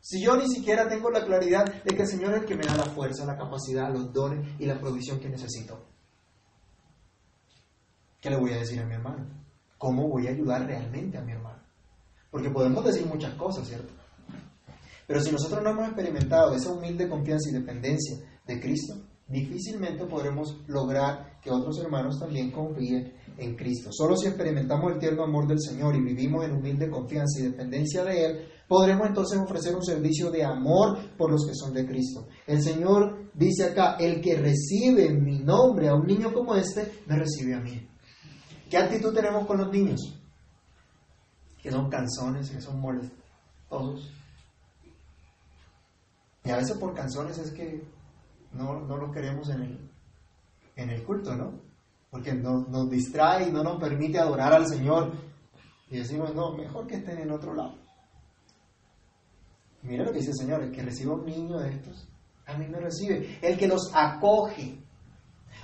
Si 0.00 0.22
yo 0.22 0.36
ni 0.36 0.48
siquiera 0.48 0.88
tengo 0.88 1.10
la 1.10 1.24
claridad 1.24 1.64
de 1.82 1.96
que 1.96 2.02
el 2.02 2.08
Señor 2.08 2.34
es 2.34 2.42
el 2.42 2.46
que 2.46 2.54
me 2.54 2.66
da 2.66 2.76
la 2.76 2.84
fuerza, 2.84 3.26
la 3.26 3.36
capacidad, 3.36 3.92
los 3.92 4.12
dones 4.12 4.46
y 4.60 4.66
la 4.66 4.78
provisión 4.78 5.18
que 5.18 5.28
necesito. 5.28 5.97
¿Qué 8.20 8.30
le 8.30 8.36
voy 8.36 8.52
a 8.52 8.58
decir 8.58 8.80
a 8.80 8.86
mi 8.86 8.94
hermano? 8.94 9.26
¿Cómo 9.78 10.08
voy 10.08 10.26
a 10.26 10.30
ayudar 10.30 10.66
realmente 10.66 11.18
a 11.18 11.22
mi 11.22 11.32
hermano? 11.32 11.62
Porque 12.30 12.50
podemos 12.50 12.84
decir 12.84 13.06
muchas 13.06 13.34
cosas, 13.34 13.68
¿cierto? 13.68 13.92
Pero 15.06 15.20
si 15.20 15.30
nosotros 15.30 15.62
no 15.62 15.70
hemos 15.70 15.86
experimentado 15.86 16.52
esa 16.54 16.72
humilde 16.72 17.08
confianza 17.08 17.48
y 17.48 17.54
dependencia 17.54 18.18
de 18.46 18.60
Cristo, 18.60 18.94
difícilmente 19.28 20.04
podremos 20.06 20.62
lograr 20.66 21.38
que 21.40 21.50
otros 21.50 21.78
hermanos 21.78 22.18
también 22.18 22.50
confíen 22.50 23.14
en 23.36 23.54
Cristo. 23.54 23.90
Solo 23.92 24.16
si 24.16 24.26
experimentamos 24.26 24.92
el 24.92 24.98
tierno 24.98 25.22
amor 25.22 25.46
del 25.46 25.60
Señor 25.60 25.94
y 25.94 26.02
vivimos 26.02 26.44
en 26.44 26.52
humilde 26.52 26.90
confianza 26.90 27.40
y 27.40 27.44
dependencia 27.44 28.04
de 28.04 28.24
Él, 28.24 28.48
podremos 28.66 29.06
entonces 29.06 29.38
ofrecer 29.38 29.74
un 29.76 29.84
servicio 29.84 30.30
de 30.30 30.44
amor 30.44 30.98
por 31.16 31.30
los 31.30 31.46
que 31.46 31.54
son 31.54 31.72
de 31.72 31.86
Cristo. 31.86 32.26
El 32.46 32.60
Señor 32.62 33.30
dice 33.32 33.64
acá, 33.64 33.96
el 33.98 34.20
que 34.20 34.36
recibe 34.36 35.06
en 35.06 35.24
mi 35.24 35.38
nombre 35.38 35.88
a 35.88 35.94
un 35.94 36.06
niño 36.06 36.32
como 36.34 36.56
este, 36.56 37.02
me 37.06 37.16
recibe 37.16 37.54
a 37.54 37.60
mí. 37.60 37.88
¿Qué 38.68 38.76
actitud 38.76 39.14
tenemos 39.14 39.46
con 39.46 39.58
los 39.58 39.70
niños? 39.70 40.00
Que 41.62 41.70
son 41.70 41.88
canzones, 41.88 42.50
que 42.50 42.60
son 42.60 42.82
todos. 43.68 44.12
Y 46.44 46.50
a 46.50 46.56
veces 46.56 46.76
por 46.78 46.94
canzones 46.94 47.38
es 47.38 47.50
que 47.52 47.82
no, 48.52 48.80
no 48.80 48.96
los 48.96 49.12
queremos 49.12 49.48
en 49.50 49.62
el, 49.62 49.90
en 50.76 50.90
el 50.90 51.04
culto, 51.04 51.34
¿no? 51.34 51.60
Porque 52.10 52.32
nos, 52.32 52.68
nos 52.68 52.88
distrae 52.88 53.48
y 53.48 53.52
no 53.52 53.62
nos 53.62 53.78
permite 53.80 54.18
adorar 54.18 54.52
al 54.52 54.66
Señor. 54.66 55.12
Y 55.90 55.98
decimos, 55.98 56.34
no, 56.34 56.52
mejor 56.52 56.86
que 56.86 56.96
estén 56.96 57.18
en 57.18 57.30
otro 57.30 57.54
lado. 57.54 57.74
Mira 59.82 60.04
lo 60.04 60.12
que 60.12 60.18
dice 60.18 60.30
el 60.30 60.38
Señor, 60.38 60.62
el 60.62 60.72
que 60.72 60.82
reciba 60.82 61.14
un 61.14 61.24
niño 61.24 61.58
de 61.58 61.70
estos, 61.70 62.08
a 62.46 62.56
mí 62.56 62.66
me 62.66 62.80
recibe. 62.80 63.38
El 63.42 63.58
que 63.58 63.68
los 63.68 63.90
acoge, 63.94 64.78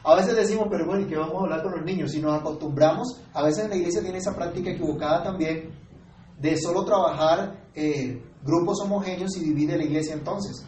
a 0.05 0.17
veces 0.17 0.37
decimos, 0.37 0.67
pero 0.71 0.85
bueno, 0.87 1.03
¿y 1.03 1.09
qué 1.09 1.17
vamos 1.17 1.37
a 1.37 1.45
hablar 1.45 1.63
con 1.63 1.73
los 1.73 1.85
niños? 1.85 2.13
Si 2.13 2.21
nos 2.21 2.39
acostumbramos, 2.39 3.23
a 3.33 3.43
veces 3.43 3.69
la 3.71 3.77
iglesia 3.77 4.03
tiene 4.03 4.19
esa 4.19 4.35
práctica 4.35 4.71
equivocada 4.71 5.23
también 5.23 5.71
de 6.39 6.59
solo 6.59 6.85
trabajar 6.85 7.71
eh, 7.75 8.23
grupos 8.43 8.81
homogéneos 8.83 9.35
y 9.39 9.45
divide 9.45 9.79
la 9.79 9.85
iglesia 9.85 10.13
entonces. 10.13 10.67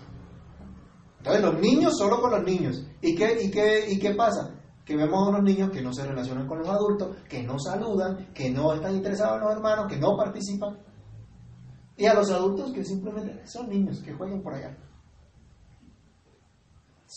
Entonces 1.18 1.42
los 1.42 1.60
niños 1.60 1.98
solo 1.98 2.18
con 2.22 2.30
los 2.30 2.44
niños. 2.44 2.86
¿Y 3.02 3.14
qué, 3.14 3.38
y 3.42 3.50
qué, 3.50 3.90
y 3.90 3.98
qué 3.98 4.14
pasa? 4.14 4.54
Que 4.86 4.96
vemos 4.96 5.26
a 5.26 5.28
unos 5.28 5.42
niños 5.42 5.70
que 5.70 5.82
no 5.82 5.92
se 5.92 6.06
relacionan 6.06 6.46
con 6.46 6.60
los 6.60 6.68
adultos, 6.68 7.16
que 7.28 7.42
no 7.42 7.58
saludan, 7.58 8.32
que 8.32 8.50
no 8.50 8.72
están 8.72 8.96
interesados 8.96 9.36
en 9.36 9.40
los 9.42 9.52
hermanos, 9.52 9.86
que 9.86 9.98
no 9.98 10.16
participan. 10.16 10.78
Y 11.98 12.06
a 12.06 12.14
los 12.14 12.30
adultos 12.30 12.72
que 12.72 12.84
simplemente 12.84 13.46
son 13.46 13.68
niños, 13.68 14.00
que 14.00 14.14
juegan 14.14 14.40
por 14.40 14.54
allá 14.54 14.76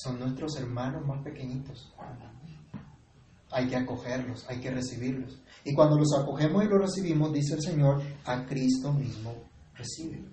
son 0.02 0.20
nuestros 0.20 0.56
hermanos 0.58 1.06
más 1.06 1.22
pequeñitos. 1.24 1.94
Hay 3.52 3.68
que 3.68 3.76
acogerlos, 3.76 4.46
hay 4.48 4.60
que 4.60 4.72
recibirlos. 4.72 5.40
Y 5.66 5.74
cuando 5.74 5.98
los 5.98 6.14
acogemos 6.18 6.64
y 6.64 6.68
los 6.68 6.80
recibimos, 6.80 7.34
dice 7.34 7.56
el 7.56 7.62
Señor, 7.62 8.02
a 8.26 8.46
Cristo 8.46 8.94
mismo 8.94 9.34
recibe. 9.76 10.24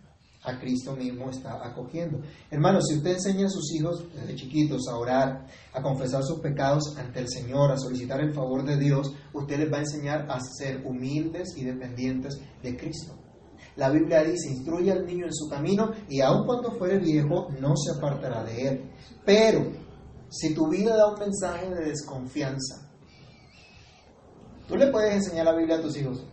A 0.45 0.61
Cristo 0.61 0.95
mismo 0.95 1.31
está 1.31 1.67
acogiendo. 1.67 2.21
Hermanos, 2.51 2.85
si 2.89 2.99
usted 2.99 3.14
enseña 3.14 3.47
a 3.47 3.51
sus 3.51 3.73
hijos 3.75 4.05
desde 4.14 4.37
chiquitos 4.37 4.87
a 4.89 4.97
orar, 4.97 5.47
a 5.73 5.83
confesar 5.83 6.23
sus 6.23 6.39
pecados 6.41 6.97
ante 6.97 7.19
el 7.21 7.29
Señor, 7.29 7.73
a 7.73 7.79
solicitar 7.79 8.21
el 8.21 8.33
favor 8.33 8.64
de 8.64 8.77
Dios, 8.77 9.12
usted 9.33 9.59
les 9.59 9.73
va 9.73 9.79
a 9.79 9.81
enseñar 9.81 10.31
a 10.31 10.39
ser 10.41 10.87
humildes 10.87 11.57
y 11.57 11.64
dependientes 11.64 12.39
de 12.62 12.77
Cristo. 12.77 13.26
La 13.77 13.91
Biblia 13.91 14.22
dice, 14.22 14.51
instruye 14.51 14.91
al 14.91 15.07
niño 15.07 15.27
en 15.27 15.35
su 15.35 15.49
camino 15.49 15.91
y 16.09 16.20
aun 16.20 16.47
cuando 16.47 16.72
fuere 16.72 16.99
viejo 16.99 17.49
no 17.61 17.74
se 17.77 17.97
apartará 17.97 18.43
de 18.43 18.68
él. 18.68 18.91
Pero 19.24 19.70
si 20.31 20.55
tu 20.55 20.68
vida 20.68 20.97
da 20.97 21.12
un 21.12 21.18
mensaje 21.18 21.68
de 21.68 21.85
desconfianza, 21.85 22.91
tú 24.66 24.77
le 24.77 24.91
puedes 24.91 25.14
enseñar 25.14 25.45
la 25.45 25.55
Biblia 25.55 25.77
a 25.77 25.83
tus 25.83 25.97
hijos. 25.97 26.24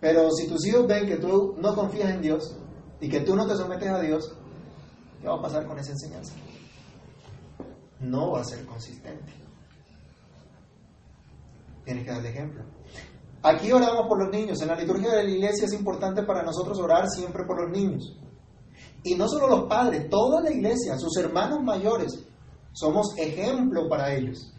Pero 0.00 0.30
si 0.30 0.48
tus 0.48 0.66
hijos 0.66 0.86
ven 0.86 1.06
que 1.06 1.16
tú 1.16 1.56
no 1.58 1.74
confías 1.74 2.10
en 2.10 2.22
Dios 2.22 2.56
y 3.00 3.08
que 3.08 3.20
tú 3.20 3.36
no 3.36 3.46
te 3.46 3.54
sometes 3.54 3.88
a 3.88 4.00
Dios, 4.00 4.34
¿qué 5.20 5.28
va 5.28 5.36
a 5.36 5.42
pasar 5.42 5.66
con 5.66 5.78
esa 5.78 5.92
enseñanza? 5.92 6.32
No 8.00 8.32
va 8.32 8.40
a 8.40 8.44
ser 8.44 8.64
consistente. 8.64 9.32
Tienes 11.84 12.04
que 12.04 12.10
darle 12.10 12.30
ejemplo. 12.30 12.75
Aquí 13.46 13.70
oramos 13.70 14.08
por 14.08 14.20
los 14.20 14.32
niños. 14.32 14.60
En 14.60 14.68
la 14.68 14.74
liturgia 14.74 15.12
de 15.12 15.22
la 15.22 15.30
iglesia 15.30 15.66
es 15.66 15.72
importante 15.72 16.24
para 16.24 16.42
nosotros 16.42 16.80
orar 16.80 17.08
siempre 17.08 17.44
por 17.44 17.62
los 17.62 17.70
niños. 17.70 18.18
Y 19.04 19.14
no 19.14 19.28
solo 19.28 19.46
los 19.46 19.68
padres, 19.68 20.10
toda 20.10 20.40
la 20.40 20.50
iglesia, 20.50 20.98
sus 20.98 21.16
hermanos 21.16 21.62
mayores, 21.62 22.24
Somos 22.72 23.16
ejemplo 23.16 23.88
para 23.88 24.12
ellos. 24.12 24.52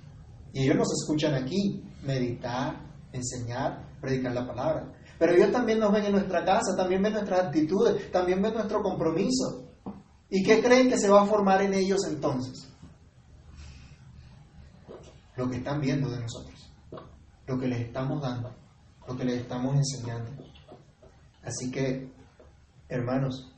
Y 0.54 0.64
ellos 0.64 0.78
nos 0.78 0.92
escuchan 0.94 1.36
aquí, 1.36 1.84
meditar, 2.02 2.82
enseñar, 3.12 3.86
predicar 4.02 4.34
la 4.34 4.48
palabra. 4.48 4.94
Pero 5.20 5.34
ellos 5.34 5.52
también 5.52 5.80
nos 5.80 5.92
ven 5.92 6.06
en 6.06 6.14
nuestra 6.14 6.44
casa, 6.44 6.76
también 6.76 7.04
ven 7.04 7.14
nuestras 7.14 7.42
actitudes, 7.48 8.12
también 8.12 8.42
ven 8.42 8.54
nuestro 8.54 8.82
compromiso. 8.82 9.66
¿Y 10.30 10.44
qué 10.44 10.64
creen 10.64 10.90
que 10.90 10.98
se 10.98 11.10
va 11.10 11.22
a 11.24 11.26
formar 11.26 11.62
en 11.62 11.74
ellos 11.74 12.00
entonces? 12.08 12.68
Lo 15.36 15.50
que 15.50 15.58
están 15.58 15.80
viendo 15.80 16.10
de 16.10 16.20
nosotros, 16.22 16.74
lo 17.46 17.60
que 17.60 17.68
les 17.68 17.82
estamos 17.82 18.20
dando, 18.22 18.52
lo 19.08 19.16
que 19.16 19.26
les 19.26 19.42
estamos 19.42 19.76
enseñando. 19.76 20.32
Así 21.44 21.72
que, 21.72 22.12
hermanos, 22.90 23.54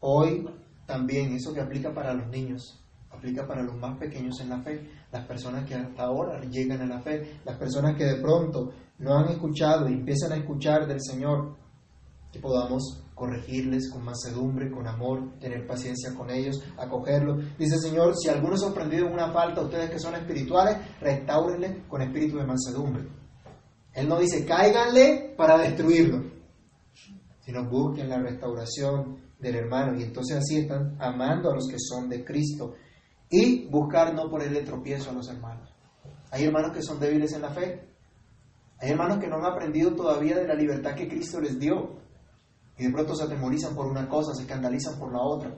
hoy 0.00 0.48
también 0.86 1.32
eso 1.32 1.52
que 1.54 1.60
aplica 1.60 1.92
para 1.92 2.14
los 2.14 2.28
niños, 2.28 2.84
aplica 3.10 3.46
para 3.46 3.62
los 3.62 3.76
más 3.76 3.98
pequeños 3.98 4.40
en 4.40 4.50
la 4.50 4.62
fe, 4.62 4.88
las 5.10 5.26
personas 5.26 5.66
que 5.66 5.74
hasta 5.74 6.02
ahora 6.02 6.40
llegan 6.42 6.82
a 6.82 6.86
la 6.86 7.00
fe, 7.00 7.40
las 7.44 7.56
personas 7.56 7.96
que 7.96 8.04
de 8.04 8.20
pronto 8.20 8.72
no 8.98 9.16
han 9.16 9.28
escuchado 9.28 9.88
y 9.88 9.94
empiezan 9.94 10.32
a 10.32 10.36
escuchar 10.36 10.86
del 10.86 11.00
Señor, 11.00 11.56
que 12.30 12.40
podamos 12.40 13.02
corregirles 13.14 13.90
con 13.90 14.04
mansedumbre, 14.04 14.70
con 14.70 14.86
amor, 14.86 15.38
tener 15.40 15.66
paciencia 15.66 16.14
con 16.14 16.30
ellos, 16.30 16.62
acogerlos. 16.76 17.42
Dice 17.58 17.78
Señor, 17.78 18.14
si 18.16 18.28
alguno 18.28 18.54
ha 18.54 18.58
sorprendido 18.58 19.06
en 19.06 19.14
una 19.14 19.32
falta, 19.32 19.62
ustedes 19.62 19.90
que 19.90 19.98
son 19.98 20.14
espirituales, 20.14 20.76
restáurenle 21.00 21.84
con 21.88 22.02
espíritu 22.02 22.36
de 22.36 22.44
mansedumbre. 22.44 23.17
Él 23.98 24.08
no 24.08 24.20
dice, 24.20 24.46
cáiganle 24.46 25.34
para 25.36 25.58
destruirlo, 25.58 26.22
sino 27.40 27.68
busquen 27.68 28.08
la 28.08 28.20
restauración 28.20 29.18
del 29.40 29.56
hermano 29.56 29.98
y 29.98 30.04
entonces 30.04 30.36
así 30.36 30.58
están 30.58 30.96
amando 31.00 31.50
a 31.50 31.54
los 31.56 31.66
que 31.68 31.78
son 31.80 32.08
de 32.08 32.24
Cristo 32.24 32.74
y 33.28 33.66
buscar 33.68 34.14
no 34.14 34.30
ponerle 34.30 34.62
tropiezo 34.62 35.10
a 35.10 35.14
los 35.14 35.28
hermanos. 35.28 35.74
Hay 36.30 36.44
hermanos 36.44 36.70
que 36.72 36.82
son 36.82 37.00
débiles 37.00 37.32
en 37.32 37.42
la 37.42 37.50
fe. 37.50 37.88
Hay 38.78 38.90
hermanos 38.90 39.18
que 39.18 39.26
no 39.26 39.38
han 39.38 39.46
aprendido 39.46 39.92
todavía 39.96 40.36
de 40.36 40.46
la 40.46 40.54
libertad 40.54 40.94
que 40.94 41.08
Cristo 41.08 41.40
les 41.40 41.58
dio. 41.58 41.96
Y 42.78 42.84
de 42.84 42.92
pronto 42.92 43.16
se 43.16 43.24
atemorizan 43.24 43.74
por 43.74 43.86
una 43.86 44.08
cosa, 44.08 44.32
se 44.32 44.42
escandalizan 44.42 44.96
por 44.96 45.12
la 45.12 45.20
otra. 45.20 45.56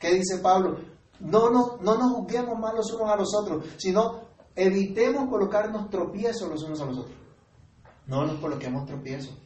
¿Qué 0.00 0.14
dice 0.14 0.38
Pablo? 0.38 0.78
No, 1.20 1.50
no, 1.50 1.76
no 1.82 1.98
nos 1.98 2.12
juzguemos 2.12 2.58
mal 2.58 2.74
los 2.74 2.90
unos 2.94 3.10
a 3.10 3.16
los 3.16 3.34
otros, 3.34 3.66
sino 3.76 4.22
evitemos 4.54 5.28
colocarnos 5.28 5.90
tropiezos 5.90 6.48
los 6.48 6.62
unos 6.62 6.80
a 6.80 6.86
los 6.86 6.98
otros. 7.00 7.25
No 8.06 8.24
nos 8.24 8.38
coloquemos 8.38 8.86
tropiezos. 8.86 9.36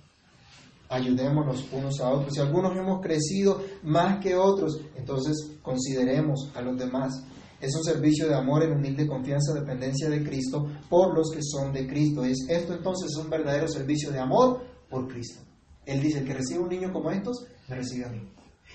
Ayudémonos 0.89 1.69
unos 1.73 2.01
a 2.01 2.11
otros. 2.11 2.35
Si 2.35 2.41
algunos 2.41 2.77
hemos 2.77 3.01
crecido 3.01 3.63
más 3.85 4.21
que 4.23 4.35
otros, 4.35 4.81
entonces 4.97 5.53
consideremos 5.63 6.51
a 6.55 6.61
los 6.61 6.77
demás. 6.77 7.25
Es 7.61 7.75
un 7.77 7.85
servicio 7.85 8.27
de 8.27 8.35
amor 8.35 8.65
en 8.65 8.73
humilde 8.73 9.07
confianza, 9.07 9.55
dependencia 9.55 10.09
de 10.09 10.25
Cristo 10.25 10.67
por 10.89 11.15
los 11.15 11.31
que 11.31 11.43
son 11.43 11.73
de 11.73 11.87
Cristo. 11.87 12.25
Es, 12.25 12.39
esto 12.49 12.75
entonces 12.75 13.11
es 13.11 13.17
un 13.23 13.31
verdadero 13.31 13.69
servicio 13.69 14.11
de 14.11 14.19
amor 14.19 14.63
por 14.89 15.07
Cristo. 15.09 15.43
Él 15.87 16.01
dice, 16.01 16.19
el 16.19 16.27
que 16.27 16.35
recibe 16.35 16.61
un 16.61 16.69
niño 16.69 16.93
como 16.93 17.11
estos, 17.11 17.47
me 17.69 17.77
recibe 17.77 18.07
a 18.07 18.09
mí. 18.09 18.29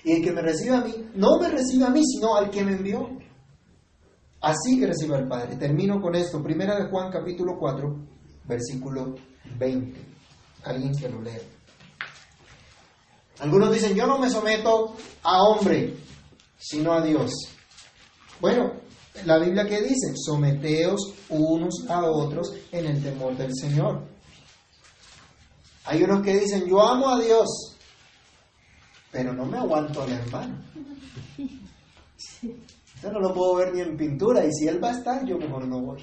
Y 0.04 0.12
el 0.12 0.22
que 0.22 0.32
me 0.32 0.42
recibe 0.42 0.76
a 0.76 0.80
mí, 0.82 0.94
no 1.14 1.38
me 1.40 1.48
recibe 1.48 1.84
a 1.84 1.90
mí, 1.90 2.02
sino 2.04 2.36
al 2.36 2.50
que 2.50 2.64
me 2.64 2.72
envió. 2.72 3.08
Así 4.40 4.78
que 4.78 4.86
recibe 4.86 5.16
al 5.16 5.28
Padre. 5.28 5.56
Termino 5.56 6.00
con 6.00 6.14
esto. 6.14 6.42
Primera 6.42 6.76
de 6.76 6.88
Juan 6.88 7.10
capítulo 7.10 7.58
4, 7.58 7.96
versículo 8.46 9.14
20. 9.58 10.00
Alguien 10.64 10.92
que 10.96 11.08
lo 11.08 11.22
lea. 11.22 11.40
Algunos 13.38 13.72
dicen, 13.72 13.94
yo 13.94 14.06
no 14.06 14.18
me 14.18 14.30
someto 14.30 14.96
a 15.22 15.42
hombre, 15.42 15.94
sino 16.58 16.92
a 16.92 17.02
Dios. 17.02 17.32
Bueno, 18.40 18.72
la 19.24 19.38
Biblia 19.38 19.66
que 19.66 19.82
dice, 19.82 20.14
someteos 20.14 21.14
unos 21.28 21.84
a 21.88 22.04
otros 22.04 22.54
en 22.72 22.86
el 22.86 23.02
temor 23.02 23.36
del 23.36 23.52
Señor. 23.54 24.06
Hay 25.84 26.02
unos 26.02 26.22
que 26.22 26.38
dicen, 26.38 26.66
yo 26.66 26.82
amo 26.82 27.08
a 27.08 27.20
Dios, 27.20 27.76
pero 29.12 29.32
no 29.32 29.44
me 29.44 29.58
aguanto 29.58 30.02
al 30.02 30.12
hermano. 30.12 30.62
Yo 33.02 33.12
no 33.12 33.20
lo 33.20 33.34
puedo 33.34 33.56
ver 33.56 33.74
ni 33.74 33.82
en 33.82 33.96
pintura 33.96 34.44
y 34.44 34.52
si 34.52 34.66
él 34.66 34.82
va 34.82 34.88
a 34.88 34.98
estar, 34.98 35.24
yo 35.26 35.36
mejor 35.36 35.66
no 35.68 35.80
voy. 35.80 36.02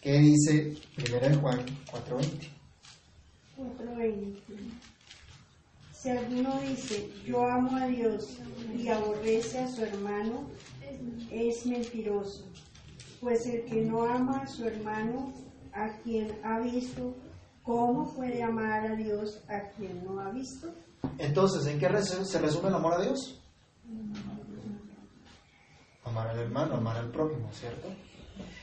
¿Qué 0.00 0.18
dice 0.18 0.76
1 0.96 1.40
Juan 1.40 1.66
4.20? 1.86 2.48
4.20 3.56 4.38
si 5.98 6.10
alguno 6.10 6.60
dice, 6.60 7.10
yo 7.26 7.44
amo 7.44 7.76
a 7.76 7.88
Dios 7.88 8.38
y 8.72 8.86
aborrece 8.88 9.58
a 9.58 9.68
su 9.68 9.82
hermano, 9.82 10.48
es 11.28 11.66
mentiroso. 11.66 12.44
Pues 13.20 13.44
el 13.46 13.64
que 13.64 13.82
no 13.82 14.04
ama 14.04 14.42
a 14.42 14.46
su 14.46 14.64
hermano, 14.64 15.32
a 15.72 15.88
quien 16.04 16.38
ha 16.44 16.60
visto, 16.60 17.16
¿cómo 17.64 18.14
puede 18.14 18.44
amar 18.44 18.86
a 18.86 18.94
Dios 18.94 19.40
a 19.48 19.70
quien 19.72 20.04
no 20.04 20.20
ha 20.20 20.30
visto? 20.30 20.72
Entonces, 21.18 21.66
¿en 21.66 21.80
qué 21.80 21.88
se 22.00 22.38
resume 22.38 22.68
el 22.68 22.74
amor 22.76 22.94
a 22.94 23.02
Dios? 23.02 23.40
Amar 26.04 26.28
al 26.28 26.38
hermano, 26.38 26.76
amar 26.76 26.96
al 26.96 27.10
prójimo, 27.10 27.48
¿cierto? 27.52 27.88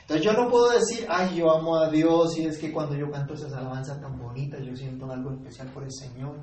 Entonces 0.02 0.26
yo 0.26 0.34
no 0.34 0.50
puedo 0.50 0.70
decir, 0.70 1.06
ay, 1.10 1.38
yo 1.38 1.52
amo 1.52 1.76
a 1.78 1.90
Dios 1.90 2.38
y 2.38 2.46
es 2.46 2.58
que 2.58 2.72
cuando 2.72 2.96
yo 2.96 3.10
canto 3.10 3.34
esas 3.34 3.54
alabanzas 3.54 4.00
tan 4.00 4.18
bonitas, 4.20 4.62
yo 4.64 4.76
siento 4.76 5.12
algo 5.12 5.32
especial 5.32 5.68
por 5.70 5.84
el 5.84 5.92
Señor. 5.92 6.38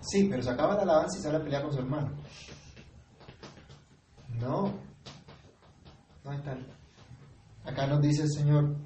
Sí, 0.00 0.28
pero 0.30 0.42
se 0.42 0.50
acaba 0.50 0.74
la 0.74 0.82
alabanza 0.82 1.18
y 1.18 1.22
sale 1.22 1.38
a 1.38 1.42
pelear 1.42 1.62
con 1.62 1.72
su 1.72 1.78
hermano. 1.78 2.12
No, 4.38 4.72
no 6.24 6.32
es 6.32 6.42
tal. 6.42 6.66
Acá 7.64 7.86
nos 7.86 8.00
dice 8.00 8.22
el 8.22 8.30
Señor, 8.30 8.76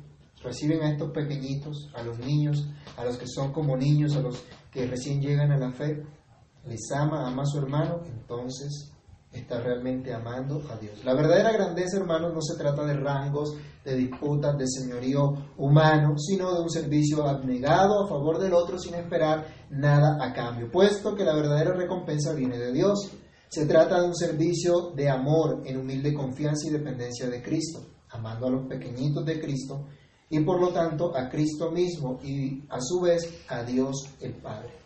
reciben 0.42 0.82
a 0.82 0.90
estos 0.90 1.10
pequeñitos, 1.10 1.90
a 1.94 2.02
los 2.02 2.18
niños, 2.18 2.68
a 2.96 3.04
los 3.04 3.16
que 3.16 3.26
son 3.26 3.52
como 3.52 3.76
niños, 3.76 4.14
a 4.16 4.20
los 4.20 4.44
que 4.70 4.86
recién 4.86 5.20
llegan 5.20 5.52
a 5.52 5.58
la 5.58 5.72
fe, 5.72 6.04
les 6.66 6.90
ama, 6.92 7.26
ama 7.26 7.42
a 7.42 7.46
su 7.46 7.58
hermano, 7.58 8.00
entonces 8.06 8.93
está 9.34 9.60
realmente 9.60 10.12
amando 10.12 10.62
a 10.70 10.76
Dios. 10.76 11.04
La 11.04 11.14
verdadera 11.14 11.52
grandeza, 11.52 11.98
hermanos, 11.98 12.32
no 12.32 12.40
se 12.40 12.56
trata 12.56 12.84
de 12.84 12.94
rangos, 12.94 13.56
de 13.84 13.96
disputas, 13.96 14.56
de 14.56 14.66
señorío 14.66 15.32
humano, 15.58 16.16
sino 16.16 16.54
de 16.54 16.62
un 16.62 16.70
servicio 16.70 17.26
abnegado 17.26 18.04
a 18.04 18.08
favor 18.08 18.38
del 18.38 18.54
otro 18.54 18.78
sin 18.78 18.94
esperar 18.94 19.46
nada 19.70 20.18
a 20.24 20.32
cambio, 20.32 20.70
puesto 20.70 21.14
que 21.14 21.24
la 21.24 21.34
verdadera 21.34 21.74
recompensa 21.74 22.32
viene 22.32 22.58
de 22.58 22.72
Dios. 22.72 23.10
Se 23.48 23.66
trata 23.66 24.00
de 24.00 24.08
un 24.08 24.14
servicio 24.14 24.92
de 24.94 25.08
amor 25.08 25.62
en 25.64 25.78
humilde 25.78 26.14
confianza 26.14 26.66
y 26.66 26.72
dependencia 26.72 27.28
de 27.28 27.42
Cristo, 27.42 27.80
amando 28.10 28.46
a 28.46 28.50
los 28.50 28.66
pequeñitos 28.66 29.24
de 29.24 29.40
Cristo 29.40 29.86
y 30.30 30.40
por 30.40 30.60
lo 30.60 30.72
tanto 30.72 31.16
a 31.16 31.28
Cristo 31.28 31.70
mismo 31.70 32.18
y 32.22 32.64
a 32.68 32.80
su 32.80 33.00
vez 33.00 33.44
a 33.48 33.62
Dios 33.62 34.08
el 34.20 34.34
Padre. 34.34 34.83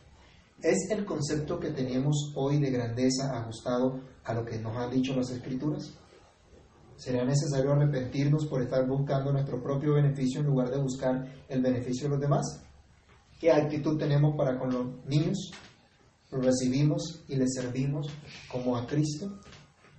¿Es 0.62 0.90
el 0.90 1.04
concepto 1.04 1.60
que 1.60 1.70
tenemos 1.70 2.32
hoy 2.34 2.58
de 2.58 2.72
grandeza 2.72 3.30
ajustado 3.32 4.00
a 4.24 4.34
lo 4.34 4.44
que 4.44 4.58
nos 4.58 4.76
han 4.76 4.90
dicho 4.90 5.14
las 5.14 5.30
Escrituras? 5.30 5.94
¿Sería 6.96 7.24
necesario 7.24 7.72
arrepentirnos 7.72 8.44
por 8.46 8.62
estar 8.62 8.84
buscando 8.84 9.30
nuestro 9.30 9.62
propio 9.62 9.94
beneficio 9.94 10.40
en 10.40 10.46
lugar 10.46 10.70
de 10.70 10.82
buscar 10.82 11.44
el 11.48 11.62
beneficio 11.62 12.08
de 12.08 12.10
los 12.10 12.20
demás? 12.20 12.60
¿Qué 13.38 13.52
actitud 13.52 13.96
tenemos 13.98 14.36
para 14.36 14.58
con 14.58 14.72
los 14.72 15.06
niños? 15.06 15.52
¿Los 16.32 16.44
recibimos 16.44 17.22
y 17.28 17.36
les 17.36 17.54
servimos 17.54 18.08
como 18.50 18.76
a 18.76 18.84
Cristo? 18.84 19.38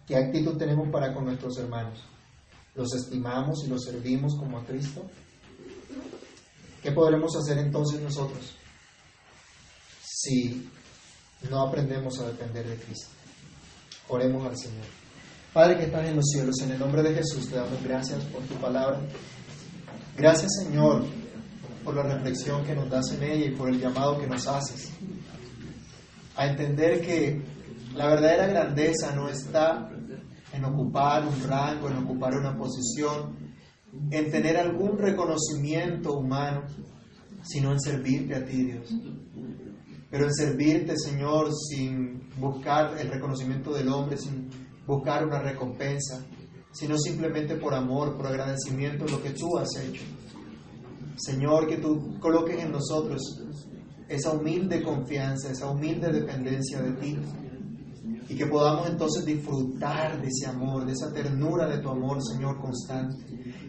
¿Qué 0.05 0.17
actitud 0.17 0.57
tenemos 0.57 0.89
para 0.91 1.13
con 1.13 1.23
nuestros 1.23 1.57
hermanos? 1.57 2.03
¿Los 2.75 2.93
estimamos 2.95 3.63
y 3.63 3.69
los 3.69 3.85
servimos 3.85 4.35
como 4.35 4.57
a 4.57 4.65
Cristo? 4.65 5.03
¿Qué 6.83 6.91
podremos 6.91 7.33
hacer 7.37 7.59
entonces 7.59 8.01
nosotros 8.01 8.58
si 10.21 10.69
no 11.49 11.61
aprendemos 11.61 12.19
a 12.19 12.27
depender 12.27 12.67
de 12.67 12.75
Cristo? 12.75 13.07
Oremos 14.09 14.45
al 14.45 14.57
Señor. 14.57 14.85
Padre 15.53 15.77
que 15.77 15.85
estás 15.85 16.07
en 16.07 16.15
los 16.15 16.25
cielos, 16.25 16.55
en 16.61 16.71
el 16.71 16.79
nombre 16.79 17.01
de 17.01 17.15
Jesús 17.15 17.49
te 17.49 17.55
damos 17.55 17.81
gracias 17.83 18.23
por 18.25 18.41
tu 18.43 18.55
palabra. 18.55 18.99
Gracias 20.17 20.51
Señor 20.63 21.05
por 21.83 21.95
la 21.95 22.03
reflexión 22.03 22.65
que 22.65 22.75
nos 22.75 22.89
das 22.89 23.11
en 23.13 23.23
ella 23.23 23.45
y 23.45 23.55
por 23.55 23.69
el 23.69 23.79
llamado 23.79 24.19
que 24.19 24.27
nos 24.27 24.45
haces. 24.47 24.91
A 26.35 26.47
entender 26.47 27.01
que 27.01 27.41
la 27.95 28.07
verdadera 28.07 28.47
grandeza 28.47 29.15
no 29.15 29.29
está 29.29 29.89
en 30.51 30.65
ocupar 30.65 31.25
un 31.25 31.47
rango, 31.47 31.89
en 31.89 31.97
ocupar 31.97 32.35
una 32.35 32.57
posición, 32.57 33.37
en 34.11 34.31
tener 34.31 34.57
algún 34.57 34.97
reconocimiento 34.97 36.13
humano, 36.13 36.63
sino 37.43 37.71
en 37.71 37.79
servirte 37.79 38.35
a 38.35 38.45
ti, 38.45 38.65
Dios. 38.65 38.93
Pero 40.09 40.25
en 40.25 40.33
servirte, 40.33 40.97
Señor, 40.97 41.49
sin 41.53 42.29
buscar 42.39 42.97
el 42.97 43.09
reconocimiento 43.09 43.73
del 43.73 43.89
hombre, 43.89 44.17
sin 44.17 44.49
buscar 44.87 45.25
una 45.25 45.39
recompensa, 45.39 46.25
sino 46.71 46.97
simplemente 46.97 47.55
por 47.55 47.73
amor, 47.73 48.15
por 48.17 48.27
agradecimiento 48.27 49.05
de 49.05 49.11
lo 49.11 49.21
que 49.21 49.31
tú 49.31 49.57
has 49.57 49.69
hecho. 49.77 50.01
Señor, 51.15 51.67
que 51.67 51.77
tú 51.77 52.17
coloques 52.19 52.57
en 52.59 52.71
nosotros 52.71 53.21
esa 54.07 54.31
humilde 54.31 54.81
confianza, 54.81 55.51
esa 55.51 55.69
humilde 55.69 56.11
dependencia 56.11 56.81
de 56.81 56.91
ti, 56.93 57.17
y 58.29 58.35
que 58.35 58.45
podamos 58.45 58.87
entonces 58.87 59.25
disfrutar 59.25 60.21
de 60.21 60.27
ese 60.27 60.47
amor, 60.47 60.85
de 60.85 60.93
esa 60.93 61.11
ternura 61.11 61.67
de 61.67 61.79
tu 61.79 61.89
amor, 61.89 62.19
Señor, 62.23 62.59
constante. 62.59 63.15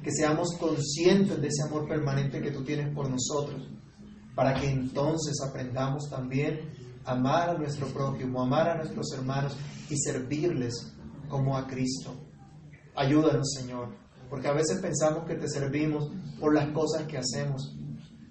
Que 0.02 0.12
seamos 0.12 0.54
conscientes 0.58 1.40
de 1.40 1.48
ese 1.48 1.62
amor 1.62 1.88
permanente 1.88 2.40
que 2.40 2.50
tú 2.50 2.62
tienes 2.62 2.94
por 2.94 3.08
nosotros, 3.08 3.70
para 4.40 4.58
que 4.58 4.70
entonces 4.70 5.38
aprendamos 5.46 6.08
también 6.08 6.60
a 7.04 7.10
amar 7.12 7.50
a 7.50 7.58
nuestro 7.58 7.86
prójimo, 7.88 8.40
amar 8.40 8.70
a 8.70 8.76
nuestros 8.78 9.12
hermanos 9.12 9.54
y 9.90 9.98
servirles 9.98 10.94
como 11.28 11.58
a 11.58 11.66
Cristo. 11.66 12.14
Ayúdanos, 12.96 13.52
Señor, 13.52 13.90
porque 14.30 14.48
a 14.48 14.54
veces 14.54 14.80
pensamos 14.80 15.26
que 15.26 15.34
te 15.34 15.46
servimos 15.46 16.10
por 16.40 16.54
las 16.54 16.70
cosas 16.70 17.06
que 17.06 17.18
hacemos, 17.18 17.76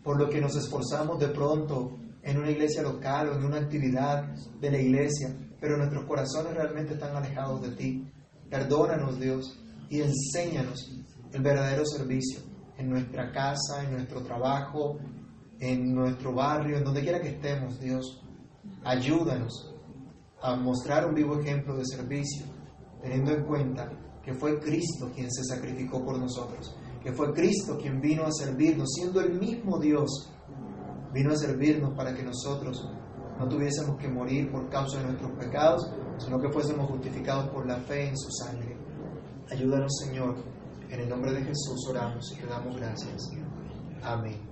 por 0.03 0.19
lo 0.19 0.31
que 0.31 0.41
nos 0.41 0.55
esforzamos 0.55 1.19
de 1.19 1.27
pronto 1.27 1.99
en 2.23 2.39
una 2.39 2.49
iglesia 2.49 2.81
local 2.81 3.29
o 3.29 3.35
en 3.35 3.45
una 3.45 3.57
actividad 3.57 4.33
de 4.59 4.71
la 4.71 4.81
iglesia, 4.81 5.37
pero 5.61 5.77
nuestros 5.77 6.05
corazones 6.05 6.55
realmente 6.55 6.95
están 6.95 7.15
alejados 7.15 7.61
de 7.61 7.69
ti. 7.75 8.11
Perdónanos, 8.49 9.19
Dios, 9.19 9.63
y 9.91 10.01
enséñanos 10.01 10.89
el 11.31 11.43
verdadero 11.43 11.85
servicio 11.85 12.39
en 12.79 12.89
nuestra 12.89 13.31
casa, 13.31 13.83
en 13.83 13.91
nuestro 13.91 14.23
trabajo, 14.23 14.97
en 15.59 15.93
nuestro 15.93 16.33
barrio, 16.33 16.77
en 16.77 16.83
donde 16.83 17.01
quiera 17.01 17.19
que 17.21 17.29
estemos, 17.29 17.79
Dios. 17.79 18.21
Ayúdanos 18.83 19.75
a 20.41 20.55
mostrar 20.55 21.05
un 21.07 21.15
vivo 21.15 21.39
ejemplo 21.39 21.75
de 21.75 21.85
servicio, 21.85 22.45
teniendo 23.01 23.31
en 23.31 23.43
cuenta 23.43 23.89
que 24.23 24.33
fue 24.33 24.59
Cristo 24.59 25.11
quien 25.13 25.31
se 25.31 25.43
sacrificó 25.43 26.03
por 26.03 26.17
nosotros, 26.17 26.75
que 27.03 27.11
fue 27.11 27.33
Cristo 27.33 27.77
quien 27.77 27.99
vino 27.99 28.23
a 28.25 28.31
servirnos, 28.31 28.89
siendo 28.93 29.21
el 29.21 29.37
mismo 29.39 29.79
Dios, 29.79 30.31
vino 31.13 31.33
a 31.33 31.37
servirnos 31.37 31.93
para 31.95 32.13
que 32.13 32.23
nosotros 32.23 32.89
no 33.37 33.47
tuviésemos 33.47 33.97
que 33.97 34.09
morir 34.09 34.51
por 34.51 34.69
causa 34.69 34.99
de 34.99 35.05
nuestros 35.05 35.31
pecados, 35.31 35.89
sino 36.17 36.39
que 36.39 36.49
fuésemos 36.49 36.89
justificados 36.89 37.49
por 37.49 37.65
la 37.65 37.77
fe 37.77 38.09
en 38.09 38.17
su 38.17 38.29
sangre. 38.31 38.77
Ayúdanos, 39.49 39.91
Señor. 40.05 40.35
En 40.89 40.99
el 40.99 41.09
nombre 41.09 41.31
de 41.31 41.43
Jesús 41.43 41.87
oramos 41.89 42.31
y 42.33 42.41
te 42.41 42.47
damos 42.47 42.75
gracias. 42.75 43.29
Amén. 44.01 44.48